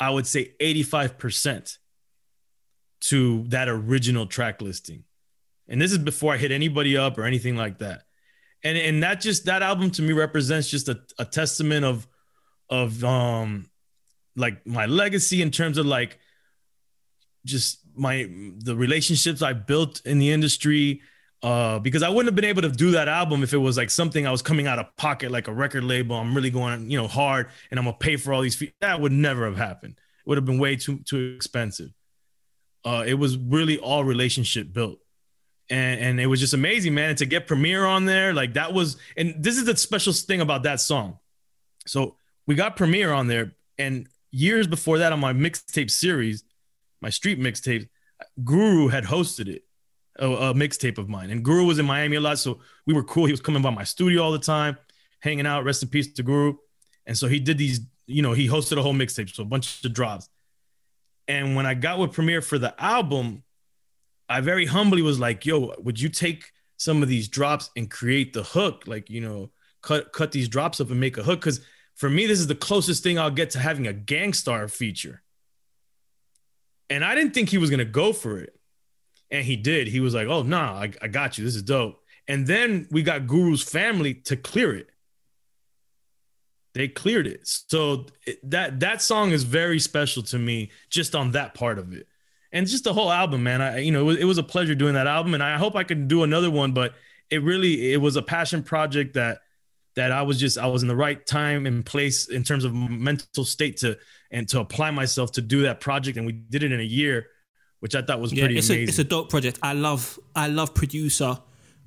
I 0.00 0.10
would 0.10 0.26
say 0.26 0.52
85% 0.60 1.78
to 3.00 3.44
that 3.48 3.68
original 3.68 4.26
track 4.26 4.62
listing. 4.62 5.04
And 5.68 5.80
this 5.80 5.92
is 5.92 5.98
before 5.98 6.34
I 6.34 6.36
hit 6.36 6.52
anybody 6.52 6.96
up 6.96 7.18
or 7.18 7.24
anything 7.24 7.56
like 7.56 7.78
that. 7.78 8.02
And 8.64 8.76
and 8.76 9.02
that 9.02 9.20
just 9.20 9.44
that 9.44 9.62
album 9.62 9.90
to 9.92 10.02
me 10.02 10.12
represents 10.12 10.68
just 10.68 10.88
a, 10.88 11.00
a 11.18 11.24
testament 11.24 11.84
of 11.84 12.08
of 12.68 13.04
um 13.04 13.70
like 14.34 14.66
my 14.66 14.86
legacy 14.86 15.42
in 15.42 15.50
terms 15.50 15.78
of 15.78 15.86
like 15.86 16.18
just 17.44 17.80
my 17.94 18.28
the 18.58 18.76
relationships 18.76 19.42
I 19.42 19.52
built 19.52 20.00
in 20.04 20.18
the 20.18 20.30
industry 20.30 21.02
uh 21.42 21.78
because 21.78 22.02
I 22.02 22.08
wouldn't 22.08 22.26
have 22.26 22.34
been 22.34 22.44
able 22.44 22.62
to 22.62 22.68
do 22.68 22.92
that 22.92 23.08
album 23.08 23.42
if 23.42 23.52
it 23.52 23.58
was 23.58 23.76
like 23.76 23.90
something 23.90 24.26
I 24.26 24.30
was 24.30 24.42
coming 24.42 24.66
out 24.66 24.78
of 24.78 24.94
pocket 24.96 25.30
like 25.30 25.48
a 25.48 25.52
record 25.52 25.84
label 25.84 26.16
I'm 26.16 26.34
really 26.34 26.50
going 26.50 26.90
you 26.90 26.98
know 26.98 27.06
hard 27.08 27.48
and 27.70 27.78
I'm 27.78 27.84
gonna 27.86 27.96
pay 27.96 28.16
for 28.16 28.32
all 28.32 28.42
these 28.42 28.56
fees 28.56 28.72
that 28.80 29.00
would 29.00 29.12
never 29.12 29.46
have 29.46 29.56
happened 29.56 29.94
it 29.94 30.28
would 30.28 30.38
have 30.38 30.44
been 30.44 30.58
way 30.58 30.76
too 30.76 30.98
too 30.98 31.34
expensive 31.36 31.90
uh 32.84 33.04
it 33.06 33.14
was 33.14 33.36
really 33.36 33.78
all 33.78 34.04
relationship 34.04 34.72
built 34.72 34.98
and 35.70 36.00
and 36.00 36.20
it 36.20 36.26
was 36.26 36.40
just 36.40 36.54
amazing, 36.54 36.94
man. 36.94 37.10
And 37.10 37.18
to 37.18 37.26
get 37.26 37.46
Premier 37.46 37.84
on 37.84 38.04
there, 38.04 38.32
like 38.32 38.54
that 38.54 38.72
was, 38.72 38.96
and 39.16 39.34
this 39.42 39.56
is 39.56 39.64
the 39.64 39.76
special 39.76 40.12
thing 40.12 40.40
about 40.40 40.62
that 40.62 40.80
song. 40.80 41.18
So 41.86 42.16
we 42.46 42.54
got 42.54 42.76
Premier 42.76 43.12
on 43.12 43.26
there, 43.26 43.52
and 43.78 44.08
years 44.30 44.66
before 44.66 44.98
that, 44.98 45.12
on 45.12 45.20
my 45.20 45.32
mixtape 45.32 45.90
series, 45.90 46.44
my 47.00 47.10
street 47.10 47.40
mixtape, 47.40 47.88
Guru 48.44 48.88
had 48.88 49.04
hosted 49.04 49.48
it, 49.48 49.62
a, 50.18 50.26
a 50.26 50.54
mixtape 50.54 50.98
of 50.98 51.08
mine, 51.08 51.30
and 51.30 51.44
Guru 51.44 51.64
was 51.64 51.78
in 51.78 51.86
Miami 51.86 52.16
a 52.16 52.20
lot, 52.20 52.38
so 52.38 52.60
we 52.86 52.94
were 52.94 53.04
cool. 53.04 53.26
He 53.26 53.32
was 53.32 53.40
coming 53.40 53.62
by 53.62 53.70
my 53.70 53.84
studio 53.84 54.22
all 54.22 54.32
the 54.32 54.38
time, 54.38 54.76
hanging 55.20 55.46
out. 55.46 55.64
Rest 55.64 55.82
in 55.82 55.88
peace 55.88 56.12
to 56.14 56.22
Guru. 56.22 56.54
And 57.06 57.16
so 57.16 57.26
he 57.26 57.40
did 57.40 57.56
these, 57.56 57.80
you 58.06 58.22
know, 58.22 58.32
he 58.32 58.48
hosted 58.48 58.78
a 58.78 58.82
whole 58.82 58.94
mixtape, 58.94 59.34
so 59.34 59.42
a 59.42 59.46
bunch 59.46 59.84
of 59.84 59.92
drops. 59.92 60.28
And 61.26 61.54
when 61.56 61.66
I 61.66 61.74
got 61.74 61.98
with 61.98 62.12
Premier 62.12 62.42
for 62.42 62.58
the 62.58 62.74
album, 62.82 63.44
I 64.28 64.40
very 64.40 64.66
humbly 64.66 65.02
was 65.02 65.18
like, 65.18 65.46
"Yo, 65.46 65.74
would 65.78 66.00
you 66.00 66.08
take 66.08 66.52
some 66.76 67.02
of 67.02 67.08
these 67.08 67.28
drops 67.28 67.70
and 67.76 67.90
create 67.90 68.32
the 68.32 68.42
hook? 68.42 68.84
Like, 68.86 69.08
you 69.10 69.20
know, 69.20 69.50
cut 69.82 70.12
cut 70.12 70.32
these 70.32 70.48
drops 70.48 70.80
up 70.80 70.90
and 70.90 71.00
make 71.00 71.16
a 71.16 71.22
hook? 71.22 71.40
Because 71.40 71.60
for 71.94 72.10
me, 72.10 72.26
this 72.26 72.40
is 72.40 72.46
the 72.46 72.54
closest 72.54 73.02
thing 73.02 73.18
I'll 73.18 73.30
get 73.30 73.50
to 73.50 73.58
having 73.58 73.86
a 73.86 73.92
Gang 73.92 74.32
Starr 74.32 74.68
feature." 74.68 75.22
And 76.90 77.04
I 77.04 77.14
didn't 77.14 77.34
think 77.34 77.48
he 77.50 77.58
was 77.58 77.70
gonna 77.70 77.84
go 77.84 78.12
for 78.12 78.38
it, 78.38 78.58
and 79.30 79.44
he 79.44 79.56
did. 79.56 79.88
He 79.88 80.00
was 80.00 80.14
like, 80.14 80.26
"Oh 80.26 80.42
no, 80.42 80.58
nah, 80.58 80.72
I, 80.72 80.92
I 81.02 81.08
got 81.08 81.38
you. 81.38 81.44
This 81.44 81.56
is 81.56 81.62
dope." 81.62 82.02
And 82.26 82.46
then 82.46 82.86
we 82.90 83.02
got 83.02 83.26
Guru's 83.26 83.62
family 83.62 84.14
to 84.14 84.36
clear 84.36 84.74
it. 84.74 84.88
They 86.74 86.88
cleared 86.88 87.26
it. 87.26 87.46
So 87.46 88.06
that 88.44 88.80
that 88.80 89.02
song 89.02 89.32
is 89.32 89.44
very 89.44 89.80
special 89.80 90.22
to 90.24 90.38
me, 90.38 90.70
just 90.90 91.14
on 91.14 91.32
that 91.32 91.54
part 91.54 91.78
of 91.78 91.92
it 91.92 92.06
and 92.52 92.66
just 92.66 92.84
the 92.84 92.92
whole 92.92 93.10
album, 93.10 93.42
man. 93.42 93.60
I 93.60 93.78
you 93.78 93.92
know 93.92 94.00
it 94.00 94.04
was, 94.04 94.16
it 94.18 94.24
was 94.24 94.38
a 94.38 94.42
pleasure 94.42 94.74
doing 94.74 94.94
that 94.94 95.06
album, 95.06 95.34
and 95.34 95.42
I 95.42 95.56
hope 95.56 95.76
I 95.76 95.84
can 95.84 96.08
do 96.08 96.22
another 96.22 96.50
one. 96.50 96.72
But 96.72 96.94
it 97.30 97.42
really 97.42 97.92
it 97.92 97.98
was 97.98 98.16
a 98.16 98.22
passion 98.22 98.62
project 98.62 99.14
that 99.14 99.40
that 99.98 100.10
I 100.12 100.22
was 100.22 100.38
just 100.40 100.56
I 100.58 100.66
was 100.66 100.82
in 100.82 100.88
the 100.88 100.96
right 100.96 101.24
time 101.26 101.66
and 101.66 101.84
place 101.84 102.28
in 102.28 102.42
terms 102.44 102.64
of 102.64 102.72
mental 102.74 103.44
state 103.44 103.76
to 103.78 103.96
and 104.30 104.48
to 104.48 104.60
apply 104.60 104.90
myself 104.90 105.32
to 105.32 105.40
do 105.42 105.62
that 105.62 105.80
project, 105.80 106.16
and 106.18 106.26
we 106.26 106.32
did 106.32 106.62
it 106.62 106.72
in 106.72 106.80
a 106.80 106.90
year, 107.00 107.26
which 107.80 107.94
I 107.94 108.02
thought 108.02 108.20
was 108.20 108.32
Yeah, 108.32 108.44
pretty 108.44 108.58
it's 108.58 108.68
amazing. 108.68 108.86
a 108.86 108.88
it's 108.90 108.98
a 108.98 109.04
dope 109.04 109.28
project. 109.30 109.58
I 109.62 109.72
love 109.74 110.18
I 110.34 110.48
love 110.48 110.74
producer 110.74 111.38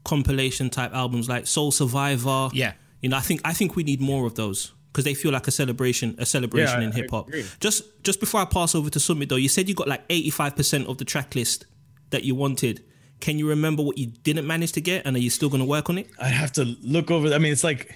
compilation 0.04 0.70
type 0.70 0.94
albums 0.94 1.28
like 1.30 1.48
Soul 1.48 1.72
Survivor. 1.72 2.50
Yeah. 2.54 2.74
you 3.02 3.10
know 3.10 3.18
I 3.18 3.22
think 3.22 3.42
I 3.46 3.54
think 3.54 3.76
we 3.76 3.84
need 3.84 4.02
more 4.02 4.26
of 4.26 4.36
those 4.36 4.74
because 4.92 5.06
they 5.06 5.14
feel 5.14 5.32
like 5.32 5.48
a 5.48 5.52
celebration 5.52 6.16
a 6.18 6.26
celebration 6.26 6.82
Yeah, 6.82 6.88
in 6.88 6.92
hip 6.94 7.10
hop. 7.12 7.30
Just 7.60 7.84
just 8.04 8.20
before 8.20 8.42
I 8.42 8.46
pass 8.46 8.76
over 8.76 8.90
to 8.90 9.00
Summit 9.00 9.30
though, 9.30 9.36
you 9.46 9.50
said 9.50 9.70
you 9.70 9.76
got 9.76 9.88
like 9.88 10.04
eighty 10.10 10.30
five 10.32 10.56
percent 10.56 10.88
of 10.88 10.98
the 10.98 11.06
track 11.06 11.36
list 11.36 11.66
that 12.10 12.24
you 12.24 12.36
wanted. 12.36 12.84
Can 13.22 13.38
you 13.40 13.48
remember 13.50 13.82
what 13.84 13.98
you 13.98 14.08
didn't 14.08 14.46
manage 14.46 14.74
to 14.74 14.82
get, 14.82 15.06
and 15.06 15.16
are 15.16 15.20
you 15.20 15.30
still 15.30 15.48
going 15.50 15.62
to 15.62 15.66
work 15.68 15.90
on 15.90 15.98
it? 15.98 16.10
I 16.20 16.28
have 16.28 16.52
to 16.54 16.66
look 16.82 17.10
over. 17.12 17.34
I 17.34 17.38
mean, 17.38 17.52
it's 17.54 17.64
like 17.64 17.96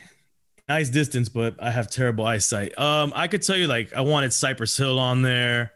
nice 0.70 0.90
distance, 0.90 1.28
but 1.30 1.56
I 1.62 1.72
have 1.72 1.90
terrible 1.92 2.26
eyesight. 2.26 2.78
Um, 2.80 3.12
I 3.16 3.28
could 3.28 3.42
tell 3.42 3.58
you 3.58 3.68
like 3.68 3.94
I 3.94 4.02
wanted 4.02 4.32
Cypress 4.34 4.78
Hill 4.78 4.98
on 5.00 5.22
there. 5.24 5.74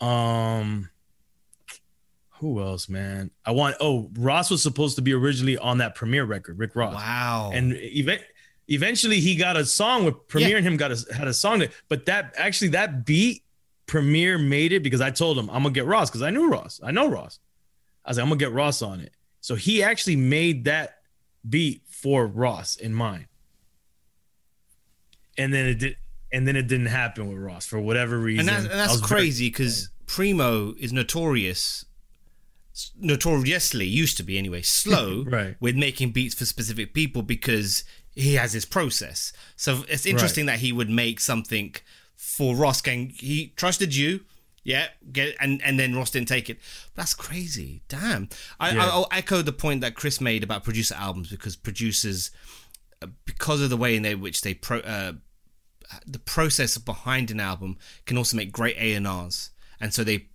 Um, 0.00 0.90
who 2.40 2.60
else, 2.60 2.88
man? 2.88 3.30
I 3.46 3.52
want. 3.52 3.76
Oh, 3.80 4.10
Ross 4.18 4.50
was 4.50 4.62
supposed 4.62 4.96
to 4.96 5.02
be 5.02 5.12
originally 5.12 5.56
on 5.58 5.78
that 5.78 5.94
Premier 5.94 6.24
record, 6.24 6.58
Rick 6.58 6.74
Ross. 6.74 6.94
Wow. 6.94 7.52
And 7.54 7.72
event, 7.74 8.22
eventually 8.68 9.20
he 9.20 9.36
got 9.36 9.56
a 9.56 9.64
song 9.64 10.04
with 10.04 10.26
Premier 10.26 10.50
Yeah. 10.50 10.56
and 10.56 10.66
him 10.66 10.76
got 10.76 10.90
a, 10.90 11.14
had 11.14 11.28
a 11.28 11.34
song 11.34 11.60
that, 11.60 11.70
but 11.88 12.06
that 12.06 12.34
actually 12.36 12.68
that 12.68 13.04
beat 13.06 13.44
Premier 13.86 14.38
made 14.38 14.72
it 14.72 14.82
because 14.82 15.00
I 15.00 15.10
told 15.10 15.38
him 15.38 15.48
I'm 15.50 15.62
gonna 15.62 15.70
get 15.70 15.84
Ross 15.86 16.10
because 16.10 16.22
I 16.22 16.30
knew 16.30 16.48
Ross. 16.50 16.80
I 16.82 16.90
know 16.90 17.08
Ross. 17.08 17.38
I 18.04 18.10
was 18.10 18.16
like, 18.18 18.22
I'm 18.24 18.28
gonna 18.30 18.38
get 18.38 18.52
Ross 18.52 18.82
on 18.82 19.00
it. 19.00 19.12
So 19.40 19.54
he 19.54 19.82
actually 19.82 20.16
made 20.16 20.64
that 20.64 20.98
beat 21.48 21.82
for 21.88 22.26
Ross 22.26 22.76
in 22.76 22.94
mind. 22.94 23.26
And 25.38 25.52
then 25.52 25.66
it 25.66 25.78
did 25.78 25.96
and 26.32 26.46
then 26.48 26.56
it 26.56 26.66
didn't 26.66 26.86
happen 26.86 27.28
with 27.28 27.38
Ross 27.38 27.66
for 27.66 27.78
whatever 27.80 28.18
reason. 28.18 28.48
and, 28.48 28.64
that's, 28.64 28.64
and 28.72 28.80
that's 28.80 29.00
crazy 29.02 29.48
because 29.48 29.90
Primo 30.06 30.72
is 30.78 30.90
notorious, 30.92 31.84
notoriously 32.98 33.86
used 33.86 34.16
to 34.16 34.22
be 34.22 34.38
anyway, 34.38 34.62
slow 34.82 35.24
Right. 35.24 35.56
with 35.60 35.76
making 35.76 36.12
beats 36.12 36.34
for 36.34 36.46
specific 36.46 36.94
people 36.94 37.22
because 37.22 37.84
he 38.14 38.34
has 38.34 38.52
his 38.54 38.64
process. 38.64 39.32
So 39.56 39.84
it's 39.88 40.06
interesting 40.06 40.46
that 40.46 40.60
he 40.60 40.72
would 40.72 40.88
make 40.90 41.20
something 41.20 41.74
for 42.16 42.56
Ross. 42.56 42.80
Going, 42.80 43.10
he 43.10 43.52
trusted 43.56 43.94
you, 43.94 44.20
yeah, 44.64 44.88
get 45.10 45.34
and 45.40 45.60
and 45.62 45.78
then 45.78 45.94
Ross 45.94 46.10
didn't 46.10 46.28
take 46.28 46.48
it. 46.48 46.58
That's 46.94 47.14
crazy. 47.14 47.82
Damn. 47.88 48.28
I, 48.60 48.72
Yeah. 48.72 48.86
I'll 48.86 49.08
echo 49.10 49.42
the 49.42 49.52
point 49.52 49.80
that 49.80 49.94
Chris 49.94 50.20
made 50.20 50.44
about 50.44 50.62
producer 50.64 50.94
albums 50.94 51.30
because 51.30 51.56
producers, 51.56 52.30
uh, 53.00 53.08
because 53.24 53.60
of 53.60 53.70
the 53.70 53.76
way 53.76 53.96
in 53.96 54.02
they, 54.02 54.14
which 54.14 54.42
they 54.42 54.54
pro. 54.54 54.78
Uh, 54.80 55.14
the 56.06 56.18
process 56.18 56.78
behind 56.78 57.30
an 57.30 57.38
album 57.38 57.76
can 58.06 58.16
also 58.16 58.36
make 58.36 58.50
great 58.50 58.76
A 58.78 58.94
and 58.94 59.06
R's, 59.06 59.50
and 59.80 59.92
so 59.92 60.04
they 60.04 60.28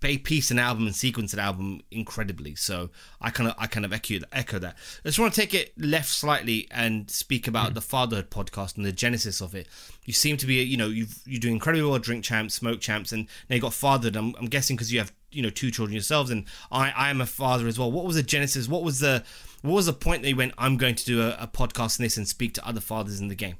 they 0.00 0.16
piece 0.16 0.50
an 0.50 0.58
album 0.58 0.86
and 0.86 0.96
sequence 0.96 1.32
an 1.32 1.38
album 1.38 1.82
incredibly. 1.90 2.54
So 2.54 2.90
I 3.20 3.30
kind 3.30 3.50
of 3.50 3.54
I 3.58 3.66
kind 3.66 3.84
of 3.84 3.92
echo 3.92 4.18
echo 4.32 4.58
that. 4.58 4.76
I 5.04 5.08
just 5.08 5.18
want 5.18 5.34
to 5.34 5.40
take 5.40 5.54
it 5.54 5.72
left 5.78 6.08
slightly 6.08 6.66
and 6.70 7.10
speak 7.10 7.46
about 7.46 7.68
hmm. 7.68 7.74
the 7.74 7.80
Fatherhood 7.80 8.30
podcast 8.30 8.76
and 8.76 8.84
the 8.84 8.92
genesis 8.92 9.40
of 9.40 9.54
it. 9.54 9.68
You 10.04 10.12
seem 10.12 10.36
to 10.38 10.46
be 10.46 10.62
you 10.62 10.76
know 10.76 10.88
you 10.88 11.06
you 11.26 11.38
do 11.38 11.48
incredibly 11.48 11.88
well 11.88 11.98
Drink 11.98 12.24
Champs, 12.24 12.54
Smoke 12.54 12.80
Champs, 12.80 13.12
and 13.12 13.26
now 13.48 13.56
you 13.56 13.62
got 13.62 13.74
Fathered. 13.74 14.16
I'm, 14.16 14.34
I'm 14.38 14.46
guessing 14.46 14.76
because 14.76 14.92
you 14.92 14.98
have 14.98 15.12
you 15.30 15.42
know 15.42 15.50
two 15.50 15.70
children 15.70 15.94
yourselves, 15.94 16.30
and 16.30 16.46
I 16.72 16.90
I 16.90 17.10
am 17.10 17.20
a 17.20 17.26
father 17.26 17.66
as 17.68 17.78
well. 17.78 17.92
What 17.92 18.04
was 18.04 18.16
the 18.16 18.22
genesis? 18.22 18.68
What 18.68 18.82
was 18.82 19.00
the 19.00 19.22
what 19.62 19.74
was 19.74 19.86
the 19.86 19.92
point 19.92 20.22
that 20.22 20.28
you 20.28 20.36
went? 20.36 20.54
I'm 20.56 20.76
going 20.76 20.94
to 20.94 21.04
do 21.04 21.22
a, 21.22 21.36
a 21.40 21.46
podcast 21.46 22.00
on 22.00 22.04
this 22.04 22.16
and 22.16 22.26
speak 22.26 22.54
to 22.54 22.66
other 22.66 22.80
fathers 22.80 23.20
in 23.20 23.28
the 23.28 23.34
game. 23.34 23.56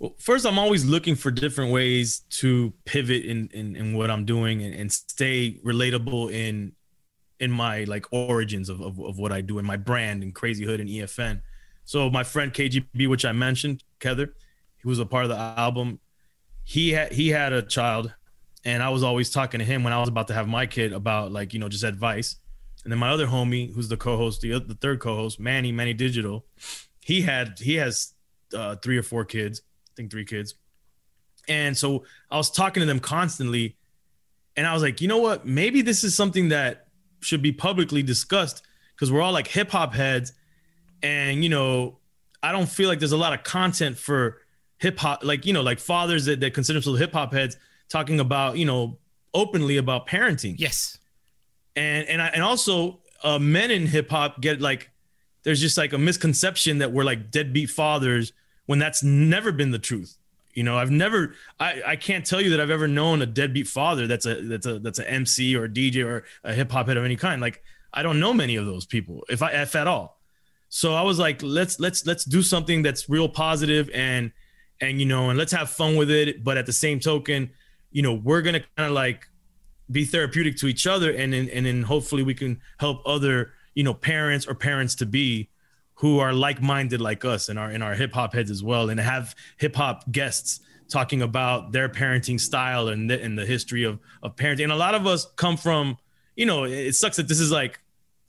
Well, 0.00 0.14
first, 0.18 0.46
I'm 0.46 0.58
always 0.58 0.86
looking 0.86 1.14
for 1.14 1.30
different 1.30 1.72
ways 1.72 2.20
to 2.30 2.72
pivot 2.86 3.26
in 3.26 3.50
in, 3.52 3.76
in 3.76 3.94
what 3.94 4.10
I'm 4.10 4.24
doing 4.24 4.62
and, 4.62 4.74
and 4.74 4.90
stay 4.90 5.60
relatable 5.62 6.32
in 6.32 6.72
in 7.38 7.50
my 7.50 7.84
like 7.84 8.06
origins 8.10 8.70
of, 8.70 8.80
of, 8.80 8.98
of 8.98 9.18
what 9.18 9.30
I 9.30 9.42
do 9.42 9.58
in 9.58 9.66
my 9.66 9.76
brand 9.76 10.22
and 10.22 10.34
Crazy 10.34 10.64
Hood 10.64 10.80
and 10.80 10.88
EFN. 10.88 11.42
So 11.84 12.08
my 12.08 12.24
friend 12.24 12.52
KGB, 12.52 13.08
which 13.08 13.26
I 13.26 13.32
mentioned, 13.32 13.84
Kether, 13.98 14.32
he 14.78 14.88
was 14.88 14.98
a 14.98 15.06
part 15.06 15.24
of 15.24 15.30
the 15.30 15.36
album. 15.36 16.00
He 16.64 16.92
had 16.92 17.12
he 17.12 17.28
had 17.28 17.52
a 17.52 17.60
child, 17.60 18.14
and 18.64 18.82
I 18.82 18.88
was 18.88 19.02
always 19.02 19.28
talking 19.28 19.58
to 19.58 19.66
him 19.66 19.84
when 19.84 19.92
I 19.92 20.00
was 20.00 20.08
about 20.08 20.28
to 20.28 20.34
have 20.34 20.48
my 20.48 20.64
kid 20.64 20.94
about 20.94 21.30
like 21.30 21.52
you 21.52 21.60
know 21.60 21.68
just 21.68 21.84
advice. 21.84 22.36
And 22.84 22.90
then 22.90 22.98
my 22.98 23.10
other 23.10 23.26
homie, 23.26 23.70
who's 23.74 23.88
the 23.88 23.98
co-host, 23.98 24.40
the 24.40 24.58
the 24.60 24.78
third 24.80 24.98
co-host, 25.00 25.38
Manny 25.38 25.72
Manny 25.72 25.92
Digital, 25.92 26.46
he 27.00 27.20
had 27.20 27.58
he 27.58 27.74
has 27.74 28.14
uh, 28.54 28.76
three 28.76 28.96
or 28.96 29.02
four 29.02 29.26
kids 29.26 29.60
think 30.00 30.10
three 30.10 30.24
kids. 30.24 30.54
And 31.48 31.76
so 31.76 32.04
I 32.30 32.36
was 32.36 32.50
talking 32.50 32.80
to 32.80 32.86
them 32.86 33.00
constantly. 33.00 33.76
And 34.56 34.66
I 34.66 34.72
was 34.72 34.82
like, 34.82 35.00
you 35.00 35.08
know 35.08 35.18
what? 35.18 35.46
Maybe 35.46 35.82
this 35.82 36.04
is 36.04 36.14
something 36.14 36.48
that 36.48 36.86
should 37.20 37.42
be 37.42 37.52
publicly 37.52 38.02
discussed 38.02 38.62
because 38.94 39.12
we're 39.12 39.20
all 39.20 39.32
like 39.32 39.46
hip 39.46 39.70
hop 39.70 39.94
heads. 39.94 40.32
And, 41.02 41.42
you 41.42 41.50
know, 41.50 41.98
I 42.42 42.52
don't 42.52 42.68
feel 42.68 42.88
like 42.88 42.98
there's 42.98 43.12
a 43.12 43.18
lot 43.18 43.32
of 43.32 43.42
content 43.42 43.98
for 43.98 44.38
hip 44.78 44.98
hop, 44.98 45.22
like, 45.22 45.44
you 45.44 45.52
know, 45.52 45.62
like 45.62 45.78
fathers 45.78 46.24
that, 46.26 46.40
that 46.40 46.54
consider 46.54 46.78
themselves 46.78 46.98
hip 46.98 47.12
hop 47.12 47.32
heads 47.32 47.56
talking 47.88 48.20
about, 48.20 48.56
you 48.56 48.64
know, 48.64 48.98
openly 49.34 49.76
about 49.76 50.06
parenting. 50.06 50.54
Yes. 50.58 50.98
And, 51.76 52.08
and 52.08 52.22
I, 52.22 52.28
and 52.28 52.42
also 52.42 53.00
uh, 53.22 53.38
men 53.38 53.70
in 53.70 53.86
hip 53.86 54.10
hop 54.10 54.40
get 54.40 54.60
like, 54.60 54.90
there's 55.42 55.60
just 55.60 55.76
like 55.76 55.92
a 55.92 55.98
misconception 55.98 56.78
that 56.78 56.92
we're 56.92 57.04
like 57.04 57.30
deadbeat 57.30 57.70
fathers 57.70 58.32
when 58.70 58.78
that's 58.78 59.02
never 59.02 59.50
been 59.50 59.72
the 59.72 59.80
truth. 59.80 60.16
You 60.54 60.62
know, 60.62 60.78
I've 60.78 60.92
never 60.92 61.34
I, 61.58 61.82
I 61.84 61.96
can't 61.96 62.24
tell 62.24 62.40
you 62.40 62.50
that 62.50 62.60
I've 62.60 62.70
ever 62.70 62.86
known 62.86 63.20
a 63.20 63.26
deadbeat 63.26 63.66
father 63.66 64.06
that's 64.06 64.26
a 64.26 64.42
that's 64.42 64.64
a 64.64 64.78
that's 64.78 65.00
an 65.00 65.06
MC 65.06 65.56
or 65.56 65.64
a 65.64 65.68
DJ 65.68 66.06
or 66.06 66.22
a 66.44 66.52
hip 66.52 66.70
hop 66.70 66.86
head 66.86 66.96
of 66.96 67.04
any 67.04 67.16
kind. 67.16 67.40
Like 67.42 67.64
I 67.92 68.04
don't 68.04 68.20
know 68.20 68.32
many 68.32 68.54
of 68.54 68.66
those 68.66 68.86
people, 68.86 69.24
if 69.28 69.42
I 69.42 69.50
if 69.50 69.74
at 69.74 69.88
all. 69.88 70.20
So 70.68 70.94
I 70.94 71.02
was 71.02 71.18
like, 71.18 71.42
let's 71.42 71.80
let's 71.80 72.06
let's 72.06 72.24
do 72.24 72.42
something 72.42 72.82
that's 72.82 73.10
real 73.10 73.28
positive 73.28 73.90
and 73.92 74.30
and 74.80 75.00
you 75.00 75.06
know, 75.06 75.30
and 75.30 75.36
let's 75.36 75.50
have 75.50 75.68
fun 75.68 75.96
with 75.96 76.08
it. 76.08 76.44
But 76.44 76.56
at 76.56 76.66
the 76.66 76.72
same 76.72 77.00
token, 77.00 77.50
you 77.90 78.02
know, 78.02 78.14
we're 78.14 78.40
gonna 78.40 78.62
kind 78.76 78.88
of 78.88 78.92
like 78.92 79.26
be 79.90 80.04
therapeutic 80.04 80.58
to 80.58 80.68
each 80.68 80.86
other 80.86 81.10
and 81.10 81.32
then 81.32 81.48
and 81.48 81.66
then 81.66 81.82
hopefully 81.82 82.22
we 82.22 82.34
can 82.34 82.60
help 82.78 83.02
other, 83.04 83.50
you 83.74 83.82
know, 83.82 83.94
parents 83.94 84.46
or 84.46 84.54
parents 84.54 84.94
to 84.94 85.06
be 85.06 85.49
who 86.00 86.18
are 86.18 86.32
like-minded 86.32 87.00
like 87.00 87.24
us 87.24 87.48
and 87.50 87.58
are 87.58 87.70
in 87.70 87.82
our 87.82 87.94
hip 87.94 88.12
hop 88.14 88.32
heads 88.34 88.50
as 88.50 88.62
well, 88.62 88.88
and 88.90 88.98
have 88.98 89.34
hip 89.58 89.76
hop 89.76 90.10
guests 90.10 90.60
talking 90.88 91.22
about 91.22 91.72
their 91.72 91.88
parenting 91.88 92.40
style 92.40 92.88
and 92.88 93.08
the, 93.10 93.22
and 93.22 93.38
the 93.38 93.46
history 93.46 93.84
of 93.84 93.98
of 94.22 94.34
parenting. 94.34 94.64
And 94.64 94.72
a 94.72 94.76
lot 94.76 94.94
of 94.94 95.06
us 95.06 95.26
come 95.36 95.56
from, 95.56 95.98
you 96.36 96.46
know, 96.46 96.64
it 96.64 96.94
sucks 96.94 97.16
that 97.16 97.28
this 97.28 97.38
is 97.38 97.52
like, 97.52 97.80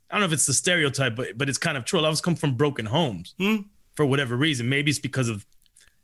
I 0.09 0.15
don't 0.15 0.21
know 0.21 0.25
if 0.27 0.33
it's 0.33 0.45
the 0.45 0.53
stereotype, 0.53 1.15
but 1.15 1.37
but 1.37 1.47
it's 1.49 1.57
kind 1.57 1.77
of 1.77 1.85
true. 1.85 1.99
A 1.99 2.01
lot 2.01 2.09
of 2.09 2.13
us 2.13 2.21
come 2.21 2.35
from 2.35 2.55
broken 2.55 2.85
homes 2.85 3.35
Hmm. 3.39 3.57
for 3.95 4.05
whatever 4.05 4.35
reason. 4.35 4.67
Maybe 4.67 4.91
it's 4.91 4.99
because 4.99 5.29
of 5.29 5.45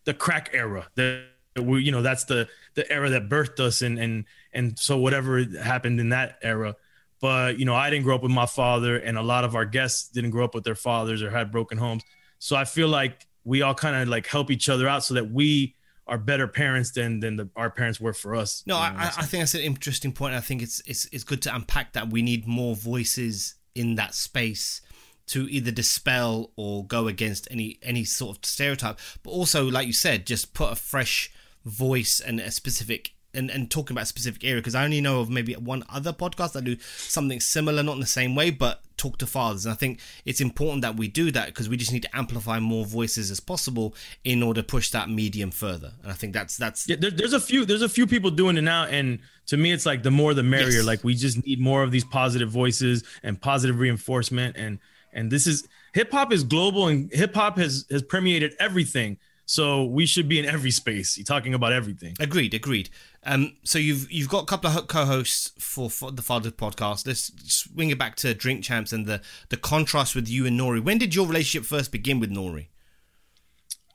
the 0.06 0.14
crack 0.14 0.50
era. 0.54 0.88
That 0.96 1.26
we, 1.62 1.84
you 1.84 1.92
know, 1.92 2.02
that's 2.02 2.24
the 2.24 2.48
the 2.76 2.90
era 2.90 3.10
that 3.10 3.28
birthed 3.28 3.60
us, 3.60 3.82
and 3.82 4.00
and 4.00 4.26
and 4.54 4.80
so 4.80 4.98
whatever 4.98 5.44
happened 5.62 6.00
in 6.00 6.10
that 6.10 6.40
era 6.42 6.76
but 7.22 7.58
you 7.60 7.66
know 7.66 7.76
i 7.76 7.90
didn't 7.90 8.04
grow 8.04 8.16
up 8.16 8.24
with 8.24 8.32
my 8.32 8.46
father 8.46 8.98
and 8.98 9.18
a 9.18 9.22
lot 9.22 9.44
of 9.44 9.56
our 9.56 9.66
guests 9.66 10.10
didn't 10.10 10.32
grow 10.32 10.46
up 10.46 10.54
with 10.56 10.64
their 10.64 10.76
fathers 10.76 11.22
or 11.22 11.30
had 11.30 11.52
broken 11.52 11.78
homes 11.78 12.04
so 12.40 12.56
i 12.56 12.66
feel 12.66 12.88
like 12.88 13.28
we 13.44 13.62
all 13.62 13.74
kind 13.74 13.96
of 13.96 14.08
like 14.08 14.28
help 14.28 14.52
each 14.52 14.70
other 14.70 14.88
out 14.88 15.04
so 15.04 15.14
that 15.14 15.32
we 15.32 15.74
are 16.06 16.18
better 16.18 16.48
parents 16.48 16.92
than 16.92 17.20
than 17.20 17.36
the, 17.36 17.50
our 17.56 17.70
parents 17.70 18.00
were 18.00 18.14
for 18.14 18.36
us 18.36 18.64
No, 18.66 18.78
I, 18.78 18.88
I 18.88 19.06
I 19.18 19.26
think 19.26 19.42
that's 19.42 19.56
an 19.56 19.62
interesting 19.62 20.14
point. 20.14 20.36
I 20.36 20.40
think 20.40 20.62
it's 20.62 20.82
it's 20.86 21.06
it's 21.12 21.26
good 21.26 21.42
to 21.42 21.54
unpack 21.54 21.94
that. 21.94 22.10
We 22.10 22.22
need 22.22 22.48
more 22.48 22.76
voices 22.76 23.56
in 23.76 23.96
that 23.96 24.16
space 24.16 24.82
to 25.28 25.50
either 25.50 25.72
dispel 25.72 26.52
or 26.56 26.86
go 26.86 27.08
against 27.10 27.48
any 27.52 27.78
any 27.82 28.06
sort 28.06 28.38
of 28.38 28.46
stereotype, 28.46 29.00
but 29.22 29.32
also, 29.32 29.70
like 29.70 29.86
you 29.86 29.94
said, 29.94 30.26
just 30.26 30.54
put 30.54 30.72
a 30.72 30.76
fresh 30.76 31.30
voice 31.66 32.22
and 32.22 32.40
a 32.40 32.52
specific 32.52 33.12
and, 33.38 33.50
and 33.52 33.70
talking 33.72 33.94
about 33.96 34.04
a 34.04 34.08
specific 34.08 34.44
area 34.44 34.58
because 34.58 34.76
I 34.76 34.84
only 34.84 35.00
know 35.02 35.22
of 35.22 35.30
maybe 35.30 35.54
one 35.54 35.84
other 35.90 36.12
podcast 36.12 36.54
that 36.54 36.64
do 36.64 36.78
something 36.80 37.40
similar, 37.40 37.84
not 37.84 37.94
in 37.94 38.00
the 38.02 38.06
same 38.08 38.36
way, 38.36 38.50
but 38.50 38.82
talk 38.98 39.18
to 39.20 39.28
fathers. 39.28 39.66
And 39.66 39.74
I 39.74 39.76
think 39.76 40.00
it's 40.26 40.42
important 40.42 40.82
that 40.82 40.98
we 40.98 41.08
do 41.08 41.32
that 41.32 41.46
because 41.48 41.70
we 41.70 41.78
just 41.78 41.94
need 41.94 42.02
to 42.04 42.18
amplify 42.18 42.60
more 42.60 42.84
voices 42.86 43.30
as 43.32 43.40
possible 43.40 43.94
in 44.24 44.42
order 44.42 44.62
to 44.62 44.68
push 44.68 44.90
that 44.92 45.10
medium 45.10 45.52
further. 45.52 45.94
And 46.02 46.12
I 46.12 46.16
think 46.16 46.34
that's 46.34 46.58
that's 46.58 46.90
yeah, 46.90 46.96
there, 47.00 47.12
there's 47.12 47.34
a 47.34 47.40
few 47.40 47.64
there's 47.66 47.84
a 47.84 47.90
few 47.90 48.08
people 48.08 48.32
doing 48.32 48.58
it 48.58 48.62
now 48.64 48.86
and 48.86 49.20
to 49.48 49.56
me 49.58 49.72
it's 49.72 49.86
like 49.86 50.04
the 50.04 50.12
more 50.12 50.34
the 50.34 50.44
merrier 50.44 50.78
Yes. 50.78 50.86
like 50.86 51.04
we 51.04 51.14
just 51.14 51.46
need 51.46 51.60
more 51.60 51.84
of 51.84 51.92
these 51.92 52.04
positive 52.04 52.50
voices 52.50 53.04
and 53.24 53.40
positive 53.40 53.80
reinforcement 53.80 54.58
and 54.58 54.80
and 55.14 55.32
this 55.32 55.48
is 55.48 55.68
hip 55.94 56.12
hop 56.12 56.34
is 56.34 56.44
global 56.44 56.88
and 56.88 57.12
hip 57.14 57.34
hop 57.36 57.58
has 57.58 57.86
has 57.92 58.02
permeated 58.02 58.54
everything 58.60 59.18
so 59.50 59.86
we 59.86 60.06
should 60.06 60.28
be 60.28 60.38
in 60.38 60.46
every 60.46 60.72
space 60.72 61.18
You're 61.18 61.24
talking 61.24 61.54
about 61.54 61.72
everything 61.72 62.14
Agreed, 62.20 62.54
agreed. 62.54 62.90
Um, 63.24 63.54
so 63.64 63.80
you've 63.80 64.12
you've 64.12 64.30
got 64.30 64.44
a 64.44 64.46
couple 64.46 64.70
of 64.70 64.88
co-hosts 64.88 65.52
for, 65.58 65.90
for 65.90 66.12
the 66.12 66.22
Father 66.22 66.52
podcast. 66.52 67.08
Let's 67.08 67.32
swing 67.52 67.90
it 67.90 67.98
back 67.98 68.16
to 68.18 68.34
Drink 68.34 68.64
Champs 68.64 68.92
and 68.94 69.06
the 69.06 69.22
the 69.50 69.58
contrast 69.58 70.16
with 70.16 70.28
you 70.30 70.46
and 70.46 70.60
Nori. 70.60 70.84
When 70.84 70.98
did 70.98 71.16
your 71.16 71.26
relationship 71.26 71.66
first 71.66 71.92
begin 71.92 72.20
with 72.20 72.30
Nori? 72.32 72.68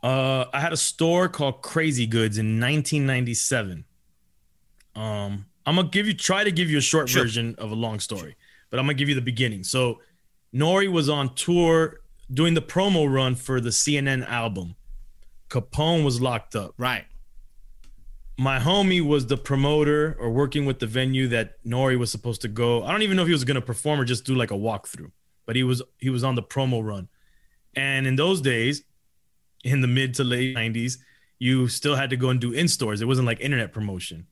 Uh, 0.02 0.46
I 0.52 0.60
had 0.60 0.72
a 0.72 0.76
store 0.76 1.28
called 1.28 1.62
Crazy 1.62 2.06
Goods 2.06 2.36
in 2.36 2.58
1997. 2.58 3.84
Um, 4.96 5.46
I'm 5.64 5.76
gonna 5.76 5.88
give 5.88 6.06
you 6.06 6.14
try 6.14 6.44
to 6.44 6.50
give 6.50 6.68
you 6.70 6.78
a 6.78 6.82
short 6.82 7.08
Sure. 7.08 7.22
version 7.22 7.54
of 7.58 7.70
a 7.70 7.74
long 7.74 8.00
story, 8.00 8.36
but 8.70 8.80
I'm 8.80 8.86
gonna 8.86 8.94
give 8.94 9.08
you 9.08 9.14
the 9.14 9.20
beginning. 9.20 9.64
So, 9.64 10.00
Nori 10.54 10.90
was 10.90 11.08
on 11.08 11.34
tour 11.34 12.00
doing 12.32 12.54
the 12.54 12.62
promo 12.62 13.10
run 13.12 13.34
for 13.34 13.60
the 13.60 13.70
CNN 13.70 14.26
album. 14.26 14.74
Capone 15.52 16.02
was 16.02 16.18
locked 16.20 16.56
up. 16.56 16.72
Right. 16.78 17.04
My 18.38 18.58
homie 18.58 19.06
was 19.06 19.26
the 19.26 19.36
promoter 19.36 20.16
or 20.18 20.30
working 20.30 20.64
with 20.64 20.78
the 20.78 20.86
venue 20.86 21.28
that 21.28 21.62
Nori 21.64 21.98
was 21.98 22.10
supposed 22.10 22.40
to 22.40 22.48
go. 22.48 22.82
I 22.82 22.90
don't 22.90 23.02
even 23.02 23.16
know 23.16 23.22
if 23.22 23.28
he 23.28 23.34
was 23.34 23.44
gonna 23.44 23.60
perform 23.60 24.00
or 24.00 24.04
just 24.06 24.24
do 24.24 24.34
like 24.34 24.50
a 24.50 24.54
walkthrough, 24.54 25.12
but 25.44 25.54
he 25.54 25.62
was 25.62 25.82
he 25.98 26.08
was 26.08 26.24
on 26.24 26.36
the 26.36 26.42
promo 26.42 26.82
run. 26.82 27.08
And 27.76 28.06
in 28.06 28.16
those 28.16 28.40
days, 28.40 28.82
in 29.62 29.82
the 29.82 29.86
mid 29.86 30.14
to 30.14 30.24
late 30.24 30.56
90s, 30.56 30.96
you 31.38 31.68
still 31.68 31.96
had 31.96 32.08
to 32.10 32.16
go 32.16 32.30
and 32.30 32.40
do 32.40 32.52
in 32.52 32.66
stores. 32.66 33.02
It 33.02 33.06
wasn't 33.06 33.26
like 33.26 33.40
internet 33.40 33.72
promotion. 33.72 34.26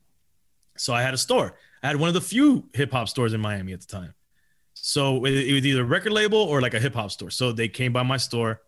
So 0.75 0.91
I 0.91 1.03
had 1.03 1.13
a 1.13 1.19
store. 1.19 1.55
I 1.83 1.87
had 1.87 1.97
one 1.97 2.07
of 2.07 2.15
the 2.15 2.21
few 2.21 2.67
hip 2.73 2.91
hop 2.91 3.09
stores 3.09 3.33
in 3.33 3.41
Miami 3.41 3.73
at 3.73 3.81
the 3.81 3.87
time. 3.87 4.15
So 4.73 5.23
it, 5.25 5.53
was 5.53 5.65
either 5.65 5.81
a 5.81 5.85
record 5.85 6.13
label 6.13 6.39
or 6.39 6.61
like 6.61 6.73
a 6.73 6.79
hip 6.79 6.95
hop 6.95 7.11
store. 7.11 7.29
So 7.29 7.51
they 7.51 7.67
came 7.67 7.93
by 7.93 8.01
my 8.01 8.17
store 8.17 8.61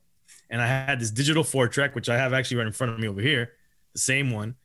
and 0.49 0.62
I 0.62 0.67
had 0.67 0.99
this 0.99 1.12
digital 1.12 1.43
four 1.43 1.67
track, 1.67 1.95
which 1.95 2.10
I 2.10 2.17
have 2.17 2.34
actually 2.34 2.58
right 2.58 2.67
in 2.67 2.73
front 2.73 2.93
of 2.93 2.99
me 2.99 3.08
over 3.08 3.21
here, 3.21 3.53
the 3.93 3.99
same 3.99 4.32
one 4.32 4.56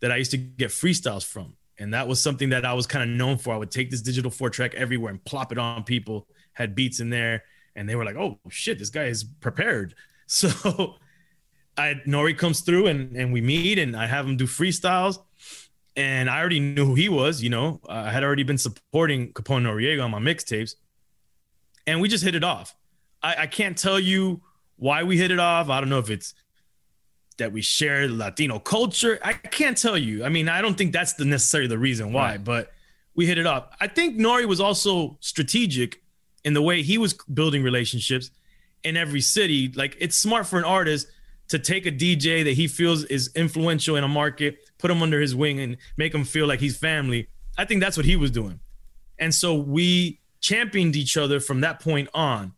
that 0.00 0.10
I 0.12 0.16
used 0.16 0.30
to 0.32 0.36
get 0.36 0.70
freestyles 0.70 1.24
from. 1.24 1.56
And 1.78 1.92
that 1.94 2.08
was 2.08 2.20
something 2.20 2.50
that 2.50 2.64
I 2.64 2.72
was 2.72 2.86
kind 2.86 3.08
of 3.08 3.16
known 3.16 3.38
for. 3.38 3.52
I 3.52 3.56
would 3.56 3.70
take 3.70 3.90
this 3.90 4.00
digital 4.02 4.30
four 4.30 4.50
track 4.50 4.74
everywhere 4.74 5.10
and 5.10 5.22
plop 5.24 5.52
it 5.52 5.58
on 5.58 5.84
people, 5.84 6.26
had 6.52 6.74
beats 6.74 7.00
in 7.00 7.10
there. 7.10 7.44
And 7.74 7.88
they 7.88 7.96
were 7.96 8.04
like, 8.04 8.16
oh 8.16 8.38
shit, 8.48 8.78
this 8.78 8.90
guy 8.90 9.04
is 9.04 9.24
prepared. 9.24 9.94
So 10.28 10.96
I 11.76 12.00
Nori 12.04 12.36
comes 12.36 12.62
through 12.62 12.88
and, 12.88 13.16
and 13.16 13.32
we 13.32 13.40
meet 13.40 13.78
and 13.78 13.94
I 13.94 14.06
have 14.06 14.26
him 14.26 14.36
do 14.36 14.46
freestyles. 14.46 15.18
And 15.94 16.28
I 16.28 16.40
already 16.40 16.58
knew 16.58 16.84
who 16.84 16.94
he 16.96 17.08
was, 17.08 17.44
you 17.44 17.48
know. 17.48 17.80
I 17.88 18.10
had 18.10 18.24
already 18.24 18.42
been 18.42 18.58
supporting 18.58 19.32
Capone 19.34 19.62
Noriega 19.62 20.02
on 20.04 20.10
my 20.10 20.18
mixtapes. 20.18 20.74
And 21.86 22.00
we 22.00 22.08
just 22.08 22.24
hit 22.24 22.34
it 22.34 22.42
off. 22.42 22.74
I, 23.22 23.42
I 23.42 23.46
can't 23.46 23.78
tell 23.78 24.00
you 24.00 24.42
why 24.76 25.02
we 25.02 25.16
hit 25.16 25.30
it 25.30 25.38
off. 25.38 25.68
I 25.68 25.80
don't 25.80 25.88
know 25.88 25.98
if 25.98 26.10
it's 26.10 26.34
that 27.38 27.52
we 27.52 27.60
share 27.62 28.08
Latino 28.08 28.58
culture. 28.58 29.18
I 29.22 29.34
can't 29.34 29.76
tell 29.76 29.98
you. 29.98 30.24
I 30.24 30.28
mean, 30.30 30.48
I 30.48 30.62
don't 30.62 30.76
think 30.76 30.92
that's 30.92 31.14
the 31.14 31.24
necessarily 31.24 31.68
the 31.68 31.78
reason 31.78 32.12
why, 32.12 32.32
Right. 32.32 32.44
but 32.44 32.72
we 33.14 33.26
hit 33.26 33.38
it 33.38 33.46
off. 33.46 33.68
I 33.80 33.88
think 33.88 34.18
Nori 34.18 34.46
was 34.46 34.60
also 34.60 35.18
strategic 35.20 36.02
in 36.44 36.54
the 36.54 36.62
way 36.62 36.82
he 36.82 36.96
was 36.98 37.14
building 37.34 37.62
relationships 37.62 38.30
in 38.84 38.96
every 38.96 39.20
city. 39.20 39.70
Like 39.74 39.96
it's 40.00 40.16
smart 40.16 40.46
for 40.46 40.58
an 40.58 40.64
artist 40.64 41.08
to 41.48 41.58
take 41.58 41.86
a 41.86 41.92
DJ 41.92 42.42
that 42.44 42.52
he 42.54 42.68
feels 42.68 43.04
is 43.04 43.30
influential 43.34 43.96
in 43.96 44.04
a 44.04 44.08
market, 44.08 44.58
put 44.78 44.90
him 44.90 45.02
under 45.02 45.20
his 45.20 45.34
wing 45.34 45.60
and 45.60 45.76
make 45.96 46.14
him 46.14 46.24
feel 46.24 46.46
like 46.46 46.60
he's 46.60 46.76
family. 46.76 47.28
I 47.58 47.64
think 47.64 47.80
that's 47.80 47.96
what 47.96 48.06
he 48.06 48.16
was 48.16 48.30
doing. 48.30 48.60
And 49.18 49.34
so 49.34 49.54
we 49.54 50.20
championed 50.40 50.96
each 50.96 51.16
other 51.16 51.40
from 51.40 51.60
that 51.62 51.80
point 51.80 52.08
on. 52.14 52.52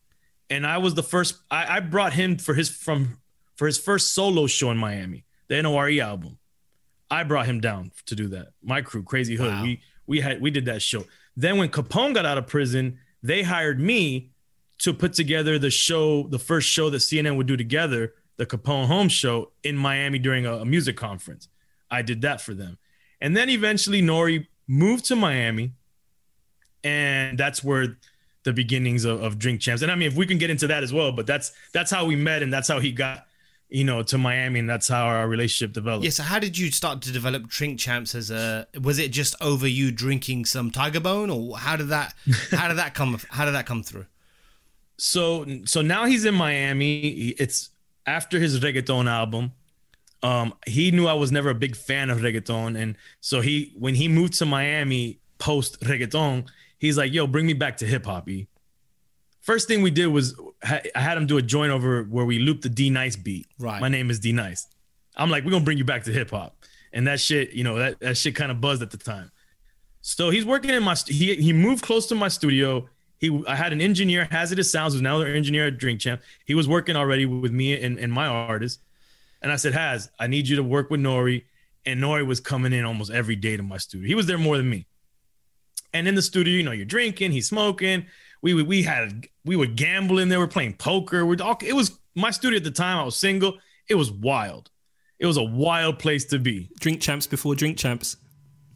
And 0.51 0.67
I 0.67 0.79
was 0.79 0.95
the 0.95 1.03
first 1.03 1.37
I, 1.51 1.77
I 1.77 1.81
brought 1.81 2.13
him 2.13 2.39
for 2.39 2.55
his 2.55 2.69
from 2.69 3.19
for 3.57 3.67
his 3.67 3.79
first 3.79 4.15
solo 4.15 4.47
show 4.47 4.71
in 4.71 4.79
Miami, 4.79 5.25
the 5.49 5.63
NORE 5.63 6.01
album. 6.01 6.39
I 7.11 7.23
brought 7.23 7.47
him 7.47 7.61
down 7.61 7.93
to 8.07 8.15
do 8.15 8.29
that. 8.29 8.49
My 8.63 8.83
crew, 8.83 9.03
Crazy 9.03 9.37
Hood. 9.37 9.49
Wow. 9.49 9.63
We 9.63 9.81
we 10.07 10.21
had 10.21 10.41
we 10.41 10.51
did 10.51 10.67
that 10.67 10.83
show. 10.83 11.05
Then 11.37 11.59
when 11.59 11.69
Capone 11.69 12.15
got 12.15 12.27
out 12.27 12.39
of 12.39 12.47
prison, 12.47 12.99
they 13.23 13.43
hired 13.43 13.79
me 13.81 14.31
to 14.79 14.95
put 14.95 15.13
together 15.13 15.59
the 15.59 15.71
show, 15.71 16.25
the 16.29 16.39
first 16.39 16.69
show 16.69 16.89
that 16.91 16.99
CNN 16.99 17.37
would 17.37 17.47
do 17.47 17.57
together, 17.57 18.15
the 18.37 18.47
Capone 18.47 18.87
Home 18.87 19.09
Show 19.09 19.53
in 19.63 19.77
Miami 19.77 20.19
during 20.19 20.47
a, 20.47 20.59
a 20.59 20.65
music 20.65 20.97
conference. 20.97 21.49
I 21.91 22.03
did 22.03 22.23
that 22.23 22.41
for 22.41 22.55
them. 22.55 22.79
And 23.21 23.37
then 23.37 23.51
eventually 23.51 24.01
Nori 24.01 24.47
moved 24.67 25.07
to 25.07 25.17
Miami. 25.17 25.73
And 26.85 27.37
that's 27.37 27.65
where 27.65 27.99
the 28.44 28.53
beginnings 28.53 29.05
of, 29.05 29.22
of 29.22 29.38
Drink 29.38 29.61
Champs. 29.61 29.83
And 29.83 29.90
I 29.90 29.94
mean, 29.94 30.09
if 30.09 30.16
we 30.16 30.27
can 30.27 30.38
get 30.38 30.51
into 30.51 30.66
that 30.68 30.83
as 30.83 30.92
well, 30.92 31.12
but 31.12 31.27
that's 31.27 31.53
that's 31.72 31.90
how 31.90 32.05
we 32.05 32.16
met 32.16 32.42
and 32.42 32.53
that's 32.53 32.68
how 32.68 32.81
he 32.81 32.92
got, 32.92 33.27
you 33.68 33.85
know, 33.85 34.03
to 34.05 34.18
Miami 34.18 34.61
and 34.61 34.68
that's 34.68 34.88
how 34.88 35.07
our 35.07 35.29
relationship 35.29 35.74
developed. 35.74 36.05
Yeah, 36.05 36.11
so 36.11 36.22
how 36.22 36.38
did 36.38 36.57
you 36.57 36.70
start 36.70 37.03
to 37.03 37.12
develop 37.12 37.48
Drink 37.48 37.79
Champs 37.79 38.14
as 38.14 38.31
a 38.31 38.66
was 38.81 38.98
it 38.98 39.11
just 39.11 39.35
over 39.40 39.66
you 39.66 39.90
drinking 39.90 40.44
some 40.44 40.70
Tiger 40.70 41.01
Bone 41.01 41.31
or 41.31 41.59
how 41.59 41.77
did 41.77 41.88
that 41.88 42.14
how 42.51 42.68
did 42.68 42.79
that 42.79 42.94
come 42.94 43.18
how 43.31 43.44
did 43.44 43.53
that 43.53 43.66
come 43.66 43.83
through? 43.83 44.07
So 44.96 45.46
so 45.64 45.83
now 45.83 46.07
he's 46.07 46.24
in 46.24 46.35
Miami. 46.35 47.29
It's 47.38 47.70
after 48.07 48.38
his 48.38 48.61
reggaeton 48.61 49.09
album. 49.09 49.53
Um, 50.20 50.55
he 50.66 50.90
knew 50.90 51.07
I 51.07 51.12
was 51.12 51.31
never 51.31 51.51
a 51.51 51.55
big 51.55 51.77
fan 51.77 52.11
of 52.11 52.18
reggaeton, 52.18 52.77
and 52.77 52.96
so 53.20 53.40
he 53.40 53.72
when 53.79 53.94
he 53.94 54.09
moved 54.09 54.35
to 54.38 54.46
Miami 54.46 55.20
post 55.38 55.81
reggaeton, 55.81 56.48
he's 56.79 56.97
like, 56.97 57.12
"Yo, 57.12 57.27
bring 57.27 57.47
me 57.47 57.53
back 57.53 57.79
to 57.79 57.87
hip 57.87 58.07
hop." 58.07 58.29
First 59.41 59.69
thing 59.69 59.83
we 59.83 59.91
did 59.91 60.09
was 60.09 60.35
I 60.62 60.83
had 60.95 61.17
him 61.17 61.27
do 61.27 61.38
a 61.38 61.43
joint 61.43 61.73
over 61.73 62.05
where 62.05 62.25
we 62.25 62.38
looped 62.38 62.62
the 62.62 62.69
D 62.69 62.91
Nice 62.91 63.17
beat. 63.17 63.47
Right. 63.59 63.81
My 63.81 63.88
name 63.88 64.11
is 64.11 64.19
D 64.19 64.33
Nice. 64.33 64.67
I'm 65.17 65.31
like, 65.31 65.45
we're 65.45 65.51
gonna 65.51 65.64
bring 65.64 65.79
you 65.79 65.85
back 65.85 66.05
to 66.05 66.12
hip 66.12 66.31
hop, 66.31 66.57
and 66.93 67.07
that 67.07 67.21
shit, 67.21 67.53
you 67.53 67.64
know, 67.64 67.77
that 67.77 68.01
that 68.01 68.17
shit 68.17 68.35
kind 68.35 68.51
of 68.51 68.61
buzzed 68.61 68.83
at 68.83 68.91
the 68.91 68.97
time. 68.97 69.31
So 70.01 70.31
he's 70.31 70.45
working 70.45 70.71
in 70.71 70.83
my 70.83 70.95
he 71.07 71.35
he 71.35 71.53
moved 71.53 71.83
close 71.83 72.07
to 72.09 72.14
my 72.14 72.29
studio. 72.29 72.88
He 73.19 73.43
I 73.47 73.57
had 73.57 73.73
an 73.73 73.81
engineer, 73.81 74.29
Hazardous 74.31 74.71
Sounds, 74.71 74.93
who's 74.93 75.03
now 75.03 75.21
an 75.21 75.35
engineer 75.35 75.67
at 75.67 75.79
Drink 75.79 76.01
Champ. 76.01 76.23
He 76.45 76.55
was 76.55 76.69
working 76.69 76.97
already 76.97 77.27
with 77.27 77.53
me 77.53 77.81
and, 77.81 77.99
and 77.99 78.12
my 78.12 78.27
artist. 78.27 78.81
And 79.43 79.53
I 79.53 79.57
said, 79.57 79.73
Haz, 79.73 80.11
I 80.19 80.27
need 80.27 80.49
you 80.49 80.57
to 80.57 80.62
work 80.62 80.91
with 80.91 81.01
Nori. 81.01 81.45
And 81.87 82.01
Nori 82.01 82.27
was 82.27 82.41
coming 82.41 82.73
in 82.73 82.85
almost 82.85 83.11
every 83.11 83.37
day 83.37 83.57
to 83.57 83.62
my 83.62 83.77
studio. 83.77 84.07
He 84.07 84.14
was 84.14 84.27
there 84.27 84.38
more 84.38 84.57
than 84.57 84.69
me. 84.69 84.87
And 85.92 86.07
in 86.07 86.14
the 86.14 86.22
studio, 86.22 86.55
you 86.55 86.62
know, 86.62 86.72
you're 86.72 86.85
drinking, 86.85 87.33
he's 87.33 87.48
smoking. 87.48 88.07
We 88.42 88.55
we, 88.55 88.62
we 88.62 88.83
had 88.83 89.27
we 89.44 89.57
would 89.57 89.77
gamble 89.77 90.18
in 90.18 90.29
there. 90.29 90.38
We're 90.38 90.46
playing 90.46 90.74
poker. 90.74 91.24
We're 91.27 91.42
all 91.42 91.59
it 91.64 91.74
was 91.74 91.98
my 92.14 92.31
studio 92.31 92.57
at 92.57 92.64
the 92.64 92.70
time. 92.70 92.98
I 92.98 93.05
was 93.05 93.16
single. 93.16 93.59
It 93.88 93.94
was 93.94 94.11
wild. 94.11 94.70
It 95.18 95.27
was 95.27 95.37
a 95.37 95.42
wild 95.42 95.98
place 95.98 96.24
to 96.27 96.38
be. 96.38 96.70
Drink 96.79 97.01
champs 97.01 97.27
before 97.27 97.55
drink 97.55 97.79
champs. 97.79 98.16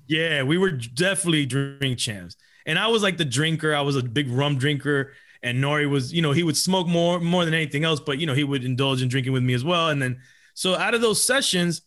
Yeah, 0.08 0.42
we 0.42 0.58
were 0.58 0.70
definitely 0.70 1.46
drink 1.46 1.98
champs. 1.98 2.36
And 2.66 2.78
I 2.78 2.88
was 2.88 3.02
like 3.02 3.16
the 3.16 3.24
drinker. 3.24 3.74
I 3.74 3.82
was 3.82 3.96
a 3.96 4.02
big 4.02 4.28
rum 4.28 4.58
drinker. 4.58 5.12
And 5.44 5.62
Nori 5.62 5.88
was, 5.88 6.12
you 6.12 6.22
know, 6.22 6.32
he 6.32 6.42
would 6.42 6.56
smoke 6.56 6.86
more 6.86 7.20
more 7.20 7.44
than 7.44 7.54
anything 7.54 7.84
else, 7.84 8.00
but 8.00 8.18
you 8.18 8.26
know, 8.26 8.34
he 8.34 8.44
would 8.44 8.64
indulge 8.64 9.02
in 9.02 9.08
drinking 9.08 9.32
with 9.32 9.42
me 9.42 9.54
as 9.54 9.64
well. 9.64 9.88
And 9.88 10.00
then 10.00 10.20
so 10.54 10.74
out 10.76 10.94
of 10.94 11.00
those 11.00 11.24
sessions, 11.24 11.82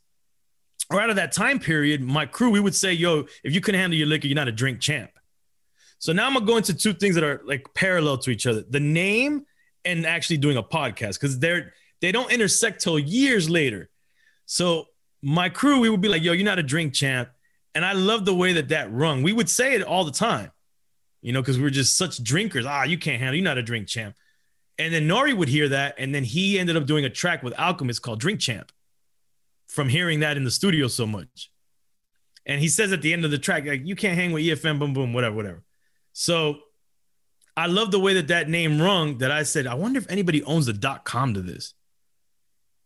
or 0.92 1.02
out 1.02 1.10
of 1.10 1.16
that 1.16 1.32
time 1.32 1.60
period, 1.60 2.02
my 2.02 2.26
crew, 2.26 2.52
we 2.52 2.60
would 2.60 2.76
say, 2.76 2.94
yo, 2.94 3.26
if 3.44 3.54
you 3.54 3.62
couldn't 3.62 3.80
handle 3.80 3.98
your 3.98 4.08
liquor, 4.08 4.28
you're 4.28 4.36
not 4.36 4.48
a 4.48 4.52
drink 4.52 4.80
champ. 4.80 5.12
So 6.00 6.14
now 6.14 6.28
I'm 6.28 6.34
gonna 6.34 6.46
go 6.46 6.58
into 6.58 6.74
two 6.74 6.94
things 6.94 7.16
that 7.16 7.24
are 7.24 7.42
like 7.46 7.66
parallel 7.74 8.18
to 8.20 8.32
each 8.32 8.48
other: 8.48 8.64
the 8.68 8.80
name 8.80 9.46
and 9.84 10.06
actually 10.06 10.38
doing 10.38 10.58
a 10.58 10.64
podcast, 10.64 11.14
because 11.14 11.40
they're 11.40 11.74
they 12.02 12.12
don't 12.12 12.32
intersect 12.32 12.82
till 12.82 13.00
years 13.00 13.50
later. 13.50 13.90
So 14.46 14.86
my 15.22 15.50
crew, 15.50 15.80
we 15.80 15.90
would 15.90 16.02
be 16.02 16.10
like, 16.10 16.22
yo, 16.22 16.34
you're 16.34 16.46
not 16.46 16.60
a 16.60 16.64
drink 16.64 16.94
champ. 16.94 17.30
And 17.74 17.84
I 17.84 17.94
love 17.94 18.26
the 18.26 18.36
way 18.36 18.54
that 18.54 18.70
that 18.70 18.92
rung. 18.92 19.24
We 19.24 19.34
would 19.34 19.50
say 19.50 19.74
it 19.74 19.82
all 19.82 20.06
the 20.06 20.12
time 20.12 20.52
you 21.26 21.34
know, 21.34 21.42
because 21.42 21.58
we 21.58 21.66
are 21.66 21.72
just 21.72 21.98
such 21.98 22.22
drinkers. 22.22 22.68
Ah, 22.68 22.84
you 22.84 23.00
can't 23.00 23.18
handle, 23.18 23.34
you're 23.34 23.44
not 23.44 23.58
a 23.58 23.64
drink 23.64 23.88
champ. 23.88 24.16
And 24.78 24.94
then 24.94 25.08
Nori 25.08 25.36
would 25.36 25.48
hear 25.48 25.70
that. 25.70 25.96
And 25.98 26.14
then 26.14 26.24
he 26.24 26.60
ended 26.60 26.78
up 26.78 26.86
doing 26.86 27.04
a 27.04 27.10
track 27.10 27.42
with 27.42 27.58
Alchemist 27.58 28.04
called 28.04 28.20
Drink 28.20 28.40
Champ 28.40 28.72
from 29.68 29.90
hearing 29.90 30.20
that 30.20 30.38
in 30.38 30.44
the 30.44 30.52
studio 30.52 30.88
so 30.88 31.08
much. 31.08 31.50
And 32.46 32.62
he 32.62 32.68
says 32.68 32.94
at 32.94 33.02
the 33.02 33.12
end 33.12 33.26
of 33.26 33.32
the 33.32 33.40
track, 33.40 33.66
like, 33.66 33.88
you 33.88 33.96
can't 33.96 34.16
hang 34.16 34.34
with 34.34 34.44
EFN, 34.44 34.78
boom, 34.78 34.94
boom, 34.94 35.14
whatever, 35.14 35.36
whatever. 35.36 35.64
So 36.18 36.60
I 37.58 37.68
love 37.68 37.92
the 37.92 38.00
way 38.00 38.14
that 38.14 38.30
that 38.30 38.48
name 38.48 38.82
rung 38.82 39.18
that 39.18 39.32
I 39.32 39.44
said, 39.44 39.68
I 39.68 39.74
wonder 39.74 40.00
if 40.00 40.10
anybody 40.10 40.42
owns 40.44 40.66
the 40.66 40.72
dot 40.72 41.04
com 41.04 41.34
to 41.34 41.42
this. 41.42 41.74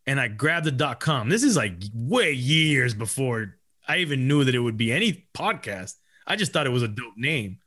And 0.08 0.20
I 0.20 0.30
grabbed 0.30 0.66
the 0.66 0.72
dot 0.72 1.00
com. 1.00 1.30
This 1.30 1.44
is 1.44 1.56
like 1.56 1.74
way 1.94 2.32
years 2.32 2.96
before 2.96 3.56
I 3.88 3.98
even 3.98 4.28
knew 4.28 4.44
that 4.44 4.56
it 4.56 4.60
would 4.60 4.78
be 4.78 4.92
any 4.92 5.28
podcast. 5.36 5.96
I 6.26 6.38
just 6.38 6.52
thought 6.54 6.66
it 6.66 6.72
was 6.72 6.82
a 6.82 6.88
dope 6.88 7.18
name. 7.18 7.60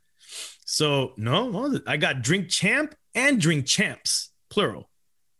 So 0.65 1.13
no, 1.15 1.79
I 1.87 1.95
got 1.95 2.23
Drink 2.23 2.49
Champ 2.49 2.93
and 3.15 3.39
Drink 3.39 3.65
Champs, 3.65 4.31
plural. 4.49 4.89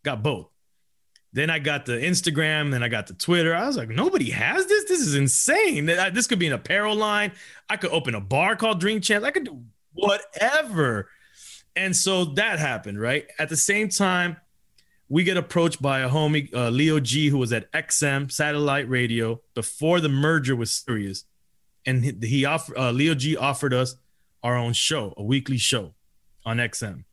Got 0.05 0.23
both. 0.23 0.47
Then 1.33 1.49
I 1.49 1.59
got 1.59 1.85
the 1.85 1.93
Instagram, 1.93 2.71
then 2.71 2.81
I 2.81 2.87
got 2.87 3.07
the 3.07 3.13
Twitter. 3.13 3.53
I 3.53 3.67
was 3.67 3.75
like, 3.75 3.89
nobody 3.89 4.29
has 4.29 4.67
this. 4.67 4.85
This 4.85 5.01
is 5.01 5.15
insane. 5.15 5.87
This 5.87 6.27
could 6.27 6.39
be 6.39 6.47
an 6.47 6.53
apparel 6.53 6.95
line. 6.95 7.33
I 7.69 7.75
could 7.75 7.91
open 7.91 8.15
a 8.15 8.21
bar 8.21 8.55
called 8.55 8.79
Drink 8.79 9.03
Champs. 9.03 9.27
I 9.27 9.31
could 9.31 9.45
do 9.45 9.63
whatever. 9.93 11.09
And 11.75 11.95
so 11.95 12.25
that 12.25 12.59
happened, 12.59 12.99
right? 12.99 13.25
At 13.39 13.49
the 13.49 13.57
same 13.57 13.89
time, 13.89 14.37
we 15.09 15.23
get 15.23 15.37
approached 15.37 15.81
by 15.81 15.99
a 15.99 16.09
homie, 16.09 16.53
uh, 16.53 16.69
Leo 16.69 16.99
G, 16.99 17.29
who 17.29 17.37
was 17.37 17.53
at 17.53 17.71
XM 17.71 18.31
satellite 18.31 18.89
radio 18.89 19.41
before 19.53 19.99
the 19.99 20.09
merger 20.09 20.55
was 20.55 20.71
Sirius, 20.71 21.25
and 21.85 22.03
he, 22.03 22.13
he 22.21 22.45
offered 22.45 22.77
uh, 22.77 22.91
Leo 22.91 23.13
G 23.13 23.35
offered 23.35 23.73
us 23.73 23.95
our 24.41 24.55
own 24.55 24.73
show, 24.73 25.13
a 25.17 25.23
weekly 25.23 25.57
show 25.57 25.93
on 26.45 26.57
XM. 26.57 27.03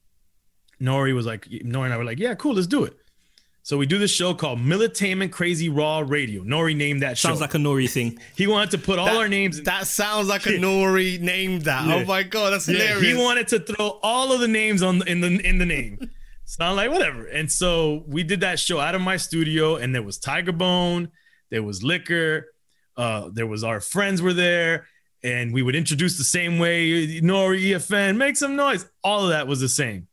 Nori 0.80 1.14
was 1.14 1.26
like, 1.26 1.46
Nori 1.46 1.84
and 1.84 1.94
I 1.94 1.96
were 1.96 2.04
like, 2.04 2.18
yeah, 2.18 2.34
cool, 2.34 2.54
let's 2.54 2.66
do 2.66 2.84
it. 2.84 2.96
So 3.62 3.76
we 3.76 3.86
do 3.86 3.98
this 3.98 4.10
show 4.10 4.34
called 4.34 4.58
Militainment 4.58 5.32
Crazy 5.32 5.68
Raw 5.68 6.02
Radio. 6.06 6.42
Nori 6.42 6.74
named 6.74 7.02
that 7.02 7.18
show. 7.18 7.28
Sounds 7.28 7.40
like 7.40 7.54
a 7.54 7.58
Nori 7.58 7.88
thing. 7.88 8.18
He 8.36 8.46
wanted 8.46 8.70
to 8.70 8.78
put 8.78 8.98
all 8.98 9.06
that, 9.06 9.16
our 9.16 9.28
names. 9.28 9.58
In- 9.58 9.64
that 9.64 9.86
sounds 9.86 10.28
like 10.28 10.46
a 10.46 10.50
Nori 10.50 11.20
named 11.20 11.62
that. 11.62 11.86
Yeah. 11.86 11.96
Oh 11.96 12.04
my 12.04 12.22
god, 12.22 12.52
that's 12.52 12.68
yeah, 12.68 12.78
hilarious. 12.78 13.06
He 13.06 13.22
wanted 13.22 13.48
to 13.48 13.60
throw 13.60 13.98
all 14.02 14.32
of 14.32 14.40
the 14.40 14.48
names 14.48 14.82
on 14.82 15.06
in 15.06 15.20
the 15.20 15.38
in 15.46 15.58
the 15.58 15.66
name. 15.66 16.10
so 16.46 16.64
I'm 16.64 16.76
like, 16.76 16.90
whatever. 16.90 17.26
And 17.26 17.50
so 17.50 18.02
we 18.06 18.22
did 18.22 18.40
that 18.40 18.58
show 18.58 18.80
out 18.80 18.94
of 18.94 19.02
my 19.02 19.16
studio, 19.16 19.76
and 19.76 19.94
there 19.94 20.02
was 20.02 20.18
Tiger 20.18 20.52
Bone, 20.52 21.10
there 21.50 21.62
was 21.62 21.82
Liquor, 21.82 22.52
uh, 22.96 23.28
there 23.32 23.46
was 23.46 23.62
our 23.62 23.80
friends 23.80 24.22
were 24.22 24.32
there, 24.32 24.86
and 25.22 25.52
we 25.52 25.62
would 25.62 25.76
introduce 25.76 26.16
the 26.16 26.24
same 26.24 26.58
way 26.58 27.20
Nori 27.20 27.62
EFN, 27.62 28.16
make 28.16 28.36
some 28.36 28.56
noise. 28.56 28.86
All 29.04 29.24
of 29.24 29.30
that 29.30 29.46
was 29.46 29.60
the 29.60 29.68
same. 29.68 30.08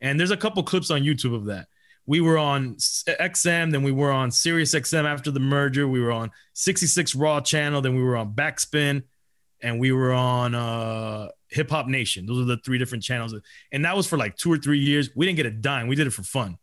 And 0.00 0.18
there's 0.18 0.30
a 0.30 0.36
couple 0.36 0.62
clips 0.62 0.90
on 0.90 1.02
YouTube 1.02 1.34
of 1.34 1.46
that. 1.46 1.68
We 2.06 2.20
were 2.20 2.38
on 2.38 2.76
XM, 2.76 3.72
then 3.72 3.82
we 3.82 3.90
were 3.90 4.12
on 4.12 4.30
Sirius 4.30 4.74
XM 4.74 5.04
after 5.04 5.30
the 5.30 5.40
merger. 5.40 5.88
We 5.88 6.00
were 6.00 6.12
on 6.12 6.30
66 6.52 7.14
Raw 7.16 7.40
channel, 7.40 7.80
then 7.80 7.96
we 7.96 8.02
were 8.02 8.16
on 8.16 8.32
Backspin, 8.32 9.02
and 9.60 9.80
we 9.80 9.90
were 9.90 10.12
on 10.12 10.54
uh, 10.54 11.28
Hip 11.50 11.70
Hop 11.70 11.88
Nation. 11.88 12.26
Those 12.26 12.40
are 12.40 12.44
the 12.44 12.58
three 12.58 12.78
different 12.78 13.02
channels. 13.02 13.34
And 13.72 13.84
that 13.84 13.96
was 13.96 14.06
for 14.06 14.16
like 14.16 14.36
two 14.36 14.52
or 14.52 14.58
three 14.58 14.78
years. 14.78 15.10
We 15.16 15.26
didn't 15.26 15.36
get 15.36 15.46
a 15.46 15.50
dime. 15.50 15.88
We 15.88 15.96
did 15.96 16.06
it 16.06 16.12
for 16.12 16.22
fun. 16.22 16.58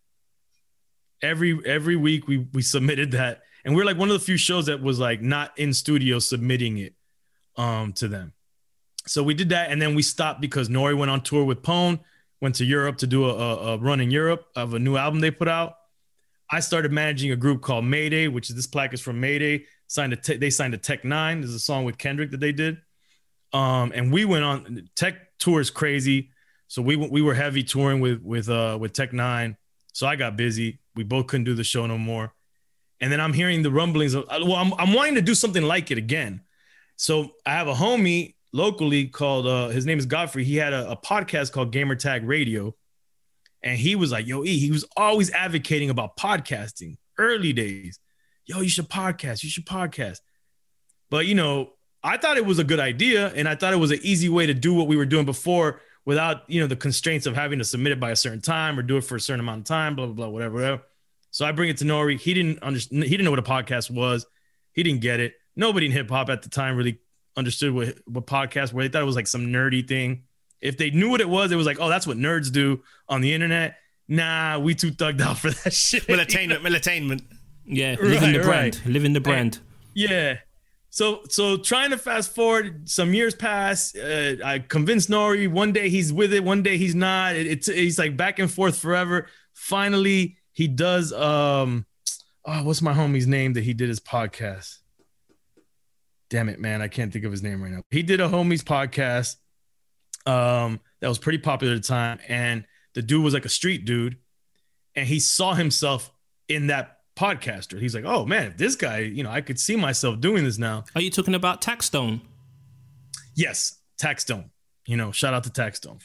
Every 1.21 1.59
every 1.65 1.95
week 1.95 2.27
we 2.27 2.47
we 2.53 2.61
submitted 2.61 3.11
that. 3.11 3.41
And 3.65 3.73
we 3.73 3.81
we're 3.81 3.85
like 3.85 3.97
one 3.97 4.09
of 4.09 4.13
the 4.13 4.25
few 4.25 4.37
shows 4.37 4.65
that 4.65 4.81
was 4.81 4.99
like 4.99 5.21
not 5.21 5.57
in 5.57 5.73
studio 5.73 6.19
submitting 6.19 6.77
it 6.77 6.93
um, 7.57 7.93
to 7.93 8.07
them. 8.07 8.33
So 9.05 9.23
we 9.23 9.33
did 9.33 9.49
that, 9.49 9.71
and 9.71 9.81
then 9.81 9.95
we 9.95 10.01
stopped 10.01 10.41
because 10.41 10.69
Nori 10.69 10.97
went 10.97 11.11
on 11.11 11.21
tour 11.21 11.43
with 11.43 11.61
Pone, 11.61 11.99
went 12.43 12.55
to 12.55 12.65
Europe 12.65 12.97
to 12.97 13.07
do 13.07 13.25
a, 13.25 13.73
a, 13.73 13.77
run 13.77 14.01
in 14.01 14.11
Europe 14.11 14.47
of 14.57 14.73
a 14.73 14.79
new 14.79 14.97
album 14.97 15.21
they 15.21 15.31
put 15.31 15.47
out. 15.47 15.75
I 16.51 16.59
started 16.59 16.91
managing 16.91 17.31
a 17.31 17.37
group 17.37 17.61
called 17.61 17.85
Mayday, 17.85 18.27
which 18.27 18.49
is 18.49 18.55
this 18.57 18.67
plaque 18.67 18.93
is 18.93 18.99
from 18.99 19.21
Mayday. 19.21 19.65
Signed 19.87 20.11
a 20.11 20.17
te- 20.17 20.35
they 20.35 20.49
signed 20.49 20.73
a 20.73 20.77
Tech 20.77 21.03
N9ne. 21.03 21.39
There's 21.39 21.53
a 21.53 21.59
song 21.59 21.85
with 21.85 21.97
Kendrick 21.97 22.31
that 22.31 22.41
they 22.41 22.51
did. 22.51 22.79
Um, 23.53 23.93
and 23.95 24.11
we 24.11 24.25
went 24.25 24.43
on 24.43 24.89
Tech 24.93 25.15
tour 25.39 25.61
is 25.61 25.69
crazy. 25.69 26.31
So 26.67 26.81
we 26.81 26.97
we 26.97 27.21
were 27.21 27.33
heavy 27.33 27.63
touring 27.63 28.01
with 28.01 28.21
with 28.21 28.49
uh 28.49 28.77
with 28.79 28.91
Tech 28.91 29.11
N9ne. 29.11 29.55
So 29.93 30.05
I 30.05 30.17
got 30.17 30.35
busy. 30.35 30.81
We 30.95 31.05
both 31.05 31.27
couldn't 31.27 31.45
do 31.45 31.53
the 31.53 31.63
show 31.63 31.85
no 31.87 31.97
more. 31.97 32.33
And 32.99 33.09
then 33.09 33.21
I'm 33.21 33.33
hearing 33.33 33.63
the 33.63 33.71
rumblings 33.71 34.15
of 34.15 34.25
well, 34.27 34.55
I'm 34.55 34.73
I'm 34.73 34.91
wanting 34.91 35.15
to 35.15 35.21
do 35.21 35.33
something 35.33 35.63
like 35.63 35.91
it 35.91 35.97
again. 35.97 36.41
So 36.97 37.31
I 37.45 37.53
have 37.53 37.69
a 37.69 37.73
homie 37.73 38.35
locally 38.53 39.07
called 39.07 39.45
uh 39.47 39.69
his 39.69 39.85
name 39.85 39.99
is 39.99 40.05
Godfrey. 40.05 40.45
He 40.45 40.55
had 40.55 40.71
a, 40.71 40.91
a 40.91 40.95
podcast 40.95 41.51
called 41.51 41.71
Gamer 41.71 41.95
Tag 41.95 42.23
Radio. 42.23 42.75
And 43.61 43.77
he 43.77 43.95
was 43.95 44.11
like, 44.11 44.27
yo, 44.27 44.43
E, 44.43 44.59
he 44.59 44.71
was 44.71 44.85
always 44.97 45.31
advocating 45.31 45.89
about 45.89 46.17
podcasting 46.17 46.97
early 47.17 47.53
days. 47.53 47.97
Yo, 48.45 48.59
you 48.59 48.67
should 48.67 48.89
podcast, 48.89 49.41
you 49.43 49.49
should 49.49 49.65
podcast. 49.65 50.19
But 51.09 51.25
you 51.25 51.35
know, 51.35 51.71
I 52.03 52.17
thought 52.17 52.35
it 52.37 52.45
was 52.45 52.59
a 52.59 52.65
good 52.65 52.81
idea, 52.81 53.31
and 53.33 53.47
I 53.47 53.55
thought 53.55 53.71
it 53.71 53.77
was 53.77 53.91
an 53.91 53.99
easy 54.01 54.27
way 54.27 54.45
to 54.47 54.53
do 54.53 54.73
what 54.73 54.87
we 54.87 54.97
were 54.97 55.05
doing 55.05 55.25
before 55.25 55.79
without 56.05 56.49
you 56.49 56.59
know 56.59 56.67
the 56.67 56.75
constraints 56.75 57.25
of 57.25 57.35
having 57.35 57.59
to 57.59 57.65
submit 57.65 57.93
it 57.93 57.99
by 58.01 58.11
a 58.11 58.15
certain 58.17 58.41
time 58.41 58.77
or 58.77 58.81
do 58.81 58.97
it 58.97 59.05
for 59.05 59.15
a 59.15 59.19
certain 59.19 59.39
amount 59.39 59.59
of 59.59 59.65
time, 59.65 59.95
blah 59.95 60.07
blah 60.07 60.15
blah, 60.15 60.27
whatever. 60.27 60.55
whatever. 60.55 60.81
So 61.31 61.45
I 61.45 61.53
bring 61.53 61.69
it 61.69 61.77
to 61.77 61.85
Nori. 61.85 62.19
He 62.19 62.33
didn't 62.33 62.61
understand. 62.61 63.03
He 63.03 63.09
didn't 63.11 63.23
know 63.23 63.31
what 63.31 63.39
a 63.39 63.43
podcast 63.43 63.89
was. 63.89 64.25
He 64.73 64.83
didn't 64.83 65.01
get 65.01 65.21
it 65.21 65.35
nobody 65.55 65.85
in 65.85 65.91
hip 65.91 66.09
hop 66.09 66.29
at 66.29 66.41
the 66.41 66.49
time 66.49 66.75
really 66.75 66.99
understood 67.35 67.73
what 67.73 67.97
what 68.05 68.25
podcast 68.25 68.73
were. 68.73 68.83
They 68.83 68.89
thought 68.89 69.01
it 69.01 69.05
was 69.05 69.15
like 69.15 69.27
some 69.27 69.47
nerdy 69.47 69.87
thing. 69.87 70.23
If 70.61 70.77
they 70.77 70.91
knew 70.91 71.09
what 71.09 71.21
it 71.21 71.29
was, 71.29 71.51
it 71.51 71.55
was 71.55 71.65
like, 71.65 71.77
oh, 71.79 71.89
that's 71.89 72.07
what 72.07 72.17
nerds 72.17 72.51
do 72.51 72.81
on 73.09 73.21
the 73.21 73.33
internet. 73.33 73.75
Nah, 74.07 74.59
we 74.59 74.75
too 74.75 74.91
thugged 74.91 75.21
out 75.21 75.37
for 75.37 75.51
that 75.51 75.73
shit. 75.73 76.03
Militainment, 76.07 76.61
militainment. 76.61 77.21
Yeah, 77.65 77.95
living 78.01 78.33
the 78.33 78.39
brand, 78.39 78.75
right. 78.75 78.85
living 78.85 79.13
the 79.13 79.21
brand. 79.21 79.59
Yeah. 79.93 80.37
So 80.89 81.21
so 81.27 81.57
trying 81.57 81.89
to 81.89 81.97
fast 81.97 82.35
forward, 82.35 82.87
some 82.87 83.13
years 83.13 83.33
pass. 83.33 83.95
Uh, 83.95 84.35
I 84.43 84.59
convinced 84.59 85.09
Nori. 85.09 85.49
One 85.49 85.71
day 85.71 85.89
he's 85.89 86.13
with 86.13 86.33
it, 86.33 86.43
one 86.43 86.61
day 86.61 86.77
he's 86.77 86.93
not. 86.93 87.35
It, 87.35 87.47
it's 87.47 87.67
he's 87.67 87.97
like 87.97 88.15
back 88.15 88.39
and 88.39 88.51
forth 88.51 88.77
forever. 88.77 89.27
Finally, 89.53 90.37
he 90.51 90.67
does. 90.67 91.11
Um, 91.11 91.85
oh, 92.45 92.63
what's 92.63 92.81
my 92.81 92.93
homie's 92.93 93.27
name 93.27 93.53
that 93.53 93.63
he 93.63 93.73
did 93.73 93.89
his 93.89 93.99
podcast? 93.99 94.79
Damn 96.33 96.49
it, 96.49 96.59
man, 96.59 96.81
I 96.81 96.87
can't 96.87 97.13
think 97.13 97.25
of 97.25 97.31
his 97.31 97.43
name 97.43 97.61
right 97.61 97.71
now. 97.71 97.83
He 97.91 98.01
did 98.01 98.19
a 98.19 98.27
homies 98.27 98.63
podcast. 98.63 99.35
Um, 100.25 100.79
that 100.99 101.07
was 101.07 101.19
pretty 101.19 101.37
popular 101.37 101.75
at 101.75 101.83
the 101.83 101.87
time, 101.87 102.17
and 102.27 102.65
the 102.95 103.03
dude 103.03 103.23
was 103.23 103.35
like 103.35 103.45
a 103.45 103.49
street 103.49 103.85
dude, 103.85 104.17
and 104.95 105.05
he 105.05 105.19
saw 105.19 105.53
himself 105.53 106.11
in 106.49 106.67
that 106.67 107.01
podcaster. 107.15 107.79
He's 107.79 107.93
like, 107.93 108.05
oh 108.05 108.25
man, 108.25 108.47
if 108.47 108.57
this 108.57 108.75
guy, 108.75 109.01
you 109.01 109.21
know, 109.21 109.29
I 109.29 109.41
could 109.41 109.59
see 109.59 109.75
myself 109.75 110.21
doing 110.21 110.43
this 110.43 110.57
now. 110.57 110.85
Are 110.95 111.01
you 111.01 111.11
talking 111.11 111.35
about 111.35 111.61
Taxstone? 111.61 112.21
Yes, 113.35 113.77
Taxstone. 114.01 114.49
You 114.87 114.97
know, 114.97 115.11
shout 115.11 115.35
out 115.35 115.43
to 115.43 115.51
Taxstone. 115.51 116.01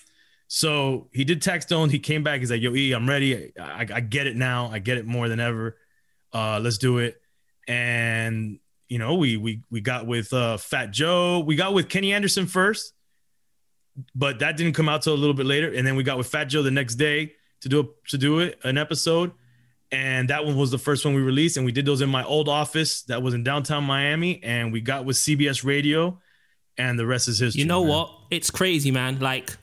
So 0.47 1.09
he 1.15 1.25
did 1.25 1.41
Taxstone. 1.41 1.91
He 1.91 2.01
came 2.01 2.23
back. 2.23 2.41
He's 2.41 2.51
like, 2.51 2.61
yo, 2.61 2.75
E, 2.75 2.93
I'm 2.93 3.09
ready. 3.09 3.55
I, 3.59 3.87
I 3.95 4.01
get 4.01 4.27
it 4.27 4.37
now. 4.37 4.69
I 4.71 4.79
get 4.79 4.99
it 4.99 5.07
more 5.07 5.27
than 5.31 5.41
ever. 5.41 5.79
Uh, 6.35 6.61
let's 6.63 6.77
do 6.77 6.99
it. 6.99 7.19
And 7.67 8.59
you 8.89 8.99
know, 8.99 9.15
we 9.15 9.37
we 9.37 9.63
we 9.71 9.81
got 9.81 10.07
with 10.07 10.33
uh, 10.33 10.57
Fat 10.57 10.91
Joe. 10.91 11.41
We 11.41 11.57
got 11.57 11.75
with 11.75 11.89
Kenny 11.89 12.13
Anderson 12.13 12.47
first, 12.47 12.95
but 14.15 14.39
that 14.39 14.57
didn't 14.57 14.73
come 14.75 14.89
out 14.89 15.03
till 15.03 15.15
a 15.15 15.17
little 15.17 15.35
bit 15.35 15.47
later. 15.47 15.73
And 15.73 15.87
then 15.87 15.97
we 15.97 16.03
got 16.03 16.19
with 16.19 16.27
Fat 16.27 16.45
Joe 16.45 16.63
the 16.63 16.71
next 16.71 16.95
day 16.95 17.33
to 17.61 17.69
do 17.69 17.81
a, 17.81 18.09
to 18.09 18.19
do 18.19 18.41
it 18.41 18.59
an 18.65 18.79
episode. 18.79 19.33
And 19.91 20.29
that 20.29 20.45
one 20.45 20.57
was 20.57 20.71
the 20.71 20.79
first 20.79 21.05
one 21.05 21.15
we 21.15 21.23
released, 21.23 21.57
and 21.57 21.65
we 21.65 21.73
did 21.73 21.87
those 21.87 22.03
in 22.03 22.11
my 22.11 22.23
old 22.23 22.49
office 22.49 23.03
that 23.05 23.23
was 23.23 23.33
in 23.33 23.43
downtown 23.43 23.85
Miami. 23.85 24.43
And 24.43 24.73
we 24.73 24.81
got 24.81 25.07
with 25.07 25.17
CBS 25.17 25.65
Radio, 25.65 26.19
and 26.77 26.99
the 26.99 27.07
rest 27.07 27.29
is 27.29 27.39
history. 27.39 27.61
You 27.61 27.67
know 27.67 27.83
man. 27.83 27.93
what? 27.93 28.15
It's 28.31 28.51
crazy, 28.51 28.91
man. 28.91 29.19
Like 29.19 29.57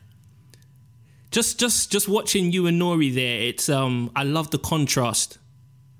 just 1.32 1.60
just 1.60 1.92
just 1.92 2.08
watching 2.08 2.52
you 2.52 2.66
and 2.68 2.82
Nori 2.82 3.14
there, 3.14 3.42
it's 3.42 3.70
um 3.70 4.12
I 4.16 4.24
love 4.24 4.52
the 4.52 4.60
contrast 4.60 5.38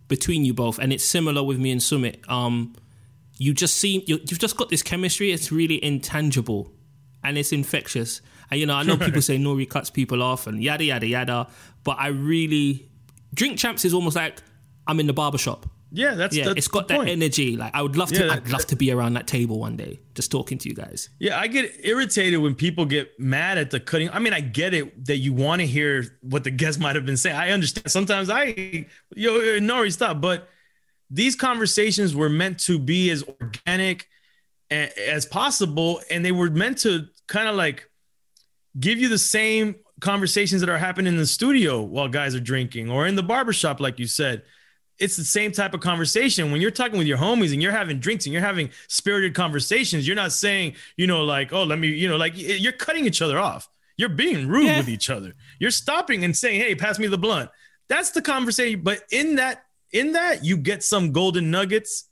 between 0.08 0.46
you 0.46 0.54
both. 0.54 0.80
And 0.80 0.94
it's 0.94 1.04
similar 1.04 1.44
with 1.44 1.60
me 1.60 1.72
and 1.72 1.82
Summit. 1.82 2.22
Um 2.28 2.74
you 3.38 3.54
just 3.54 3.78
seem 3.78 4.02
you, 4.06 4.18
you've 4.28 4.40
just 4.40 4.58
got 4.58 4.70
this 4.70 4.82
chemistry, 4.84 5.32
it's 5.32 5.52
really 5.52 5.84
intangible 5.84 6.72
and 7.24 7.38
it's 7.38 7.52
infectious. 7.52 8.22
And 8.52 8.60
you 8.60 8.66
know, 8.66 8.76
I 8.76 8.84
know 8.84 8.98
people 8.98 9.22
say 9.22 9.38
Nori 9.38 9.70
cuts 9.70 9.90
people 9.90 10.22
off 10.22 10.48
and 10.48 10.64
yada 10.64 10.84
yada 10.84 11.08
yada, 11.08 11.48
but 11.84 11.98
I 12.00 12.08
really 12.08 12.90
Drink 13.34 13.58
Champs 13.58 13.86
is 13.86 13.94
almost 13.94 14.16
like 14.16 14.42
I'm 14.88 15.00
in 15.00 15.08
the 15.08 15.14
barbershop. 15.14 15.66
Yeah, 15.92 16.16
that's 16.16 16.36
Yeah, 16.36 16.46
that's 16.46 16.58
it's 16.58 16.68
got 16.68 16.88
that 16.90 16.98
point. 16.98 17.10
energy. 17.10 17.56
Like 17.56 17.74
I 17.74 17.82
would 17.82 17.96
love 17.96 18.10
to 18.10 18.26
Yeah, 18.26 18.34
I'd 18.34 18.50
love 18.50 18.66
to 18.68 18.76
be 18.76 18.92
around 18.92 19.14
that 19.14 19.28
table 19.28 19.60
one 19.60 19.78
day, 19.78 20.00
just 20.14 20.30
talking 20.30 20.58
to 20.58 20.70
you 20.70 20.76
guys. 20.76 21.10
Yeah, 21.20 21.40
I 21.40 21.48
get 21.48 21.72
irritated 21.86 22.42
when 22.42 22.54
people 22.54 22.86
get 22.86 23.18
mad 23.20 23.58
at 23.58 23.72
the 23.72 23.80
cutting. 23.80 24.10
I 24.10 24.20
mean, 24.20 24.34
I 24.34 24.42
get 24.42 24.74
it 24.74 25.06
that 25.06 25.18
you 25.18 25.32
want 25.34 25.62
to 25.62 25.66
hear 25.66 26.18
what 26.22 26.44
the 26.44 26.52
guest 26.52 26.80
might 26.80 26.96
have 26.96 27.06
been 27.06 27.18
saying. 27.18 27.36
I 27.36 27.52
understand. 27.52 27.90
Sometimes 27.90 28.30
I, 28.30 28.86
yo, 29.16 29.40
Nori, 29.60 29.92
stop. 29.92 30.20
But 30.20 30.50
these 31.10 31.36
conversations 31.36 32.16
were 32.16 32.30
meant 32.30 32.60
to 32.62 32.80
be 32.80 33.10
as 33.12 33.24
organic 33.42 34.08
as 34.72 35.26
possible, 35.26 36.02
and 36.10 36.26
they 36.26 36.32
were 36.32 36.50
meant 36.50 36.80
to 36.80 37.08
kind 37.28 37.48
of 37.48 37.56
like 37.56 37.90
give 38.80 39.00
you 39.00 39.08
the 39.10 39.18
same 39.18 39.76
conversations 40.02 40.62
that 40.62 40.70
are 40.70 40.78
happening 40.78 41.14
in 41.14 41.18
the 41.18 41.26
studio 41.28 41.82
while 41.82 42.08
guys 42.08 42.36
are 42.36 42.40
drinking 42.40 42.90
or 42.90 43.08
in 43.08 43.16
the 43.16 43.24
barbershop, 43.24 43.80
like 43.80 44.00
you 44.00 44.08
said. 44.08 44.44
It's 44.98 45.18
the 45.18 45.26
same 45.26 45.52
type 45.52 45.74
of 45.74 45.82
conversation 45.82 46.52
when 46.52 46.62
you're 46.62 46.72
talking 46.72 46.98
with 46.98 47.08
your 47.08 47.18
homies 47.18 47.52
and 47.52 47.62
you're 47.62 47.74
having 47.74 48.00
drinks 48.00 48.26
and 48.26 48.32
you're 48.32 48.42
having 48.42 48.70
spirited 48.88 49.34
conversations. 49.34 50.08
You're 50.08 50.16
not 50.16 50.32
saying, 50.32 50.76
you 50.96 51.06
know, 51.06 51.26
like, 51.26 51.52
oh, 51.52 51.64
let 51.64 51.80
me, 51.80 51.90
you 51.90 52.08
know, 52.08 52.16
like 52.16 52.32
you're 52.36 52.72
cutting 52.72 53.06
each 53.06 53.22
other 53.22 53.38
off. 53.38 53.68
You're 53.98 54.08
being 54.10 54.48
rude 54.48 54.68
Yeah. 54.68 54.78
with 54.78 54.88
each 54.88 55.10
other. 55.10 55.34
You're 55.60 55.72
stopping 55.72 56.24
and 56.24 56.36
saying, 56.36 56.62
hey, 56.62 56.76
pass 56.76 56.98
me 56.98 57.08
the 57.08 57.18
blunt. 57.18 57.50
That's 57.90 58.12
the 58.12 58.22
conversation. 58.22 58.82
But 58.84 59.02
in 59.12 59.36
that, 59.36 59.65
in 59.92 60.14
that, 60.14 60.44
you 60.44 60.58
get 60.58 60.84
some 60.84 61.12
golden 61.12 61.52
nuggets 61.52 62.10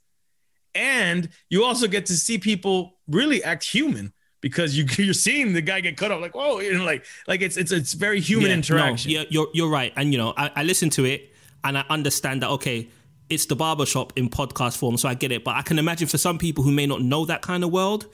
and 0.74 1.28
you 1.48 1.64
also 1.64 1.86
get 1.86 2.06
to 2.06 2.14
see 2.14 2.38
people 2.38 2.96
really 3.06 3.42
act 3.44 3.64
human 3.64 4.12
because 4.40 4.76
you 4.76 4.84
you're 5.04 5.14
seeing 5.14 5.52
the 5.52 5.62
guy 5.62 5.80
get 5.80 5.96
cut 5.96 6.10
off 6.10 6.20
like 6.20 6.34
whoa 6.34 6.58
know 6.58 6.84
like 6.84 7.04
like 7.26 7.40
it's 7.40 7.56
it's 7.56 7.72
it's 7.72 7.92
very 7.92 8.20
human 8.20 8.50
Yeah, 8.50 8.56
interaction 8.56 9.12
No, 9.12 9.20
yeah, 9.20 9.26
you're 9.30 9.48
you're 9.54 9.70
right, 9.70 9.92
and 9.96 10.12
you 10.12 10.18
know 10.18 10.34
I, 10.36 10.50
I 10.56 10.62
listen 10.64 10.90
to 10.90 11.04
it 11.04 11.32
and 11.62 11.78
I 11.78 11.84
understand 11.88 12.42
that 12.42 12.50
okay, 12.50 12.88
it's 13.30 13.46
the 13.46 13.56
barbershop 13.56 14.12
in 14.16 14.28
podcast 14.28 14.76
form, 14.76 14.96
so 14.98 15.08
I 15.08 15.14
get 15.14 15.32
it. 15.32 15.44
But 15.44 15.56
I 15.56 15.62
can 15.62 15.78
imagine 15.78 16.08
for 16.08 16.18
some 16.18 16.38
people 16.38 16.62
who 16.62 16.70
may 16.70 16.86
not 16.86 17.00
know 17.00 17.24
that 17.24 17.40
kind 17.40 17.64
of 17.64 17.72
world, 17.72 18.06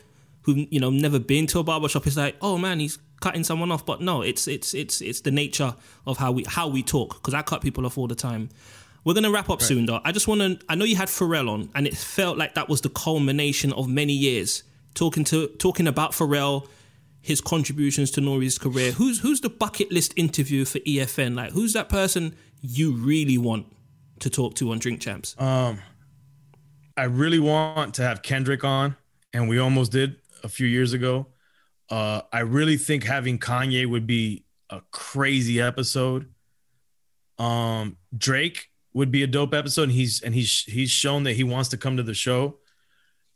who 0.43 0.67
you 0.71 0.81
know 0.81 0.91
never 0.91 1.19
been 1.19 1.47
to 1.49 1.59
a 1.59 1.65
barbershop, 1.65 2.07
it's 2.07 2.17
like 2.17 2.37
oh 2.41 2.59
man, 2.59 2.79
he's 2.79 2.99
cutting 3.21 3.43
someone 3.43 3.73
off. 3.73 3.85
But 3.85 4.01
no, 4.01 4.23
it's 4.23 4.47
it's 4.47 4.73
it's 4.75 5.01
it's 5.01 5.23
the 5.23 5.31
nature 5.33 5.75
of 6.07 6.19
how 6.19 6.31
we 6.33 6.45
how 6.45 6.69
we 6.69 6.83
talk 6.83 7.15
because 7.15 7.35
I 7.35 7.43
cut 7.43 7.61
people 7.63 7.87
off 7.87 7.99
all 7.99 8.07
the 8.07 8.15
time. 8.15 8.51
We're 9.05 9.15
gonna 9.15 9.31
wrap 9.31 9.49
up 9.49 9.63
soon, 9.63 9.87
though. 9.87 10.01
I 10.05 10.13
just 10.13 10.29
want 10.29 10.41
to. 10.41 10.59
I 10.69 10.75
know 10.75 10.85
you 10.85 10.97
had 10.97 11.09
Pharrell 11.09 11.49
on, 11.49 11.71
and 11.75 11.87
it 11.87 11.97
felt 11.97 12.37
like 12.37 12.55
that 12.55 12.69
was 12.69 12.81
the 12.83 12.91
culmination 12.91 13.73
of 13.73 13.89
many 13.89 14.13
years 14.13 14.63
talking 14.95 15.25
to 15.25 15.49
talking 15.59 15.87
about 15.87 16.13
Pharrell, 16.13 16.69
his 17.21 17.41
contributions 17.41 18.11
to 18.13 18.21
Nori's 18.21 18.59
career. 18.59 18.93
Who's 18.93 19.21
who's 19.21 19.41
the 19.41 19.51
bucket 19.51 19.91
list 19.91 20.13
interview 20.17 20.65
for 20.65 20.81
EFN? 20.81 21.35
Like, 21.35 21.53
who's 21.53 21.73
that 21.73 21.89
person 21.89 22.37
you 22.61 22.93
really 22.93 23.39
want 23.39 23.67
to 24.19 24.29
talk 24.29 24.55
to 24.57 24.71
on 24.71 24.79
Drink 24.79 25.01
Champs? 25.01 25.35
Um, 25.39 25.79
I 26.97 27.05
really 27.05 27.39
want 27.39 27.95
to 27.95 28.03
have 28.03 28.23
kendrick 28.23 28.65
on 28.65 28.97
and 29.33 29.49
we 29.49 29.59
almost 29.59 29.93
did 29.93 30.17
a 30.43 30.49
few 30.49 30.67
years 30.67 30.93
ago 30.93 31.27
uh 31.89 32.23
i 32.33 32.41
really 32.41 32.77
think 32.77 33.05
having 33.05 33.39
kanye 33.39 33.87
would 33.87 34.07
be 34.07 34.45
a 34.69 34.81
crazy 34.91 35.61
episode 35.61 36.29
um 37.39 37.97
drake 38.17 38.70
would 38.93 39.11
be 39.11 39.23
a 39.23 39.27
dope 39.27 39.55
episode 39.55 39.85
and 39.85 39.93
he's 39.93 40.21
and 40.23 40.35
he's 40.35 40.65
he's 40.65 40.91
shown 40.91 41.23
that 41.25 41.35
he 41.35 41.45
wants 41.45 41.69
to 41.71 41.77
come 41.77 41.97
to 41.97 42.03
the 42.03 42.15
show. 42.15 42.59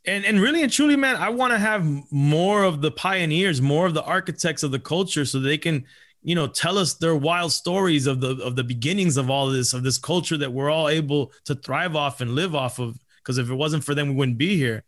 And 0.05 0.25
and 0.25 0.39
really 0.39 0.61
and 0.61 0.71
truly 0.71 0.95
man 0.95 1.15
i 1.15 1.29
want 1.29 1.51
to 1.51 1.57
have 1.57 1.83
more 2.11 2.63
of 2.63 2.81
the 2.81 2.91
pioneers 2.91 3.59
more 3.59 3.87
of 3.87 3.95
the 3.95 4.03
architects 4.03 4.61
of 4.61 4.69
the 4.69 4.77
culture 4.77 5.25
so 5.25 5.39
they 5.39 5.57
can 5.57 5.83
you 6.21 6.35
know 6.35 6.45
tell 6.45 6.77
us 6.77 6.93
their 6.93 7.15
wild 7.15 7.51
stories 7.51 8.05
of 8.05 8.21
the 8.21 8.35
of 8.43 8.55
the 8.55 8.63
beginnings 8.63 9.17
of 9.17 9.31
all 9.31 9.47
of 9.47 9.53
this 9.53 9.73
of 9.73 9.81
this 9.81 9.97
culture 9.97 10.37
that 10.37 10.53
we're 10.53 10.69
all 10.69 10.89
able 10.89 11.31
to 11.45 11.55
thrive 11.55 11.95
off 11.95 12.21
and 12.21 12.35
live 12.35 12.53
off 12.53 12.77
of. 12.77 12.99
Because 13.17 13.39
if 13.39 13.49
it 13.49 13.55
wasn't 13.55 13.83
for 13.83 13.95
them 13.95 14.09
we 14.09 14.13
wouldn't 14.13 14.37
be 14.37 14.55
here 14.55 14.83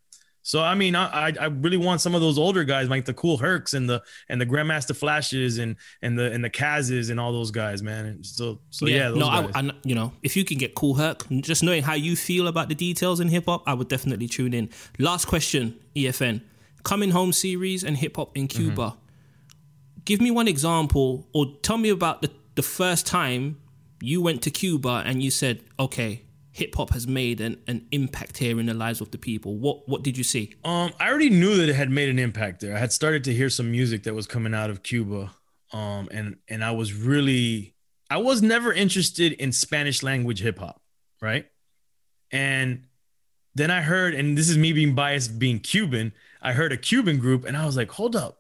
so 0.48 0.62
i 0.62 0.74
mean 0.74 0.96
i 0.96 1.34
i 1.40 1.46
really 1.46 1.78
want 1.78 2.02
some 2.02 2.16
of 2.16 2.22
those 2.22 2.38
older 2.38 2.64
guys 2.64 2.90
like 2.90 3.06
the 3.06 3.14
Kool 3.14 3.38
Hercs 3.38 3.74
and 3.74 3.90
the 3.90 4.02
and 4.30 4.40
the 4.40 4.46
grandmaster 4.46 4.96
flashes 4.96 5.58
and 5.58 5.76
and 6.02 6.18
the 6.18 6.32
and 6.32 6.44
the 6.44 6.50
Cazes 6.50 7.10
and 7.10 7.20
all 7.20 7.32
those 7.34 7.52
guys 7.52 7.84
man 7.84 8.06
and 8.06 8.26
so 8.26 8.60
so 8.70 8.86
yeah, 8.86 9.10
those 9.10 9.18
no, 9.18 9.28
guys. 9.28 9.52
I, 9.56 9.60
I, 9.60 9.72
you 9.84 9.96
know, 9.96 10.14
if 10.24 10.36
you 10.36 10.46
can 10.46 10.58
get 10.58 10.76
Kool 10.76 10.96
Herc, 10.96 11.28
just 11.42 11.64
knowing 11.64 11.84
how 11.84 11.94
you 11.94 12.16
feel 12.16 12.48
about 12.48 12.70
the 12.70 12.76
details 12.76 13.20
in 13.20 13.28
hip 13.30 13.46
hop, 13.46 13.64
I 13.66 13.74
would 13.74 13.88
definitely 13.88 14.28
tune 14.28 14.54
in. 14.54 14.70
Last 15.00 15.26
question, 15.26 15.80
EFN, 15.96 16.42
coming 16.84 17.12
home 17.12 17.34
series 17.34 17.84
and 17.84 17.98
hip 17.98 18.18
hop 18.18 18.36
in 18.36 18.48
mm-hmm. 18.48 18.68
Cuba. 18.68 18.98
Give 20.06 20.22
me 20.22 20.32
one 20.32 20.48
example, 20.48 21.28
or 21.34 21.48
tell 21.62 21.78
me 21.78 21.90
about 21.90 22.22
the 22.22 22.32
the 22.56 22.64
first 22.64 23.06
time 23.06 23.60
you 24.02 24.22
went 24.22 24.42
to 24.44 24.52
Cuba 24.52 25.04
and 25.06 25.22
you 25.22 25.32
said, 25.32 25.62
okay. 25.80 26.24
Hip 26.58 26.74
hop 26.74 26.90
has 26.90 27.06
made 27.06 27.40
an, 27.40 27.62
an 27.68 27.86
impact 27.92 28.40
here 28.40 28.60
in 28.60 28.66
the 28.66 28.74
lives 28.74 29.00
of 29.00 29.12
the 29.12 29.20
people. 29.20 29.58
What 29.58 29.88
what 29.88 30.02
did 30.02 30.18
you 30.18 30.24
see? 30.24 30.56
Um, 30.66 30.92
I 31.00 31.08
already 31.08 31.30
knew 31.30 31.56
that 31.58 31.70
it 31.70 31.76
had 31.76 31.92
made 31.92 32.10
an 32.10 32.18
impact 32.18 32.62
there. 32.62 32.76
I 32.76 32.80
had 32.80 32.92
started 32.92 33.24
to 33.26 33.34
hear 33.34 33.52
some 33.52 33.70
music 33.70 34.02
that 34.04 34.16
was 34.16 34.26
coming 34.26 34.56
out 34.56 34.72
of 34.72 34.82
Cuba, 34.82 35.36
um, 35.72 36.10
and 36.10 36.38
and 36.48 36.64
I 36.64 36.72
was 36.72 36.96
really, 36.96 37.76
I 38.10 38.18
was 38.18 38.42
never 38.42 38.74
interested 38.74 39.34
in 39.34 39.52
Spanish 39.52 40.02
language 40.02 40.42
hip 40.42 40.58
hop, 40.58 40.82
right? 41.22 41.46
And 42.32 42.86
then 43.54 43.70
I 43.70 43.82
heard, 43.82 44.16
and 44.16 44.36
this 44.36 44.50
is 44.50 44.58
me 44.58 44.74
being 44.74 44.96
biased, 44.96 45.38
being 45.38 45.60
Cuban. 45.60 46.12
I 46.42 46.54
heard 46.54 46.74
a 46.74 46.78
Cuban 46.78 47.20
group, 47.20 47.46
and 47.46 47.56
I 47.56 47.68
was 47.68 47.78
like, 47.78 47.92
hold 47.92 48.16
up, 48.16 48.40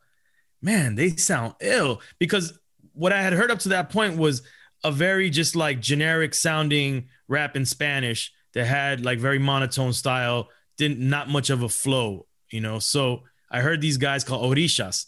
man, 0.60 0.96
they 0.96 1.12
sound 1.18 1.54
ill 1.60 2.02
because 2.18 2.58
what 2.94 3.14
I 3.14 3.22
had 3.22 3.34
heard 3.34 3.52
up 3.52 3.60
to 3.60 3.70
that 3.70 3.92
point 3.92 4.18
was 4.18 4.42
a 4.84 4.92
very 4.92 5.30
just 5.30 5.56
like 5.56 5.82
generic 5.82 6.34
sounding 6.34 7.10
rap 7.28 7.56
in 7.56 7.66
Spanish 7.66 8.32
that 8.54 8.66
had 8.66 9.04
like 9.04 9.20
very 9.20 9.40
monotone 9.40 9.94
style, 9.94 10.50
didn't 10.78 11.00
not 11.00 11.30
much 11.30 11.50
of 11.50 11.64
a 11.64 11.70
flow, 11.70 12.28
you 12.50 12.62
know. 12.62 12.80
So 12.80 13.24
I 13.52 13.62
heard 13.62 13.82
these 13.82 13.98
guys 13.98 14.24
called 14.24 14.52
Orishas, 14.52 15.06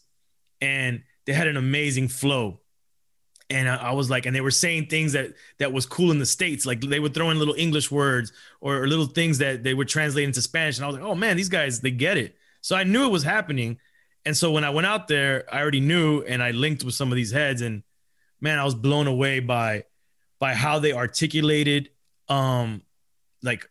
and 0.61 1.03
they 1.25 1.33
had 1.33 1.47
an 1.47 1.57
amazing 1.57 2.07
flow. 2.07 2.61
And 3.51 3.67
I, 3.67 3.75
I 3.75 3.91
was 3.93 4.09
like, 4.09 4.25
and 4.25 4.35
they 4.35 4.41
were 4.41 4.51
saying 4.51 4.87
things 4.87 5.13
that 5.13 5.33
that 5.57 5.73
was 5.73 5.85
cool 5.85 6.11
in 6.11 6.19
the 6.19 6.25
states, 6.25 6.65
like 6.65 6.81
they 6.81 6.99
would 6.99 7.13
throw 7.13 7.31
in 7.31 7.39
little 7.39 7.55
English 7.57 7.89
words 7.89 8.31
or 8.61 8.87
little 8.87 9.07
things 9.07 9.39
that 9.39 9.63
they 9.63 9.73
would 9.73 9.87
translate 9.87 10.25
into 10.25 10.41
Spanish, 10.41 10.77
and 10.77 10.85
I 10.85 10.87
was 10.87 10.97
like, 10.97 11.05
oh 11.05 11.15
man, 11.15 11.37
these 11.37 11.49
guys 11.49 11.81
they 11.81 11.91
get 11.91 12.17
it. 12.17 12.35
So 12.61 12.75
I 12.75 12.83
knew 12.83 13.05
it 13.05 13.11
was 13.11 13.23
happening. 13.23 13.79
And 14.25 14.35
so 14.35 14.51
when 14.51 14.65
I 14.65 14.69
went 14.69 14.85
out 14.85 15.07
there, 15.07 15.45
I 15.51 15.61
already 15.61 15.79
knew 15.79 16.21
and 16.23 16.43
I 16.43 16.51
linked 16.51 16.83
with 16.83 16.93
some 16.93 17.09
of 17.11 17.15
these 17.15 17.31
heads 17.31 17.61
and 17.61 17.83
man, 18.41 18.59
I 18.59 18.65
was 18.65 18.75
blown 18.75 19.07
away 19.07 19.39
by 19.39 19.85
by 20.39 20.53
how 20.53 20.79
they 20.79 20.93
articulated 20.93 21.89
um 22.29 22.81
like 23.43 23.69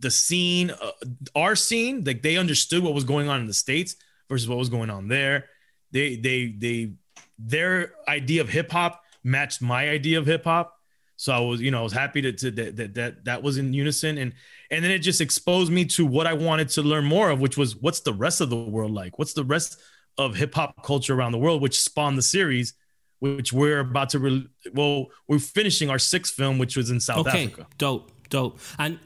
the 0.00 0.10
scene 0.10 0.70
uh, 0.70 0.90
our 1.34 1.56
scene 1.56 2.04
like 2.04 2.22
they 2.22 2.36
understood 2.36 2.82
what 2.82 2.94
was 2.94 3.04
going 3.04 3.28
on 3.28 3.40
in 3.40 3.46
the 3.46 3.54
states 3.54 3.96
versus 4.28 4.48
what 4.48 4.58
was 4.58 4.68
going 4.68 4.90
on 4.90 5.08
there. 5.08 5.46
They 5.92 6.16
they 6.16 6.54
they 6.56 6.92
their 7.38 7.92
idea 8.08 8.40
of 8.40 8.48
hip 8.48 8.70
hop 8.70 9.02
matched 9.22 9.62
my 9.62 9.88
idea 9.88 10.18
of 10.18 10.26
hip 10.26 10.44
hop. 10.44 10.72
So 11.18 11.32
I 11.32 11.40
was, 11.40 11.62
you 11.62 11.70
know, 11.70 11.80
I 11.80 11.82
was 11.82 11.94
happy 11.94 12.20
to, 12.22 12.32
to 12.32 12.50
that, 12.50 12.76
that 12.76 12.94
that 12.94 13.24
that 13.24 13.42
was 13.42 13.56
in 13.56 13.72
unison, 13.72 14.18
and 14.18 14.34
and 14.70 14.84
then 14.84 14.90
it 14.90 14.98
just 14.98 15.20
exposed 15.20 15.72
me 15.72 15.86
to 15.86 16.04
what 16.04 16.26
I 16.26 16.34
wanted 16.34 16.68
to 16.70 16.82
learn 16.82 17.04
more 17.04 17.30
of, 17.30 17.40
which 17.40 17.56
was 17.56 17.76
what's 17.76 18.00
the 18.00 18.12
rest 18.12 18.40
of 18.40 18.50
the 18.50 18.56
world 18.56 18.92
like? 18.92 19.18
What's 19.18 19.32
the 19.32 19.44
rest 19.44 19.78
of 20.18 20.34
hip 20.34 20.54
hop 20.54 20.82
culture 20.82 21.14
around 21.14 21.32
the 21.32 21.38
world, 21.38 21.62
which 21.62 21.80
spawned 21.80 22.18
the 22.18 22.22
series, 22.22 22.74
which 23.20 23.52
we're 23.52 23.80
about 23.80 24.10
to, 24.10 24.18
re- 24.18 24.48
well, 24.72 25.06
we're 25.28 25.38
finishing 25.38 25.90
our 25.90 25.98
sixth 25.98 26.34
film, 26.34 26.58
which 26.58 26.76
was 26.76 26.90
in 26.90 27.00
South 27.00 27.26
okay, 27.26 27.44
Africa. 27.44 27.66
dope, 27.78 28.10
dope. 28.28 28.58
And 28.78 28.98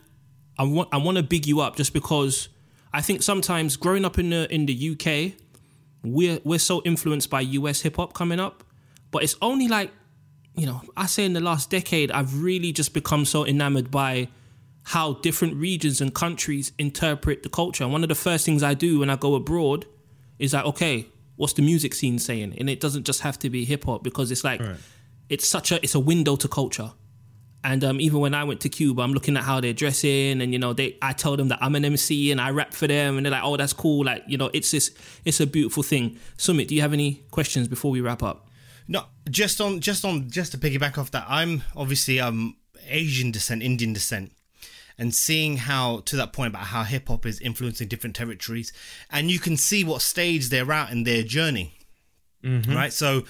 I 0.61 0.65
want 0.65 0.91
I 0.93 0.99
want 0.99 1.17
to 1.17 1.23
big 1.23 1.47
you 1.47 1.61
up 1.61 1.77
just 1.77 1.95
because 1.95 2.51
I 2.93 3.01
think 3.01 3.23
sometimes 3.23 3.77
growing 3.77 4.05
up 4.05 4.19
in 4.19 4.29
the 4.29 4.53
in 4.55 4.67
the 4.67 4.91
UK, 4.91 5.41
we're 6.05 6.39
we're 6.45 6.59
so 6.59 6.83
influenced 6.83 7.31
by 7.31 7.41
US 7.41 7.81
hip 7.81 7.97
hop 7.97 8.13
coming 8.13 8.39
up, 8.39 8.63
but 9.11 9.23
it's 9.23 9.37
only 9.41 9.69
like 9.69 9.91
you 10.55 10.67
know 10.67 10.83
I 10.99 11.07
say 11.07 11.25
in 11.25 11.33
the 11.33 11.41
last 11.41 11.71
decade 11.71 12.13
I've 12.13 12.43
really 12.43 12.73
just 12.73 12.93
become 12.93 13.25
so 13.25 13.47
enamored 13.47 13.91
by 13.91 14.29
how 14.83 15.15
different 15.15 15.57
regions 15.57 16.03
and 16.03 16.15
countries 16.15 16.73
interpret 16.79 17.43
the 17.43 17.49
culture. 17.49 17.85
And 17.85 17.93
one 17.93 18.03
of 18.03 18.11
the 18.11 18.15
first 18.15 18.45
things 18.45 18.63
I 18.63 18.75
do 18.75 18.99
when 18.99 19.09
I 19.09 19.17
go 19.17 19.37
abroad 19.37 19.87
is 20.39 20.53
like, 20.53 20.67
okay, 20.67 21.07
what's 21.41 21.55
the 21.55 21.63
music 21.63 21.93
scene 21.95 22.19
saying? 22.19 22.55
And 22.59 22.69
it 22.69 22.81
doesn't 22.85 23.05
just 23.11 23.21
have 23.23 23.39
to 23.41 23.49
be 23.51 23.65
hip 23.65 23.85
hop 23.85 24.03
because 24.03 24.31
it's 24.31 24.45
like 24.45 24.61
Right. 24.61 24.77
it's 25.35 25.49
such 25.49 25.73
a 25.73 25.77
it's 25.85 25.95
a 25.95 26.01
window 26.13 26.37
to 26.37 26.49
culture. 26.49 26.91
And 27.63 27.85
um, 27.85 28.01
even 28.01 28.21
when 28.21 28.35
I 28.35 28.45
went 28.45 28.61
to 28.63 28.69
Cuba, 28.71 29.03
I'm 29.03 29.13
looking 29.13 29.37
at 29.37 29.45
how 29.45 29.61
they're 29.61 29.75
dressing, 29.75 30.41
and 30.43 30.53
you 30.55 30.59
know, 30.59 30.73
they 30.73 30.97
I 31.03 31.13
tell 31.13 31.37
them 31.37 31.49
that 31.49 31.59
I'm 31.61 31.75
an 31.75 31.85
MC 31.85 32.31
and 32.33 32.41
I 32.41 32.51
rap 32.51 32.73
for 32.73 32.87
them, 32.87 33.17
and 33.17 33.25
they're 33.25 33.33
like, 33.39 33.45
"Oh, 33.45 33.57
that's 33.57 33.75
cool." 33.75 34.05
Like, 34.05 34.23
you 34.27 34.39
know, 34.39 34.51
it's 34.55 34.71
this, 34.71 34.91
it's 35.27 35.41
a 35.41 35.47
beautiful 35.47 35.83
thing. 35.83 36.19
Summit, 36.39 36.69
do 36.69 36.75
you 36.75 36.81
have 36.81 36.95
any 36.95 37.11
questions 37.31 37.69
before 37.69 37.91
we 37.91 38.01
wrap 38.01 38.23
up? 38.23 38.49
No, 38.89 39.05
just 39.29 39.61
on 39.61 39.81
just 39.81 40.05
on 40.05 40.31
just 40.31 40.53
to 40.53 40.59
piggyback 40.59 40.97
off 40.99 41.11
that, 41.11 41.25
I'm 41.29 41.63
obviously 41.77 42.19
um 42.19 42.57
Asian 42.89 43.31
descent, 43.31 43.63
Indian 43.63 43.93
descent, 43.93 44.33
and 45.01 45.15
seeing 45.15 45.57
how 45.57 46.01
to 46.05 46.15
that 46.17 46.31
point 46.35 46.51
about 46.53 46.67
how 46.67 46.83
hip 46.85 47.09
hop 47.09 47.25
is 47.25 47.41
influencing 47.41 47.89
different 47.89 48.15
territories, 48.15 48.71
and 49.11 49.31
you 49.31 49.39
can 49.41 49.57
see 49.57 49.83
what 49.83 50.03
stage 50.03 50.51
they're 50.51 50.71
at 50.71 50.93
in 50.93 51.05
their 51.05 51.23
journey, 51.23 51.73
right? 52.75 52.93
So, 52.93 53.25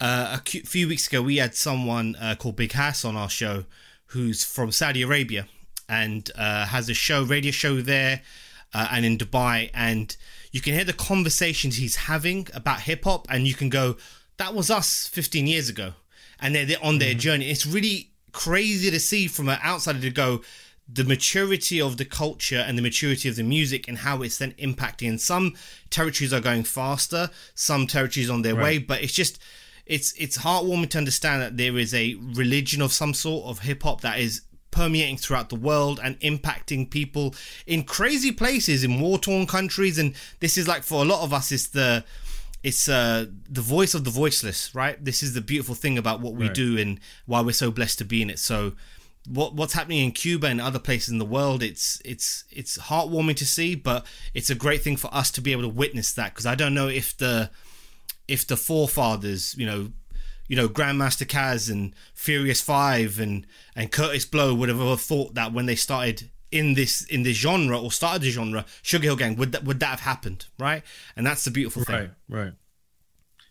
uh, 0.00 0.38
a 0.38 0.50
few 0.74 0.86
weeks 0.88 1.08
ago, 1.08 1.20
we 1.22 1.38
had 1.38 1.54
someone 1.54 2.14
uh, 2.20 2.36
called 2.38 2.56
Big 2.56 2.72
Hass 2.72 3.04
on 3.04 3.16
our 3.16 3.28
show, 3.28 3.64
who's 4.06 4.44
from 4.44 4.70
Saudi 4.70 5.02
Arabia 5.02 5.48
and 5.88 6.30
uh, 6.36 6.66
has 6.66 6.88
a 6.88 6.94
show, 6.94 7.24
radio 7.24 7.50
show 7.50 7.80
there, 7.80 8.22
uh, 8.72 8.88
and 8.92 9.04
in 9.04 9.18
Dubai, 9.18 9.70
and 9.74 10.16
you 10.52 10.60
can 10.60 10.74
hear 10.74 10.84
the 10.84 10.92
conversations 10.92 11.76
he's 11.76 11.96
having 11.96 12.46
about 12.54 12.82
hip 12.82 13.04
hop, 13.04 13.26
and 13.28 13.46
you 13.48 13.54
can 13.54 13.68
go, 13.68 13.96
"That 14.36 14.54
was 14.54 14.70
us 14.70 15.08
15 15.08 15.46
years 15.46 15.68
ago," 15.68 15.94
and 16.40 16.54
they're, 16.54 16.66
they're 16.66 16.84
on 16.84 16.98
their 16.98 17.14
journey. 17.14 17.50
It's 17.50 17.66
really 17.66 18.10
crazy 18.32 18.90
to 18.90 19.00
see 19.00 19.26
from 19.26 19.48
an 19.48 19.58
outsider 19.64 20.00
to 20.00 20.10
go 20.10 20.42
the 20.88 21.04
maturity 21.04 21.80
of 21.80 21.96
the 21.96 22.04
culture 22.04 22.58
and 22.66 22.78
the 22.78 22.82
maturity 22.82 23.28
of 23.28 23.36
the 23.36 23.42
music 23.42 23.88
and 23.88 23.98
how 23.98 24.22
it's 24.22 24.38
then 24.38 24.52
impacting. 24.52 25.08
And 25.08 25.20
some 25.20 25.54
territories 25.90 26.32
are 26.32 26.40
going 26.40 26.62
faster, 26.64 27.30
some 27.54 27.86
territories 27.88 28.30
on 28.30 28.42
their 28.42 28.54
way, 28.54 28.78
but 28.78 29.02
it's 29.02 29.12
just 29.12 29.38
it's 29.84 30.12
it's 30.12 30.38
heartwarming 30.38 30.90
to 30.90 30.98
understand 30.98 31.42
that 31.42 31.56
there 31.56 31.76
is 31.76 31.92
a 31.94 32.14
religion 32.34 32.82
of 32.82 32.92
some 32.92 33.14
sort 33.14 33.46
of 33.46 33.60
hip 33.60 33.82
hop 33.82 34.00
that 34.02 34.18
is 34.18 34.42
permeating 34.72 35.16
throughout 35.16 35.48
the 35.48 35.56
world 35.56 35.98
and 36.02 36.18
impacting 36.20 36.88
people 36.90 37.34
in 37.66 37.82
crazy 37.82 38.30
places 38.30 38.84
in 38.84 39.00
war 39.00 39.18
torn 39.18 39.46
countries 39.46 39.96
and 39.98 40.14
this 40.40 40.58
is 40.58 40.68
like 40.68 40.82
for 40.82 41.02
a 41.02 41.04
lot 41.06 41.22
of 41.22 41.32
us 41.32 41.50
it's 41.50 41.68
the 41.68 42.04
it's 42.62 42.86
uh 42.88 43.24
the 43.48 43.60
voice 43.62 43.94
of 43.94 44.04
the 44.04 44.10
voiceless 44.10 44.74
right 44.74 45.02
this 45.02 45.22
is 45.22 45.32
the 45.32 45.40
beautiful 45.40 45.74
thing 45.74 45.96
about 45.96 46.20
what 46.20 46.34
we 46.34 46.46
Right. 46.46 46.54
do 46.54 46.76
and 46.78 47.00
why 47.24 47.40
we're 47.40 47.52
so 47.52 47.70
blessed 47.70 47.98
to 47.98 48.04
be 48.04 48.20
in 48.20 48.28
it 48.28 48.38
so 48.38 48.72
what 49.28 49.54
what's 49.54 49.72
happening 49.72 49.98
in 49.98 50.12
Cuba 50.12 50.46
and 50.46 50.60
other 50.60 50.78
places 50.78 51.08
in 51.08 51.18
the 51.18 51.24
world 51.24 51.62
it's 51.62 52.00
it's 52.04 52.44
it's 52.50 52.78
heartwarming 52.78 53.36
to 53.36 53.46
see 53.46 53.74
but 53.74 54.06
it's 54.34 54.50
a 54.50 54.54
great 54.54 54.82
thing 54.82 54.96
for 54.96 55.12
us 55.14 55.30
to 55.32 55.40
be 55.40 55.52
able 55.52 55.62
to 55.62 55.68
witness 55.68 56.12
that 56.12 56.32
because 56.32 56.46
I 56.46 56.54
don't 56.54 56.74
know 56.74 56.88
if 56.88 57.16
the 57.16 57.50
if 58.28 58.46
the 58.46 58.56
forefathers, 58.56 59.54
you 59.56 59.66
know, 59.66 59.92
you 60.48 60.56
know, 60.56 60.68
Grandmaster 60.68 61.26
Caz 61.26 61.70
and 61.70 61.94
Furious 62.14 62.60
Five 62.60 63.18
and 63.18 63.46
and 63.74 63.90
Kurtis 63.90 64.30
Blow 64.30 64.54
would 64.54 64.68
have 64.68 64.80
ever 64.80 64.96
thought 64.96 65.34
that 65.34 65.52
when 65.52 65.66
they 65.66 65.74
started 65.74 66.30
in 66.52 66.74
this 66.74 67.04
in 67.06 67.22
this 67.22 67.36
genre 67.36 67.80
or 67.80 67.90
started 67.90 68.22
the 68.22 68.30
genre, 68.30 68.64
Sugarhill 68.82 69.18
Gang 69.18 69.36
would 69.36 69.52
that 69.52 69.64
would 69.64 69.80
that 69.80 69.90
have 69.90 70.00
happened, 70.00 70.46
right? 70.58 70.82
And 71.16 71.26
that's 71.26 71.44
the 71.44 71.50
beautiful 71.50 71.84
thing. 71.84 72.10
Right, 72.28 72.44
right. 72.44 72.52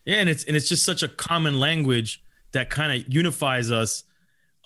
Yeah, 0.04 0.16
and 0.16 0.28
it's 0.28 0.44
and 0.44 0.56
it's 0.56 0.68
just 0.68 0.84
such 0.84 1.02
a 1.02 1.08
common 1.08 1.58
language 1.58 2.22
that 2.52 2.70
kind 2.70 2.92
of 2.92 3.12
unifies 3.12 3.70
us 3.70 4.04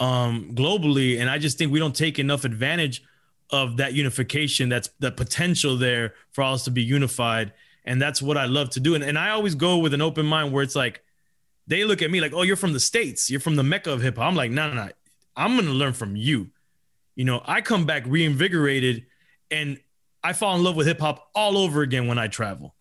um 0.00 0.52
globally. 0.54 1.20
And 1.20 1.30
I 1.30 1.38
just 1.38 1.58
think 1.58 1.70
we 1.70 1.78
don't 1.78 1.94
take 1.94 2.18
enough 2.18 2.44
advantage 2.44 3.02
of 3.50 3.76
that 3.76 3.92
unification. 3.92 4.68
That's 4.68 4.88
the 4.98 5.12
potential 5.12 5.76
there 5.76 6.14
for 6.32 6.42
us 6.42 6.64
to 6.64 6.70
be 6.70 6.82
unified. 6.82 7.52
And 7.84 8.00
that's 8.00 8.20
what 8.20 8.36
I 8.36 8.46
love 8.46 8.70
to 8.70 8.80
do. 8.80 8.94
And, 8.94 9.04
and 9.04 9.18
I 9.18 9.30
always 9.30 9.54
go 9.54 9.78
with 9.78 9.94
an 9.94 10.02
open 10.02 10.26
mind 10.26 10.52
where 10.52 10.62
it's 10.62 10.76
like 10.76 11.02
they 11.66 11.84
look 11.84 12.02
at 12.02 12.10
me 12.10 12.20
like, 12.20 12.32
oh, 12.34 12.42
you're 12.42 12.56
from 12.56 12.72
the 12.72 12.80
States, 12.80 13.30
you're 13.30 13.40
from 13.40 13.56
the 13.56 13.62
Mecca 13.62 13.92
of 13.92 14.02
hip 14.02 14.16
hop. 14.16 14.26
I'm 14.26 14.36
like, 14.36 14.50
no, 14.50 14.68
no, 14.68 14.74
no. 14.74 14.90
I'm 15.36 15.56
gonna 15.56 15.70
learn 15.70 15.92
from 15.92 16.16
you. 16.16 16.50
You 17.14 17.24
know, 17.24 17.42
I 17.44 17.60
come 17.60 17.86
back 17.86 18.04
reinvigorated 18.06 19.06
and 19.50 19.78
I 20.22 20.32
fall 20.32 20.56
in 20.56 20.62
love 20.62 20.76
with 20.76 20.86
hip 20.86 21.00
hop 21.00 21.30
all 21.34 21.56
over 21.56 21.82
again 21.82 22.06
when 22.06 22.18
I 22.18 22.28
travel 22.28 22.74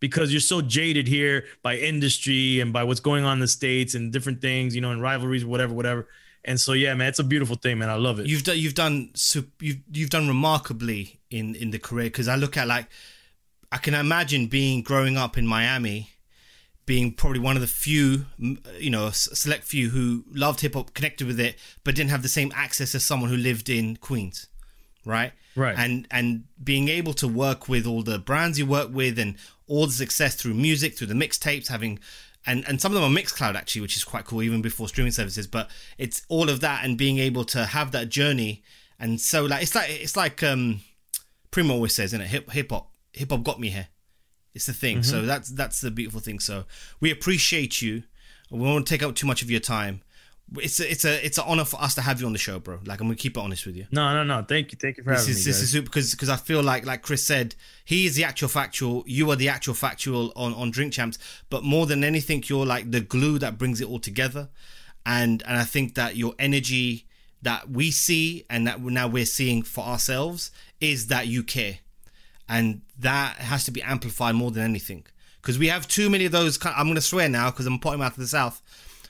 because 0.00 0.32
you're 0.32 0.40
so 0.40 0.60
jaded 0.60 1.08
here 1.08 1.46
by 1.62 1.76
industry 1.76 2.60
and 2.60 2.72
by 2.72 2.84
what's 2.84 3.00
going 3.00 3.24
on 3.24 3.34
in 3.34 3.40
the 3.40 3.48
states 3.48 3.94
and 3.94 4.12
different 4.12 4.40
things, 4.40 4.74
you 4.74 4.80
know, 4.80 4.90
and 4.90 5.00
rivalries, 5.00 5.44
whatever, 5.44 5.72
whatever. 5.72 6.08
And 6.44 6.60
so, 6.60 6.72
yeah, 6.72 6.94
man, 6.94 7.08
it's 7.08 7.18
a 7.18 7.24
beautiful 7.24 7.56
thing, 7.56 7.78
man. 7.78 7.88
I 7.88 7.94
love 7.94 8.20
it. 8.20 8.26
You've 8.26 8.44
done 8.44 8.58
you've 8.58 8.74
done 8.74 9.10
you've 9.60 9.80
you've 9.90 10.10
done 10.10 10.28
remarkably 10.28 11.20
in 11.30 11.54
in 11.54 11.70
the 11.70 11.78
career 11.78 12.06
because 12.06 12.28
I 12.28 12.36
look 12.36 12.56
at 12.56 12.68
like 12.68 12.86
I 13.72 13.78
can 13.78 13.94
imagine 13.94 14.46
being 14.46 14.82
growing 14.82 15.16
up 15.16 15.38
in 15.38 15.46
Miami, 15.46 16.10
being 16.84 17.12
probably 17.12 17.40
one 17.40 17.56
of 17.56 17.62
the 17.62 17.68
few 17.68 18.26
you 18.78 18.90
know 18.90 19.10
select 19.10 19.64
few 19.64 19.90
who 19.90 20.24
loved 20.32 20.60
hip 20.60 20.74
hop, 20.74 20.92
connected 20.92 21.26
with 21.26 21.40
it, 21.40 21.56
but 21.82 21.94
didn't 21.94 22.10
have 22.10 22.22
the 22.22 22.28
same 22.28 22.52
access 22.54 22.94
as 22.94 23.04
someone 23.04 23.30
who 23.30 23.36
lived 23.36 23.70
in 23.70 23.96
Queens, 23.96 24.48
right? 25.06 25.32
Right. 25.56 25.74
And 25.78 26.06
and 26.10 26.44
being 26.62 26.88
able 26.88 27.14
to 27.14 27.28
work 27.28 27.68
with 27.68 27.86
all 27.86 28.02
the 28.02 28.18
brands 28.18 28.58
you 28.58 28.66
work 28.66 28.90
with 28.92 29.18
and 29.18 29.36
all 29.66 29.86
the 29.86 29.92
success 29.92 30.34
through 30.34 30.54
music, 30.54 30.98
through 30.98 31.06
the 31.06 31.14
mixtapes, 31.14 31.68
having 31.68 32.00
and 32.46 32.64
and 32.68 32.80
some 32.80 32.94
of 32.94 33.00
them 33.00 33.10
are 33.10 33.20
Mixcloud 33.20 33.54
actually, 33.54 33.82
which 33.82 33.96
is 33.96 34.04
quite 34.04 34.24
cool 34.24 34.42
even 34.42 34.62
before 34.62 34.88
streaming 34.88 35.12
services. 35.12 35.46
But 35.46 35.70
it's 35.98 36.22
all 36.28 36.48
of 36.48 36.60
that 36.60 36.84
and 36.84 36.98
being 36.98 37.18
able 37.18 37.44
to 37.46 37.64
have 37.64 37.92
that 37.92 38.08
journey. 38.08 38.62
And 38.98 39.20
so 39.20 39.44
like 39.44 39.62
it's 39.62 39.74
like 39.74 39.90
it's 39.90 40.16
like 40.16 40.42
um 40.42 40.80
Primo 41.50 41.74
always 41.74 41.94
says, 41.94 42.12
in 42.12 42.20
it? 42.20 42.28
Hip 42.28 42.50
hip 42.50 42.70
hop 42.70 42.90
hip 43.12 43.30
hop 43.30 43.42
got 43.42 43.60
me 43.60 43.70
here. 43.70 43.88
It's 44.54 44.66
the 44.66 44.72
thing. 44.72 45.02
So 45.02 45.22
that's 45.22 45.50
that's 45.50 45.80
the 45.80 45.90
beautiful 45.90 46.20
thing. 46.20 46.38
So 46.38 46.64
we 47.00 47.10
appreciate 47.10 47.82
you. 47.82 48.04
We 48.50 48.60
won't 48.60 48.86
take 48.86 49.02
up 49.02 49.14
too 49.14 49.26
much 49.26 49.42
of 49.42 49.50
your 49.50 49.60
time. 49.60 50.02
It's 50.56 50.78
a, 50.78 50.90
it's 50.90 51.04
a 51.04 51.24
it's 51.26 51.38
an 51.38 51.44
honor 51.46 51.64
for 51.64 51.80
us 51.80 51.94
to 51.96 52.02
have 52.02 52.20
you 52.20 52.26
on 52.26 52.32
the 52.32 52.38
show, 52.38 52.58
bro. 52.58 52.78
Like 52.84 53.00
I'm 53.00 53.06
gonna 53.08 53.16
keep 53.16 53.36
it 53.36 53.40
honest 53.40 53.64
with 53.66 53.76
you. 53.76 53.86
no, 53.90 54.12
no, 54.12 54.22
no. 54.24 54.44
Thank 54.46 54.72
you. 54.72 54.78
Thank 54.80 54.98
you 54.98 55.02
for 55.02 55.10
This 55.10 55.20
having 55.20 55.30
is 55.32 55.38
me. 55.46 55.50
this 55.50 55.56
guys. 55.56 55.62
is 55.62 55.70
super 55.72 55.84
because 55.86 56.10
because 56.12 56.28
I 56.28 56.36
feel 56.36 56.62
like 56.62 56.84
like 56.86 57.02
Chris 57.02 57.26
said, 57.26 57.54
he 57.84 58.06
is 58.06 58.14
the 58.14 58.24
actual 58.24 58.48
factual. 58.48 59.02
You 59.06 59.30
are 59.30 59.36
the 59.36 59.48
actual 59.48 59.74
factual 59.74 60.32
on 60.36 60.52
on 60.54 60.70
Drink 60.70 60.92
Champs. 60.92 61.18
But 61.50 61.64
more 61.64 61.86
than 61.86 62.04
anything, 62.04 62.44
you're 62.46 62.66
like 62.66 62.90
the 62.90 63.00
glue 63.00 63.38
that 63.38 63.58
brings 63.58 63.80
it 63.80 63.88
all 63.88 63.98
together. 63.98 64.48
And 65.06 65.42
and 65.46 65.56
I 65.58 65.64
think 65.64 65.94
that 65.94 66.16
your 66.16 66.34
energy 66.38 67.06
that 67.42 67.70
we 67.70 67.90
see 67.90 68.44
and 68.48 68.66
that 68.66 68.80
now 68.82 69.08
we're 69.08 69.26
seeing 69.26 69.62
for 69.62 69.84
ourselves 69.84 70.50
is 70.80 71.08
that 71.08 71.26
you 71.26 71.42
care, 71.42 71.78
and 72.48 72.82
that 72.98 73.36
has 73.36 73.64
to 73.64 73.70
be 73.70 73.82
amplified 73.82 74.34
more 74.34 74.50
than 74.50 74.62
anything. 74.62 75.04
Because 75.40 75.58
we 75.58 75.68
have 75.68 75.86
too 75.88 76.08
many 76.08 76.24
of 76.26 76.32
those. 76.32 76.56
kind- 76.58 76.74
I'm 76.76 76.86
going 76.86 76.94
to 76.94 77.00
swear 77.02 77.28
now 77.28 77.50
because 77.50 77.66
I'm 77.66 77.78
putting 77.78 77.98
them 77.98 78.06
out 78.06 78.12
of 78.12 78.18
the 78.18 78.26
south. 78.26 78.62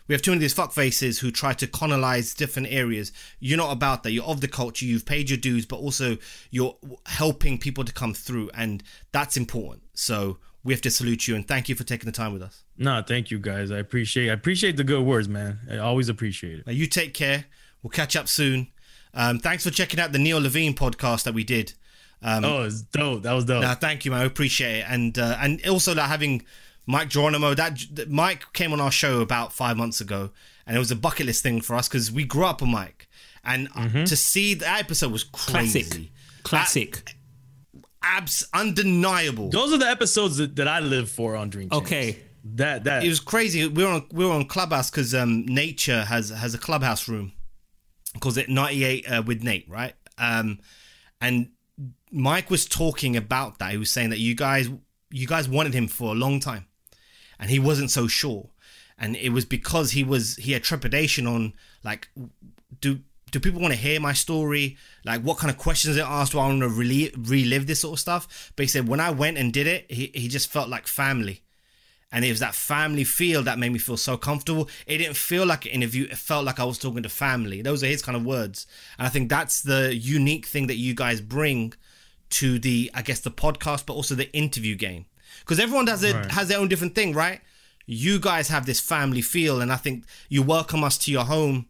We 0.06 0.14
have 0.14 0.22
too 0.22 0.32
many 0.32 0.38
of 0.38 0.42
these 0.42 0.52
fuck 0.52 0.72
faces 0.72 1.18
who 1.18 1.30
try 1.30 1.54
to 1.54 1.66
colonize 1.66 2.34
different 2.34 2.68
areas. 2.70 3.10
You're 3.40 3.56
not 3.56 3.72
about 3.72 4.02
that. 4.02 4.12
You're 4.12 4.24
of 4.24 4.40
the 4.42 4.48
culture. 4.48 4.84
You've 4.84 5.06
paid 5.06 5.30
your 5.30 5.38
dues, 5.38 5.64
but 5.64 5.76
also 5.76 6.18
you're 6.50 6.76
helping 7.06 7.58
people 7.58 7.84
to 7.84 7.92
come 7.92 8.12
through, 8.12 8.50
and 8.54 8.82
that's 9.12 9.36
important. 9.36 9.82
So 9.94 10.38
we 10.62 10.72
have 10.74 10.82
to 10.82 10.90
salute 10.90 11.28
you 11.28 11.36
and 11.36 11.46
thank 11.46 11.68
you 11.68 11.74
for 11.74 11.84
taking 11.84 12.06
the 12.06 12.12
time 12.12 12.32
with 12.32 12.42
us. 12.42 12.64
No, 12.76 13.02
thank 13.06 13.30
you 13.30 13.38
guys. 13.38 13.70
I 13.70 13.78
appreciate 13.78 14.30
I 14.30 14.34
appreciate 14.34 14.76
the 14.76 14.84
good 14.84 15.04
words, 15.04 15.28
man. 15.28 15.60
I 15.70 15.78
always 15.78 16.08
appreciate 16.08 16.60
it. 16.60 16.66
Now 16.66 16.72
you 16.72 16.86
take 16.86 17.14
care. 17.14 17.44
We'll 17.82 17.90
catch 17.90 18.16
up 18.16 18.28
soon. 18.28 18.68
Um, 19.12 19.38
thanks 19.38 19.62
for 19.62 19.70
checking 19.70 20.00
out 20.00 20.12
the 20.12 20.18
Neil 20.18 20.40
Levine 20.40 20.74
podcast 20.74 21.24
that 21.24 21.34
we 21.34 21.44
did. 21.44 21.74
oh, 22.22 22.62
it's 22.62 22.82
dope. 22.82 23.22
That 23.22 23.32
was 23.32 23.44
dope. 23.44 23.62
No, 23.62 23.74
thank 23.74 24.04
you, 24.04 24.10
man. 24.10 24.22
I 24.22 24.24
appreciate 24.24 24.78
it, 24.80 24.86
and 24.88 25.18
uh, 25.18 25.36
and 25.40 25.64
also 25.68 25.94
like 25.94 26.08
having 26.08 26.42
Mic 26.86 27.08
Geronimo. 27.08 27.54
That 27.54 27.78
that- 27.92 28.10
Mic 28.10 28.52
came 28.52 28.72
on 28.72 28.80
our 28.80 28.90
show 28.92 29.20
about 29.20 29.52
five 29.52 29.76
months 29.76 30.00
ago, 30.00 30.30
and 30.66 30.76
it 30.76 30.78
was 30.78 30.90
a 30.90 30.96
bucket 30.96 31.26
list 31.26 31.42
thing 31.42 31.60
for 31.60 31.74
us 31.76 31.88
because 31.88 32.10
we 32.12 32.24
grew 32.24 32.44
up 32.44 32.60
with 32.60 32.70
Mic, 32.70 33.08
and 33.44 33.68
uh, 33.74 34.04
to 34.04 34.16
see 34.16 34.54
that 34.54 34.80
episode 34.80 35.12
was 35.12 35.24
crazy, 35.24 36.10
Classic. 36.42 36.92
Classic. 37.04 37.16
abs 38.02 38.46
undeniable. 38.52 39.48
Those 39.50 39.72
are 39.72 39.78
the 39.78 39.88
episodes 39.88 40.36
that, 40.36 40.56
that 40.56 40.68
I 40.68 40.80
live 40.80 41.10
for 41.10 41.36
on 41.36 41.48
Dream. 41.50 41.70
Champs. 41.70 41.86
Okay. 41.86 42.18
That 42.56 42.84
that 42.84 43.02
It 43.04 43.08
was 43.08 43.20
crazy. 43.20 43.66
We 43.66 43.82
were 43.84 43.90
on 43.90 44.06
we 44.12 44.26
were 44.26 44.32
on 44.32 44.44
Clubhouse 44.44 44.90
because 44.90 45.14
um, 45.14 45.46
Nature 45.46 46.02
has 46.04 46.28
has 46.28 46.52
a 46.54 46.58
clubhouse 46.58 47.08
room, 47.08 47.32
calls 48.20 48.36
it 48.36 48.50
ninety 48.50 48.84
eight 48.84 49.10
uh, 49.10 49.22
with 49.26 49.42
Nate, 49.42 49.66
right? 49.70 49.94
Um, 50.18 50.58
and 51.22 51.48
Mic 52.12 52.50
was 52.50 52.66
talking 52.66 53.16
about 53.16 53.58
that. 53.60 53.72
He 53.72 53.78
was 53.78 53.90
saying 53.90 54.10
that 54.10 54.18
you 54.18 54.34
guys 54.34 54.68
you 55.10 55.26
guys 55.26 55.48
wanted 55.48 55.72
him 55.72 55.88
for 55.88 56.10
a 56.12 56.14
long 56.14 56.38
time, 56.38 56.66
and 57.38 57.50
he 57.50 57.58
wasn't 57.58 57.90
so 57.90 58.06
sure, 58.06 58.48
and 58.98 59.16
it 59.16 59.30
was 59.30 59.44
because 59.44 59.92
he 59.92 60.04
was 60.04 60.36
he 60.36 60.52
had 60.52 60.62
trepidation 60.62 61.26
on 61.26 61.52
like 61.82 62.08
do 62.80 63.00
do 63.30 63.40
people 63.40 63.60
want 63.60 63.74
to 63.74 63.80
hear 63.80 63.98
my 63.98 64.12
story? 64.12 64.76
Like, 65.04 65.22
what 65.22 65.38
kind 65.38 65.50
of 65.50 65.58
questions 65.58 65.96
they 65.96 66.02
asked? 66.02 66.32
Do 66.32 66.38
I 66.38 66.46
want 66.46 66.60
to 66.60 66.68
relive, 66.68 67.14
relive 67.16 67.66
this 67.66 67.80
sort 67.80 67.94
of 67.94 68.00
stuff? 68.00 68.52
But 68.54 68.62
he 68.62 68.68
said 68.68 68.86
when 68.86 69.00
I 69.00 69.10
went 69.10 69.38
and 69.38 69.52
did 69.52 69.66
it, 69.66 69.90
he, 69.90 70.12
he 70.14 70.28
just 70.28 70.52
felt 70.52 70.68
like 70.68 70.86
family 70.86 71.42
and 72.14 72.24
it 72.24 72.30
was 72.30 72.38
that 72.38 72.54
family 72.54 73.02
feel 73.02 73.42
that 73.42 73.58
made 73.58 73.72
me 73.72 73.78
feel 73.80 73.96
so 73.96 74.16
comfortable. 74.16 74.68
It 74.86 74.98
didn't 74.98 75.16
feel 75.16 75.44
like 75.44 75.66
an 75.66 75.72
interview; 75.72 76.04
it 76.04 76.16
felt 76.16 76.44
like 76.44 76.60
I 76.60 76.64
was 76.64 76.78
talking 76.78 77.02
to 77.02 77.08
family. 77.08 77.60
Those 77.60 77.82
are 77.82 77.88
his 77.88 78.02
kind 78.02 78.16
of 78.16 78.24
words, 78.24 78.68
and 78.98 79.06
I 79.06 79.10
think 79.10 79.28
that's 79.28 79.60
the 79.60 79.94
unique 79.94 80.46
thing 80.46 80.68
that 80.68 80.76
you 80.76 80.94
guys 80.94 81.20
bring 81.20 81.74
to 82.30 82.60
the, 82.60 82.90
I 82.94 83.02
guess, 83.02 83.18
the 83.20 83.32
podcast, 83.32 83.84
but 83.86 83.94
also 83.94 84.14
the 84.14 84.32
interview 84.32 84.76
game, 84.76 85.06
because 85.40 85.58
everyone 85.60 85.84
does 85.84 86.02
it 86.02 86.14
Right. 86.14 86.30
has 86.32 86.48
their 86.48 86.58
own 86.58 86.68
different 86.68 86.94
thing, 86.94 87.12
right? 87.14 87.40
You 87.86 88.18
guys 88.18 88.48
have 88.48 88.64
this 88.66 88.80
family 88.80 89.20
feel, 89.22 89.60
and 89.60 89.70
I 89.72 89.76
think 89.76 90.04
you 90.28 90.42
welcome 90.42 90.82
us 90.84 90.96
to 90.98 91.10
your 91.12 91.24
home, 91.24 91.66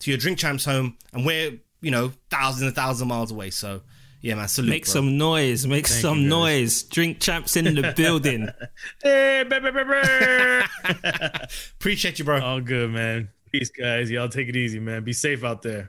to 0.00 0.10
your 0.10 0.18
drink 0.18 0.38
champs 0.38 0.64
home, 0.64 0.96
and 1.12 1.24
we're 1.24 1.58
you 1.80 1.90
know 1.90 2.12
thousands 2.30 2.62
and 2.66 2.74
thousands 2.74 3.02
of 3.02 3.08
miles 3.08 3.30
away. 3.30 3.50
So 3.50 3.82
yeah, 4.20 4.34
man, 4.36 4.48
salute. 4.48 4.70
Make 4.70 4.84
bro. 4.86 4.92
some 4.92 5.18
noise. 5.18 5.66
Make 5.66 5.86
some 5.86 6.28
noise. 6.28 6.82
Drink 6.84 7.20
champs 7.20 7.56
in 7.56 7.66
the 7.74 7.92
building. 7.96 8.48
Hey, 9.02 9.44
bah, 9.48 9.60
bah, 9.60 9.70
bah, 9.70 9.84
bah. 9.84 11.46
appreciate 11.78 12.18
you, 12.18 12.24
bro. 12.24 12.40
All 12.40 12.60
good, 12.60 12.90
man. 12.90 13.28
Peace, 13.52 13.68
guys. 13.70 14.10
Y'all 14.10 14.28
take 14.30 14.48
it 14.48 14.56
easy, 14.56 14.80
man. 14.80 15.04
Be 15.04 15.12
safe 15.12 15.44
out 15.44 15.60
there. 15.62 15.86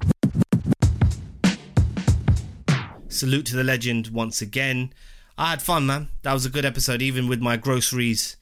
salute 3.08 3.46
to 3.46 3.56
the 3.56 3.64
legend 3.64 4.10
once 4.10 4.42
again. 4.42 4.92
I 5.38 5.50
had 5.52 5.62
fun, 5.62 5.86
man. 5.86 6.10
That 6.22 6.34
was 6.34 6.46
a 6.46 6.50
good 6.50 6.66
episode, 6.66 7.02
even 7.02 7.28
with 7.28 7.42
my 7.42 7.58
groceries 7.58 8.38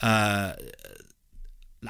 uh, 0.00 0.52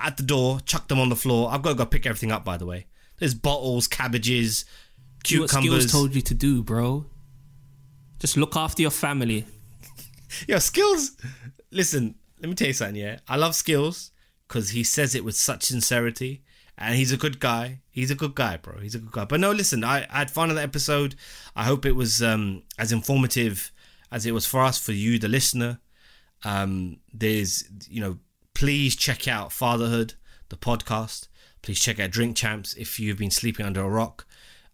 at 0.02 0.16
the 0.16 0.22
door, 0.22 0.60
chucked 0.60 0.88
them 0.88 0.98
on 0.98 1.08
the 1.08 1.16
floor. 1.16 1.50
I've 1.52 1.62
got 1.62 1.70
to 1.70 1.74
go 1.76 1.86
pick 1.86 2.06
everything 2.06 2.32
up, 2.32 2.44
by 2.44 2.56
the 2.56 2.66
way. 2.66 2.86
There's 3.18 3.34
bottles, 3.34 3.88
cabbages, 3.88 4.64
Do 5.24 5.40
what 5.42 5.50
skills 5.50 5.62
cucumbers. 5.62 5.92
told 5.92 6.14
you 6.14 6.22
to 6.22 6.34
do, 6.34 6.62
bro. 6.62 7.06
Just 8.18 8.36
look 8.36 8.56
after 8.56 8.82
your 8.82 8.90
family. 8.90 9.44
Yo, 10.48 10.58
skills. 10.58 11.16
Listen, 11.70 12.14
let 12.40 12.48
me 12.48 12.54
tell 12.54 12.68
you 12.68 12.72
something. 12.72 12.96
Yeah, 12.96 13.18
I 13.28 13.36
love 13.36 13.54
skills 13.54 14.10
because 14.48 14.70
he 14.70 14.84
says 14.84 15.14
it 15.14 15.24
with 15.24 15.34
such 15.36 15.64
sincerity, 15.64 16.42
and 16.78 16.94
he's 16.94 17.12
a 17.12 17.16
good 17.16 17.40
guy. 17.40 17.80
He's 17.90 18.10
a 18.10 18.14
good 18.14 18.34
guy, 18.34 18.56
bro. 18.58 18.78
He's 18.80 18.94
a 18.94 18.98
good 18.98 19.12
guy. 19.12 19.24
But 19.24 19.40
no, 19.40 19.50
listen, 19.52 19.84
I, 19.84 20.06
I 20.10 20.18
had 20.18 20.30
fun 20.30 20.48
on 20.50 20.56
the 20.56 20.62
episode. 20.62 21.14
I 21.54 21.64
hope 21.64 21.84
it 21.84 21.92
was 21.92 22.22
um, 22.22 22.62
as 22.78 22.92
informative 22.92 23.70
as 24.10 24.26
it 24.26 24.32
was 24.32 24.46
for 24.46 24.62
us, 24.62 24.78
for 24.78 24.92
you, 24.92 25.18
the 25.18 25.28
listener. 25.28 25.80
Um, 26.44 26.98
there's, 27.12 27.64
you 27.88 28.00
know, 28.00 28.18
please 28.54 28.96
check 28.96 29.26
out 29.26 29.52
Fatherhood, 29.52 30.14
the 30.48 30.56
podcast. 30.56 31.28
Please 31.62 31.80
check 31.80 31.98
out 31.98 32.10
Drink 32.10 32.36
Champs 32.36 32.74
if 32.74 33.00
you've 33.00 33.18
been 33.18 33.30
sleeping 33.30 33.66
under 33.66 33.80
a 33.80 33.88
rock. 33.88 34.26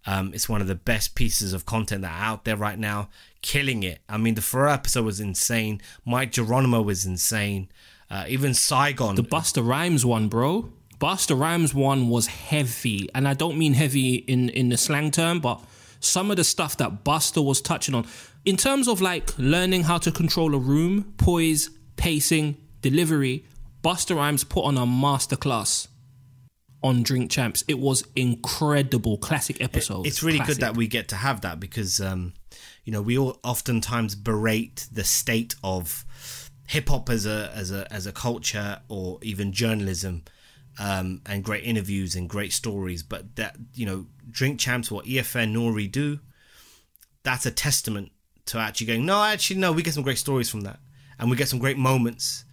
Um, 0.05 0.33
it's 0.35 0.49
one 0.49 0.61
of 0.61 0.67
the 0.67 0.75
best 0.75 1.15
pieces 1.15 1.53
of 1.53 1.65
content 1.65 2.03
that 2.03 2.11
are 2.11 2.25
out 2.25 2.45
there 2.45 2.57
right 2.57 2.79
now, 2.79 3.09
killing 3.41 3.83
it. 3.83 4.01
I 4.09 4.17
mean, 4.19 4.35
the 4.35 4.41
Pharrell 4.41 4.75
episode 4.75 5.05
was 5.05 5.21
insane. 5.21 5.81
Mic 6.05 6.33
Geronimo 6.33 6.83
was 6.83 7.07
insane. 7.07 7.69
Uh, 8.11 8.25
even 8.29 8.53
Saigon. 8.53 9.15
The 9.15 9.23
Busta 9.23 9.67
Rhymes 9.67 10.05
one, 10.05 10.29
bro. 10.29 10.73
Busta 10.99 11.39
Rhymes 11.39 11.73
one 11.75 12.09
was 12.09 12.27
heavy, 12.27 13.09
and 13.15 13.27
I 13.27 13.35
don't 13.35 13.57
mean 13.57 13.75
heavy 13.75 14.17
in 14.17 14.51
in 14.51 14.69
the 14.69 14.77
slang 14.77 15.11
term, 15.11 15.41
but 15.41 15.61
some 15.99 16.31
of 16.31 16.37
the 16.37 16.45
stuff 16.45 16.77
that 16.77 17.05
Busta 17.05 17.45
was 17.45 17.61
touching 17.61 17.95
on, 17.95 18.07
in 18.45 18.57
terms 18.57 18.89
of 18.89 19.01
like 19.01 19.37
learning 19.39 19.85
how 19.85 19.99
to 19.99 20.11
control 20.11 20.55
a 20.55 20.59
room, 20.59 21.15
poise, 21.17 21.71
pacing, 21.97 22.57
delivery. 22.81 23.45
Busta 23.83 24.15
Rhymes 24.15 24.45
put 24.45 24.65
on 24.65 24.77
a 24.77 24.87
masterclass 24.87 25.89
on 26.85 27.03
Drink 27.03 27.31
Champs. 27.31 27.65
It 27.67 27.79
was 27.79 28.05
incredible, 28.15 29.19
classic 29.19 29.61
episode. 29.61 30.07
it's 30.07 30.23
really 30.23 30.39
Classic. 30.39 30.57
good 30.57 30.61
that 30.63 30.77
we 30.77 30.87
get 30.87 31.09
to 31.09 31.17
have 31.17 31.41
that 31.41 31.59
because 31.59 32.01
um, 32.01 32.33
you 32.85 32.93
know 32.93 33.03
we 33.03 33.19
all 33.19 33.39
oftentimes 33.43 34.15
berate 34.15 34.87
the 34.93 35.05
state 35.05 35.55
of 35.65 36.05
hip 36.69 36.89
hop 36.89 37.11
as 37.11 37.27
a 37.27 37.51
as 37.55 37.71
a 37.73 37.93
as 37.93 38.07
a 38.07 38.13
culture 38.13 38.81
or 38.89 39.19
even 39.23 39.53
journalism 39.53 40.23
um, 40.79 41.21
and 41.27 41.43
great 41.45 41.65
interviews 41.65 42.15
and 42.15 42.29
great 42.29 42.53
stories, 42.53 43.03
but 43.03 43.35
that 43.37 43.57
you 43.75 43.85
know 43.85 44.07
drink 44.31 44.61
champs 44.61 44.91
what 44.91 45.07
EFN 45.07 45.55
Nori 45.55 45.91
do, 45.91 46.21
that's 47.25 47.47
a 47.47 47.51
testament 47.51 48.12
to 48.47 48.59
actually 48.59 48.87
going 48.87 49.07
no 49.07 49.23
actually 49.23 49.59
no 49.59 49.73
we 49.73 49.83
get 49.83 49.95
some 49.95 50.03
great 50.03 50.19
stories 50.19 50.49
from 50.49 50.63
that 50.63 50.79
and 51.19 51.31
we 51.31 51.37
get 51.37 51.49
some 51.49 51.59
great 51.59 51.79
moments 51.79 52.45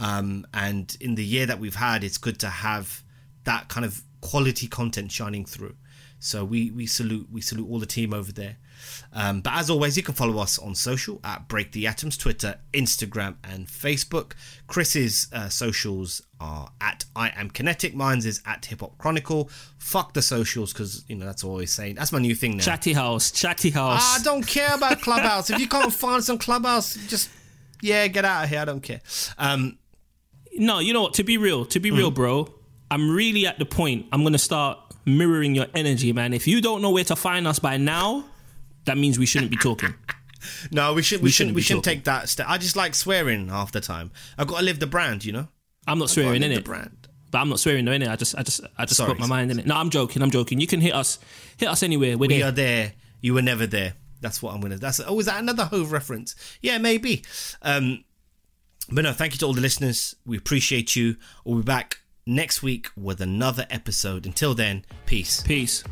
um, 0.00 0.46
and 0.52 0.96
in 1.00 1.14
the 1.14 1.24
year 1.24 1.46
that 1.46 1.58
we've 1.58 1.76
had 1.76 2.02
it's 2.02 2.18
good 2.18 2.38
to 2.38 2.48
have 2.48 3.02
that 3.44 3.68
kind 3.68 3.84
of 3.84 4.02
quality 4.20 4.66
content 4.66 5.12
shining 5.12 5.44
through 5.44 5.76
so 6.24 6.44
we 6.44 6.70
we 6.70 6.86
salute 6.86 7.26
we 7.30 7.40
salute 7.40 7.68
all 7.70 7.78
the 7.78 7.86
team 7.86 8.14
over 8.14 8.32
there 8.32 8.56
um, 9.12 9.40
but 9.40 9.52
as 9.54 9.68
always 9.70 9.96
you 9.96 10.02
can 10.02 10.14
follow 10.14 10.38
us 10.38 10.58
on 10.58 10.74
social 10.74 11.20
at 11.22 11.48
break 11.48 11.72
the 11.72 11.86
atoms 11.86 12.16
twitter 12.16 12.56
instagram 12.72 13.34
and 13.44 13.66
facebook 13.68 14.32
chris's 14.66 15.28
uh, 15.32 15.48
socials 15.48 16.22
are 16.40 16.68
at 16.80 17.04
i 17.14 17.28
am 17.36 17.50
kinetic 17.50 17.94
mine's 17.94 18.24
is 18.26 18.40
at 18.46 18.64
hip 18.64 18.80
hop 18.80 18.96
chronicle 18.98 19.50
fuck 19.78 20.14
the 20.14 20.22
socials 20.22 20.72
because 20.72 21.04
you 21.08 21.14
know 21.16 21.26
that's 21.26 21.44
always 21.44 21.72
saying 21.72 21.94
that's 21.94 22.12
my 22.12 22.18
new 22.18 22.34
thing 22.34 22.56
now 22.56 22.62
Chatty 22.64 22.92
House, 22.94 23.30
Chatty 23.30 23.70
House. 23.70 24.18
I 24.18 24.22
don't 24.22 24.46
care 24.46 24.74
about 24.74 25.00
Clubhouse. 25.02 25.50
if 25.50 25.58
you 25.58 25.68
can't 25.68 25.92
find 26.04 26.22
some 26.24 26.38
Clubhouse, 26.38 26.94
just 27.08 27.28
yeah, 27.82 28.06
get 28.06 28.24
out 28.24 28.44
of 28.44 28.50
here. 28.50 28.60
I 28.60 28.64
don't 28.64 28.80
care. 28.82 29.00
Um, 29.36 29.78
No, 30.56 30.78
you 30.78 30.92
know 30.92 31.02
what? 31.02 31.14
To 31.14 31.24
be 31.24 31.36
real, 31.36 31.64
to 31.66 31.80
be 31.80 31.90
real, 31.90 32.10
Mm. 32.10 32.14
bro, 32.14 32.54
I'm 32.90 33.10
really 33.10 33.46
at 33.46 33.58
the 33.58 33.64
point. 33.66 34.06
I'm 34.12 34.22
gonna 34.22 34.38
start 34.38 34.78
mirroring 35.06 35.54
your 35.54 35.66
energy, 35.74 36.12
man. 36.12 36.32
If 36.32 36.46
you 36.46 36.60
don't 36.60 36.82
know 36.82 36.90
where 36.90 37.04
to 37.04 37.16
find 37.16 37.46
us 37.46 37.58
by 37.58 37.76
now, 37.76 38.24
that 38.84 38.96
means 38.98 39.18
we 39.18 39.26
shouldn't 39.26 39.50
be 39.50 39.56
talking. 39.56 39.94
no, 40.70 40.94
we 40.94 41.02
should 41.02 41.20
we, 41.20 41.24
We 41.24 41.30
shouldn't 41.30 41.32
shouldn't 41.32 41.56
we 41.56 41.62
shouldn't 41.62 41.84
talking. 41.84 41.96
take 41.98 42.04
that 42.04 42.28
step. 42.28 42.46
I 42.48 42.58
just 42.58 42.76
like 42.76 42.94
swearing 42.94 43.48
half 43.48 43.72
the 43.72 43.80
time. 43.80 44.10
I've 44.38 44.46
got 44.46 44.58
to 44.58 44.64
live 44.64 44.80
the 44.80 44.86
brand, 44.86 45.24
you 45.24 45.32
know. 45.32 45.48
I'm 45.86 45.98
not 45.98 46.10
swearing 46.10 46.42
in 46.42 46.50
the 46.50 46.56
it, 46.58 46.64
brand. 46.64 47.08
but 47.30 47.38
I'm 47.38 47.48
not 47.48 47.60
swearing 47.60 47.86
in 47.88 48.02
it. 48.02 48.08
I 48.08 48.16
just, 48.16 48.34
I 48.36 48.42
just, 48.42 48.60
I 48.78 48.84
just 48.86 48.96
Sorry, 48.96 49.10
put 49.10 49.18
my 49.20 49.26
mind 49.26 49.50
in 49.50 49.58
it. 49.58 49.66
No, 49.66 49.76
I'm 49.76 49.90
joking. 49.90 50.22
I'm 50.22 50.30
joking. 50.30 50.60
You 50.60 50.66
can 50.66 50.80
hit 50.80 50.94
us, 50.94 51.18
hit 51.58 51.68
us 51.68 51.82
anywhere. 51.82 52.16
We're 52.16 52.28
We 52.28 52.38
there. 52.38 52.48
are 52.48 52.52
there. 52.52 52.92
You 53.20 53.34
were 53.34 53.42
never 53.42 53.66
there. 53.66 53.94
That's 54.20 54.42
what 54.42 54.54
I'm 54.54 54.60
gonna. 54.62 54.76
That's 54.78 55.00
oh, 55.06 55.18
is 55.20 55.26
that 55.26 55.38
another 55.40 55.66
Hove 55.66 55.92
reference? 55.92 56.34
Yeah, 56.62 56.78
maybe. 56.78 57.22
Um, 57.60 58.04
but 58.90 59.02
no, 59.04 59.12
thank 59.12 59.34
you 59.34 59.38
to 59.40 59.46
all 59.46 59.52
the 59.52 59.60
listeners. 59.60 60.16
We 60.24 60.38
appreciate 60.38 60.96
you. 60.96 61.16
We'll 61.44 61.58
be 61.58 61.62
back 61.64 61.98
next 62.26 62.62
week 62.62 62.88
with 62.96 63.20
another 63.20 63.66
episode. 63.70 64.26
Until 64.26 64.54
then, 64.54 64.84
peace. 65.06 65.42
Peace. 65.42 65.84